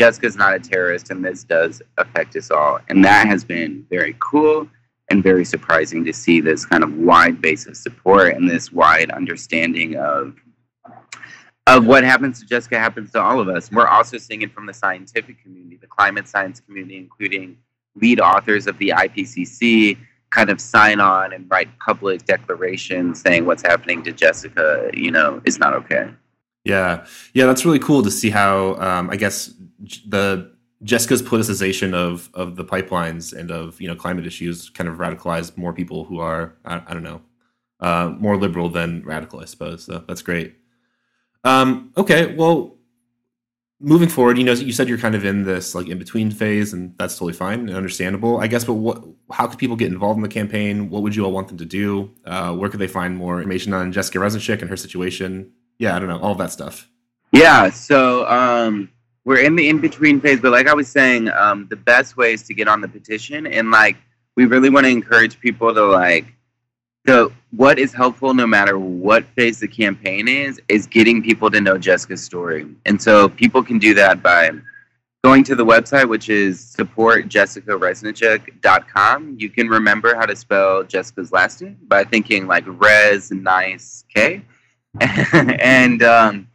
Jessica's 0.00 0.34
not 0.34 0.54
a 0.54 0.58
terrorist, 0.58 1.10
and 1.10 1.22
this 1.22 1.44
does 1.44 1.82
affect 1.98 2.36
us 2.36 2.50
all. 2.50 2.78
And 2.88 3.04
that 3.04 3.26
has 3.26 3.44
been 3.44 3.84
very 3.90 4.16
cool 4.18 4.66
and 5.10 5.22
very 5.22 5.44
surprising 5.44 6.04
to 6.04 6.12
see 6.12 6.40
this 6.40 6.64
kind 6.64 6.82
of 6.84 6.94
wide 6.94 7.42
base 7.42 7.66
of 7.66 7.76
support 7.76 8.34
and 8.34 8.48
this 8.48 8.72
wide 8.72 9.10
understanding 9.10 9.96
of 9.96 10.34
of 11.66 11.86
what 11.86 12.02
happens 12.02 12.40
to 12.40 12.46
Jessica 12.46 12.78
happens 12.78 13.12
to 13.12 13.20
all 13.20 13.38
of 13.38 13.48
us. 13.48 13.70
We're 13.70 13.86
also 13.86 14.18
seeing 14.18 14.42
it 14.42 14.52
from 14.52 14.66
the 14.66 14.72
scientific 14.72 15.40
community, 15.42 15.76
the 15.76 15.86
climate 15.86 16.26
science 16.26 16.58
community, 16.58 16.96
including 16.96 17.58
lead 17.94 18.18
authors 18.18 18.66
of 18.66 18.76
the 18.78 18.88
IPCC, 18.88 19.96
kind 20.30 20.50
of 20.50 20.60
sign 20.60 21.00
on 21.00 21.32
and 21.32 21.48
write 21.50 21.68
public 21.78 22.24
declarations 22.24 23.20
saying 23.20 23.44
what's 23.44 23.62
happening 23.62 24.02
to 24.04 24.12
Jessica, 24.12 24.90
you 24.94 25.10
know, 25.10 25.42
is 25.44 25.58
not 25.58 25.74
okay. 25.74 26.10
Yeah, 26.64 27.06
yeah, 27.34 27.46
that's 27.46 27.64
really 27.64 27.78
cool 27.78 28.02
to 28.02 28.10
see 28.10 28.30
how 28.30 28.74
um, 28.76 29.10
I 29.10 29.16
guess 29.16 29.52
the 30.06 30.52
Jessica's 30.82 31.22
politicization 31.22 31.94
of 31.94 32.30
of 32.34 32.56
the 32.56 32.64
pipelines 32.64 33.36
and 33.36 33.50
of 33.50 33.80
you 33.80 33.88
know 33.88 33.94
climate 33.94 34.26
issues 34.26 34.70
kind 34.70 34.88
of 34.88 34.96
radicalized 34.96 35.56
more 35.56 35.72
people 35.72 36.04
who 36.04 36.20
are 36.20 36.54
I, 36.64 36.82
I 36.86 36.94
don't 36.94 37.02
know 37.02 37.20
uh, 37.80 38.14
more 38.18 38.36
liberal 38.36 38.68
than 38.68 39.02
radical, 39.04 39.40
I 39.40 39.46
suppose. 39.46 39.84
So 39.84 40.04
that's 40.06 40.22
great. 40.22 40.54
Um, 41.44 41.92
okay, 41.96 42.34
well, 42.34 42.76
moving 43.80 44.08
forward, 44.08 44.36
you 44.36 44.44
know, 44.44 44.52
you 44.52 44.72
said 44.72 44.88
you're 44.88 44.98
kind 44.98 45.14
of 45.14 45.24
in 45.24 45.44
this 45.44 45.74
like 45.74 45.88
in 45.88 45.98
between 45.98 46.30
phase, 46.30 46.72
and 46.72 46.96
that's 46.98 47.14
totally 47.14 47.32
fine 47.32 47.60
and 47.60 47.70
understandable, 47.70 48.38
I 48.38 48.46
guess. 48.46 48.64
But 48.64 48.74
what, 48.74 49.02
how 49.32 49.46
could 49.46 49.58
people 49.58 49.76
get 49.76 49.90
involved 49.90 50.18
in 50.18 50.22
the 50.22 50.28
campaign? 50.28 50.90
What 50.90 51.02
would 51.02 51.16
you 51.16 51.24
all 51.24 51.32
want 51.32 51.48
them 51.48 51.58
to 51.58 51.64
do? 51.64 52.10
Uh, 52.24 52.54
where 52.54 52.68
could 52.68 52.80
they 52.80 52.88
find 52.88 53.16
more 53.16 53.38
information 53.38 53.72
on 53.72 53.92
Jessica 53.92 54.18
Reznicek 54.18 54.60
and 54.60 54.68
her 54.68 54.76
situation? 54.76 55.52
Yeah, 55.78 55.96
I 55.96 55.98
don't 55.98 56.08
know, 56.08 56.20
all 56.20 56.34
that 56.34 56.52
stuff. 56.52 56.88
Yeah, 57.32 57.70
so 57.70 58.28
um, 58.28 58.90
we're 59.30 59.42
in 59.42 59.54
the 59.54 59.68
in 59.68 59.78
between 59.78 60.20
phase, 60.20 60.40
but 60.40 60.50
like 60.50 60.66
I 60.66 60.74
was 60.74 60.88
saying, 60.88 61.28
um, 61.28 61.68
the 61.70 61.76
best 61.76 62.16
way 62.16 62.32
is 62.32 62.42
to 62.42 62.52
get 62.52 62.66
on 62.66 62.80
the 62.80 62.88
petition, 62.88 63.46
and 63.46 63.70
like 63.70 63.96
we 64.34 64.44
really 64.44 64.70
want 64.70 64.86
to 64.86 64.90
encourage 64.90 65.38
people 65.38 65.72
to 65.72 65.84
like 65.84 66.34
the 67.04 67.30
what 67.52 67.78
is 67.78 67.92
helpful 67.92 68.34
no 68.34 68.44
matter 68.44 68.76
what 68.76 69.24
phase 69.36 69.60
the 69.60 69.68
campaign 69.68 70.26
is 70.26 70.60
is 70.68 70.88
getting 70.88 71.22
people 71.22 71.48
to 71.48 71.60
know 71.60 71.78
jessica's 71.78 72.24
story. 72.24 72.66
And 72.86 73.00
so 73.00 73.28
people 73.28 73.62
can 73.62 73.78
do 73.78 73.94
that 73.94 74.20
by 74.20 74.50
going 75.22 75.44
to 75.44 75.54
the 75.54 75.64
website 75.64 76.08
which 76.08 76.28
is 76.28 76.74
supportjessicareznicek.com 76.76 79.36
you 79.38 79.48
can 79.48 79.68
remember 79.68 80.16
how 80.16 80.26
to 80.26 80.34
spell 80.34 80.82
jessica's 80.82 81.30
last 81.30 81.62
name 81.62 81.78
by 81.86 82.02
thinking 82.02 82.48
like 82.48 82.64
res 82.66 83.30
nice 83.30 84.04
k. 84.12 84.42
And 85.30 86.02
um, 86.02 86.48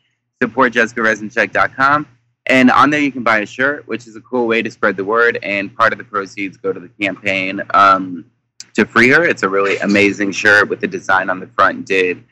and 2.48 2.70
on 2.72 2.90
there 2.90 3.00
you 3.00 3.12
can 3.12 3.24
buy 3.24 3.40
a 3.40 3.46
shirt 3.46 3.88
which 3.88 4.08
is 4.08 4.16
a 4.16 4.22
cool 4.22 4.48
way 4.48 4.62
to 4.62 4.70
spread 4.70 4.96
the 4.96 5.04
word 5.04 5.40
and 5.44 5.76
part 5.76 5.92
of 5.92 5.98
the 5.98 6.04
proceeds 6.04 6.58
go 6.58 6.72
to 6.72 6.80
the 6.80 6.90
campaign 7.00 7.62
um, 7.74 8.26
to 8.76 8.86
free 8.86 9.10
her. 9.10 9.24
It's 9.24 9.44
a 9.44 9.50
really 9.50 9.78
amazing 9.80 10.32
shirt 10.32 10.70
with 10.70 10.82
the 10.82 10.88
design 10.88 11.30
on 11.30 11.40
the 11.40 11.48
front 11.48 11.86
did 11.86 12.24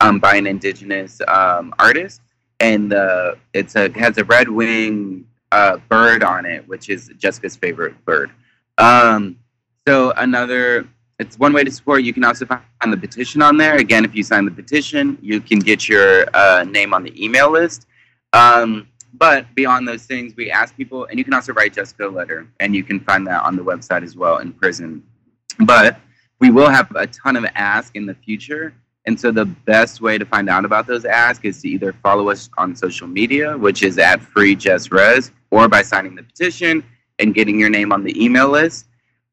um, 0.00 0.18
by 0.18 0.34
an 0.36 0.46
indigenous 0.46 1.20
um, 1.28 1.74
artist, 1.78 2.22
and 2.58 2.92
uh, 2.92 3.34
it's 3.52 3.76
a 3.76 3.90
has 3.98 4.18
a 4.18 4.24
red 4.24 4.48
wing 4.48 5.26
uh, 5.52 5.76
bird 5.88 6.22
on 6.22 6.46
it, 6.46 6.66
which 6.66 6.88
is 6.88 7.10
Jessica's 7.18 7.54
favorite 7.54 8.02
bird. 8.04 8.30
Um, 8.78 9.38
so 9.86 10.12
another, 10.12 10.88
it's 11.18 11.38
one 11.38 11.52
way 11.52 11.64
to 11.64 11.70
support. 11.70 12.02
You 12.02 12.14
can 12.14 12.24
also 12.24 12.46
find 12.46 12.62
the 12.86 12.96
petition 12.96 13.42
on 13.42 13.58
there. 13.58 13.76
Again, 13.76 14.04
if 14.04 14.14
you 14.14 14.22
sign 14.22 14.46
the 14.46 14.50
petition, 14.50 15.18
you 15.20 15.40
can 15.40 15.58
get 15.58 15.88
your 15.88 16.24
uh, 16.34 16.64
name 16.64 16.94
on 16.94 17.02
the 17.02 17.22
email 17.22 17.50
list. 17.50 17.86
Um, 18.32 18.88
but 19.14 19.52
beyond 19.54 19.86
those 19.86 20.04
things, 20.04 20.34
we 20.36 20.50
ask 20.50 20.76
people, 20.76 21.04
and 21.06 21.18
you 21.18 21.24
can 21.24 21.34
also 21.34 21.52
write 21.52 21.74
Jessica 21.74 22.08
a 22.08 22.10
letter, 22.10 22.46
and 22.60 22.74
you 22.74 22.84
can 22.84 23.00
find 23.00 23.26
that 23.26 23.42
on 23.42 23.56
the 23.56 23.62
website 23.62 24.02
as 24.02 24.16
well 24.16 24.38
in 24.38 24.52
prison. 24.52 25.02
But 25.60 25.98
we 26.38 26.50
will 26.50 26.68
have 26.68 26.90
a 26.94 27.06
ton 27.06 27.36
of 27.36 27.44
ask 27.54 27.96
in 27.96 28.06
the 28.06 28.14
future. 28.14 28.72
And 29.06 29.18
so 29.18 29.30
the 29.30 29.44
best 29.44 30.00
way 30.00 30.18
to 30.18 30.24
find 30.24 30.48
out 30.48 30.64
about 30.64 30.86
those 30.86 31.04
ask 31.04 31.44
is 31.44 31.60
to 31.62 31.68
either 31.68 31.92
follow 32.02 32.30
us 32.30 32.48
on 32.58 32.74
social 32.74 33.06
media, 33.06 33.56
which 33.56 33.82
is 33.82 33.98
at 33.98 34.20
Free 34.20 34.54
Jess 34.54 34.90
Res, 34.90 35.32
or 35.50 35.68
by 35.68 35.82
signing 35.82 36.14
the 36.14 36.22
petition 36.22 36.84
and 37.18 37.34
getting 37.34 37.58
your 37.58 37.70
name 37.70 37.92
on 37.92 38.04
the 38.04 38.22
email 38.22 38.48
list. 38.48 38.86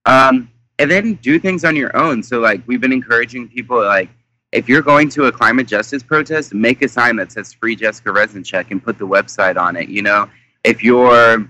Um, 0.05 0.49
and 0.79 0.89
then 0.89 1.15
do 1.15 1.39
things 1.39 1.65
on 1.65 1.75
your 1.75 1.95
own. 1.97 2.21
So 2.23 2.39
like 2.39 2.61
we've 2.67 2.81
been 2.81 2.93
encouraging 2.93 3.49
people 3.49 3.83
like 3.83 4.09
if 4.51 4.69
you're 4.69 4.81
going 4.81 5.09
to 5.09 5.25
a 5.25 5.31
climate 5.31 5.67
justice 5.67 6.03
protest, 6.03 6.53
make 6.53 6.81
a 6.81 6.87
sign 6.87 7.15
that 7.17 7.31
says 7.31 7.53
Free 7.53 7.75
Jessica 7.75 8.09
Reznicek 8.09 8.71
and 8.71 8.83
put 8.83 8.97
the 8.97 9.07
website 9.07 9.57
on 9.57 9.75
it. 9.75 9.89
You 9.89 10.01
know, 10.01 10.29
if 10.63 10.83
you're 10.83 11.47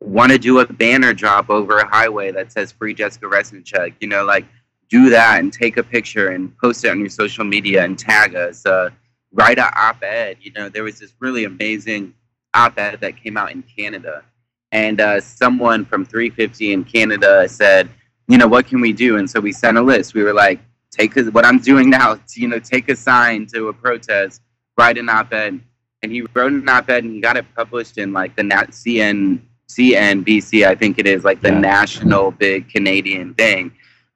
want 0.00 0.32
to 0.32 0.38
do 0.38 0.58
a 0.58 0.66
banner 0.66 1.12
drop 1.12 1.48
over 1.48 1.78
a 1.78 1.86
highway 1.86 2.32
that 2.32 2.50
says 2.50 2.72
Free 2.72 2.94
Jessica 2.94 3.26
Reznicek, 3.26 3.94
you 4.00 4.08
know, 4.08 4.24
like 4.24 4.44
do 4.88 5.08
that 5.10 5.38
and 5.38 5.52
take 5.52 5.76
a 5.76 5.82
picture 5.82 6.30
and 6.30 6.56
post 6.58 6.84
it 6.84 6.90
on 6.90 6.98
your 7.00 7.08
social 7.08 7.44
media 7.44 7.84
and 7.84 7.98
tag 7.98 8.34
us. 8.34 8.66
Uh, 8.66 8.90
write 9.32 9.58
an 9.58 9.70
op-ed. 9.76 10.36
You 10.40 10.52
know, 10.52 10.68
there 10.68 10.84
was 10.84 10.98
this 10.98 11.14
really 11.20 11.44
amazing 11.44 12.14
op-ed 12.54 13.00
that 13.00 13.16
came 13.16 13.36
out 13.36 13.52
in 13.52 13.62
Canada, 13.62 14.24
and 14.72 15.00
uh, 15.00 15.20
someone 15.20 15.84
from 15.84 16.04
350 16.04 16.72
in 16.72 16.84
Canada 16.84 17.48
said, 17.48 17.88
you 18.28 18.38
know, 18.38 18.46
what 18.46 18.66
can 18.66 18.80
we 18.80 18.92
do? 18.92 19.16
And 19.16 19.28
so 19.28 19.40
we 19.40 19.52
sent 19.52 19.78
a 19.78 19.82
list. 19.82 20.14
We 20.14 20.22
were 20.22 20.34
like, 20.34 20.60
take 20.92 21.16
a, 21.16 21.24
what 21.24 21.44
I'm 21.44 21.58
doing 21.58 21.90
now. 21.90 22.18
You 22.34 22.48
know, 22.48 22.58
take 22.58 22.88
a 22.88 22.96
sign 22.96 23.46
to 23.54 23.68
a 23.68 23.72
protest, 23.72 24.40
write 24.78 24.98
an 24.98 25.08
op-ed, 25.08 25.60
and 26.02 26.12
he 26.12 26.22
wrote 26.34 26.52
an 26.52 26.68
op-ed 26.68 27.04
and 27.04 27.14
he 27.14 27.20
got 27.20 27.36
it 27.36 27.46
published 27.56 27.98
in 27.98 28.12
like 28.12 28.36
the 28.36 28.42
Nat 28.42 28.70
CN 28.70 29.40
CNBC, 29.68 30.66
I 30.66 30.74
think 30.74 30.98
it 30.98 31.06
is, 31.06 31.24
like 31.24 31.40
the 31.40 31.50
yeah. 31.50 31.58
national 31.58 32.30
big 32.30 32.68
Canadian 32.68 33.34
thing 33.34 33.72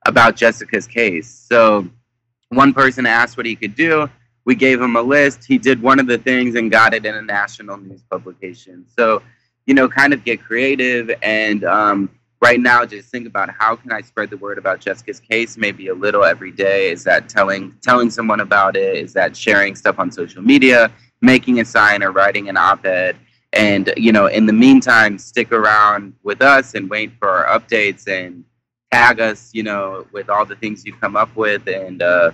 about 0.06 0.36
Jessica's 0.36 0.86
case. 0.86 1.28
So 1.48 1.88
one 2.50 2.74
person 2.74 3.06
asked 3.06 3.36
what 3.36 3.46
he 3.46 3.56
could 3.56 3.74
do. 3.74 4.08
We 4.44 4.54
gave 4.54 4.80
him 4.80 4.96
a 4.96 5.02
list. 5.02 5.44
He 5.44 5.58
did 5.58 5.82
one 5.82 5.98
of 5.98 6.06
the 6.06 6.18
things 6.18 6.54
and 6.54 6.70
got 6.70 6.94
it 6.94 7.04
in 7.04 7.14
a 7.14 7.22
national 7.22 7.78
news 7.78 8.02
publication. 8.10 8.86
So, 8.96 9.22
you 9.66 9.74
know, 9.74 9.88
kind 9.88 10.12
of 10.12 10.24
get 10.24 10.42
creative 10.42 11.10
and 11.22 11.64
um, 11.64 12.10
right 12.41 12.61
now 12.61 12.84
just 12.84 13.09
think 13.11 13.26
about 13.26 13.51
how 13.51 13.76
can 13.76 13.93
I 13.93 14.01
spread 14.01 14.30
the 14.30 14.37
word 14.37 14.59
about 14.59 14.80
Jessica's 14.80 15.20
case 15.20 15.57
maybe 15.57 15.89
a 15.89 15.95
little 15.95 16.24
every 16.24 16.51
day. 16.51 16.91
Is 16.91 17.05
that 17.05 17.28
telling 17.28 17.74
telling 17.82 18.11
someone 18.11 18.41
about 18.41 18.76
it? 18.76 18.97
Is 18.97 19.12
that 19.14 19.37
sharing 19.37 19.74
stuff 19.74 19.99
on 19.99 20.11
social 20.11 20.43
media, 20.43 20.91
making 21.20 21.61
a 21.61 21.64
sign 21.64 22.03
or 22.03 22.12
writing 22.12 22.49
an 22.49 22.57
op-ed? 22.57 23.16
And 23.53 23.93
you 23.97 24.12
know, 24.12 24.26
in 24.26 24.47
the 24.47 24.53
meantime, 24.53 25.18
stick 25.18 25.53
around 25.53 26.14
with 26.22 26.43
us 26.43 26.74
and 26.74 26.91
wait 26.91 27.12
for 27.18 27.28
our 27.28 27.59
updates 27.59 28.07
and 28.09 28.45
tag 28.93 29.20
us, 29.20 29.51
you 29.53 29.62
know, 29.62 30.07
with 30.12 30.28
all 30.28 30.45
the 30.45 30.57
things 30.57 30.84
you 30.84 30.95
come 30.95 31.16
up 31.16 31.34
with, 31.37 31.66
and 31.66 32.03
uh, 32.03 32.30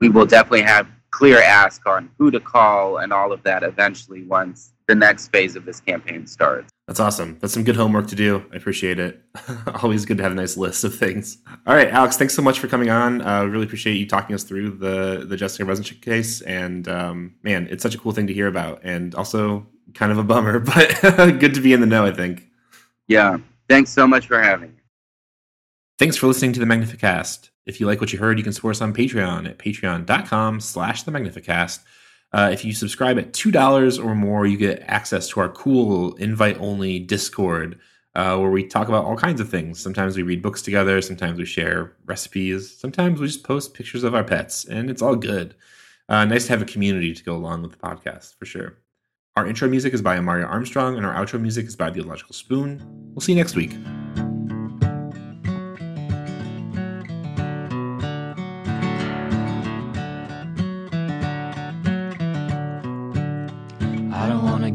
we 0.00 0.08
will 0.08 0.26
definitely 0.26 0.62
have 0.62 0.86
clear 1.10 1.42
ask 1.42 1.86
on 1.86 2.08
who 2.18 2.30
to 2.30 2.40
call 2.40 2.98
and 2.98 3.12
all 3.12 3.32
of 3.32 3.42
that 3.42 3.62
eventually 3.62 4.22
once 4.22 4.72
the 4.86 4.94
next 4.94 5.28
phase 5.28 5.56
of 5.56 5.64
this 5.64 5.80
campaign 5.80 6.26
starts. 6.26 6.69
That's 6.90 6.98
awesome. 6.98 7.38
That's 7.38 7.52
some 7.54 7.62
good 7.62 7.76
homework 7.76 8.08
to 8.08 8.16
do. 8.16 8.44
I 8.52 8.56
appreciate 8.56 8.98
it. 8.98 9.22
Always 9.80 10.04
good 10.04 10.16
to 10.16 10.24
have 10.24 10.32
a 10.32 10.34
nice 10.34 10.56
list 10.56 10.82
of 10.82 10.92
things. 10.92 11.38
All 11.64 11.76
right, 11.76 11.86
Alex, 11.86 12.16
thanks 12.16 12.34
so 12.34 12.42
much 12.42 12.58
for 12.58 12.66
coming 12.66 12.90
on. 12.90 13.22
Uh, 13.22 13.44
really 13.44 13.64
appreciate 13.64 13.94
you 13.94 14.08
talking 14.08 14.34
us 14.34 14.42
through 14.42 14.70
the 14.70 15.24
the 15.24 15.36
Jessica 15.36 15.62
Reznicek 15.62 16.02
case. 16.02 16.40
And 16.40 16.88
um, 16.88 17.36
man, 17.44 17.68
it's 17.70 17.84
such 17.84 17.94
a 17.94 17.98
cool 17.98 18.10
thing 18.10 18.26
to 18.26 18.32
hear 18.32 18.48
about, 18.48 18.80
and 18.82 19.14
also 19.14 19.68
kind 19.94 20.10
of 20.10 20.18
a 20.18 20.24
bummer, 20.24 20.58
but 20.58 21.38
good 21.38 21.54
to 21.54 21.60
be 21.60 21.72
in 21.72 21.80
the 21.80 21.86
know. 21.86 22.04
I 22.04 22.10
think. 22.10 22.48
Yeah. 23.06 23.38
Thanks 23.68 23.92
so 23.92 24.04
much 24.08 24.26
for 24.26 24.42
having 24.42 24.72
me. 24.72 24.82
Thanks 25.96 26.16
for 26.16 26.26
listening 26.26 26.54
to 26.54 26.58
the 26.58 26.66
Magnificast. 26.66 27.50
If 27.66 27.78
you 27.78 27.86
like 27.86 28.00
what 28.00 28.12
you 28.12 28.18
heard, 28.18 28.36
you 28.36 28.42
can 28.42 28.52
support 28.52 28.74
us 28.74 28.82
on 28.82 28.92
Patreon 28.92 29.48
at 29.48 29.58
patreon.com 29.58 30.58
slash 30.58 31.04
the 31.04 31.12
Magnificast. 31.12 31.84
Uh, 32.32 32.50
if 32.52 32.64
you 32.64 32.72
subscribe 32.72 33.18
at 33.18 33.32
$2 33.32 34.04
or 34.04 34.14
more, 34.14 34.46
you 34.46 34.56
get 34.56 34.82
access 34.86 35.28
to 35.28 35.40
our 35.40 35.48
cool 35.48 36.14
invite 36.16 36.58
only 36.60 36.98
Discord 37.00 37.78
uh, 38.14 38.36
where 38.38 38.50
we 38.50 38.66
talk 38.66 38.88
about 38.88 39.04
all 39.04 39.16
kinds 39.16 39.40
of 39.40 39.48
things. 39.48 39.80
Sometimes 39.80 40.16
we 40.16 40.22
read 40.22 40.42
books 40.42 40.62
together, 40.62 41.00
sometimes 41.00 41.38
we 41.38 41.44
share 41.44 41.92
recipes, 42.06 42.76
sometimes 42.76 43.20
we 43.20 43.26
just 43.26 43.44
post 43.44 43.74
pictures 43.74 44.04
of 44.04 44.14
our 44.14 44.24
pets, 44.24 44.64
and 44.64 44.90
it's 44.90 45.02
all 45.02 45.16
good. 45.16 45.54
Uh, 46.08 46.24
nice 46.24 46.46
to 46.46 46.52
have 46.52 46.62
a 46.62 46.66
community 46.66 47.14
to 47.14 47.22
go 47.22 47.36
along 47.36 47.62
with 47.62 47.72
the 47.72 47.78
podcast, 47.78 48.34
for 48.36 48.46
sure. 48.46 48.74
Our 49.36 49.46
intro 49.46 49.68
music 49.68 49.94
is 49.94 50.02
by 50.02 50.16
Amaryah 50.16 50.48
Armstrong, 50.48 50.96
and 50.96 51.06
our 51.06 51.14
outro 51.14 51.40
music 51.40 51.66
is 51.66 51.76
by 51.76 51.90
The 51.90 52.00
Illogical 52.00 52.34
Spoon. 52.34 52.82
We'll 53.14 53.20
see 53.20 53.32
you 53.32 53.38
next 53.38 53.54
week. 53.54 53.76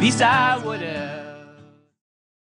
least 0.00 0.22
I 0.22 0.56
would 0.58 0.80
have. 0.80 0.97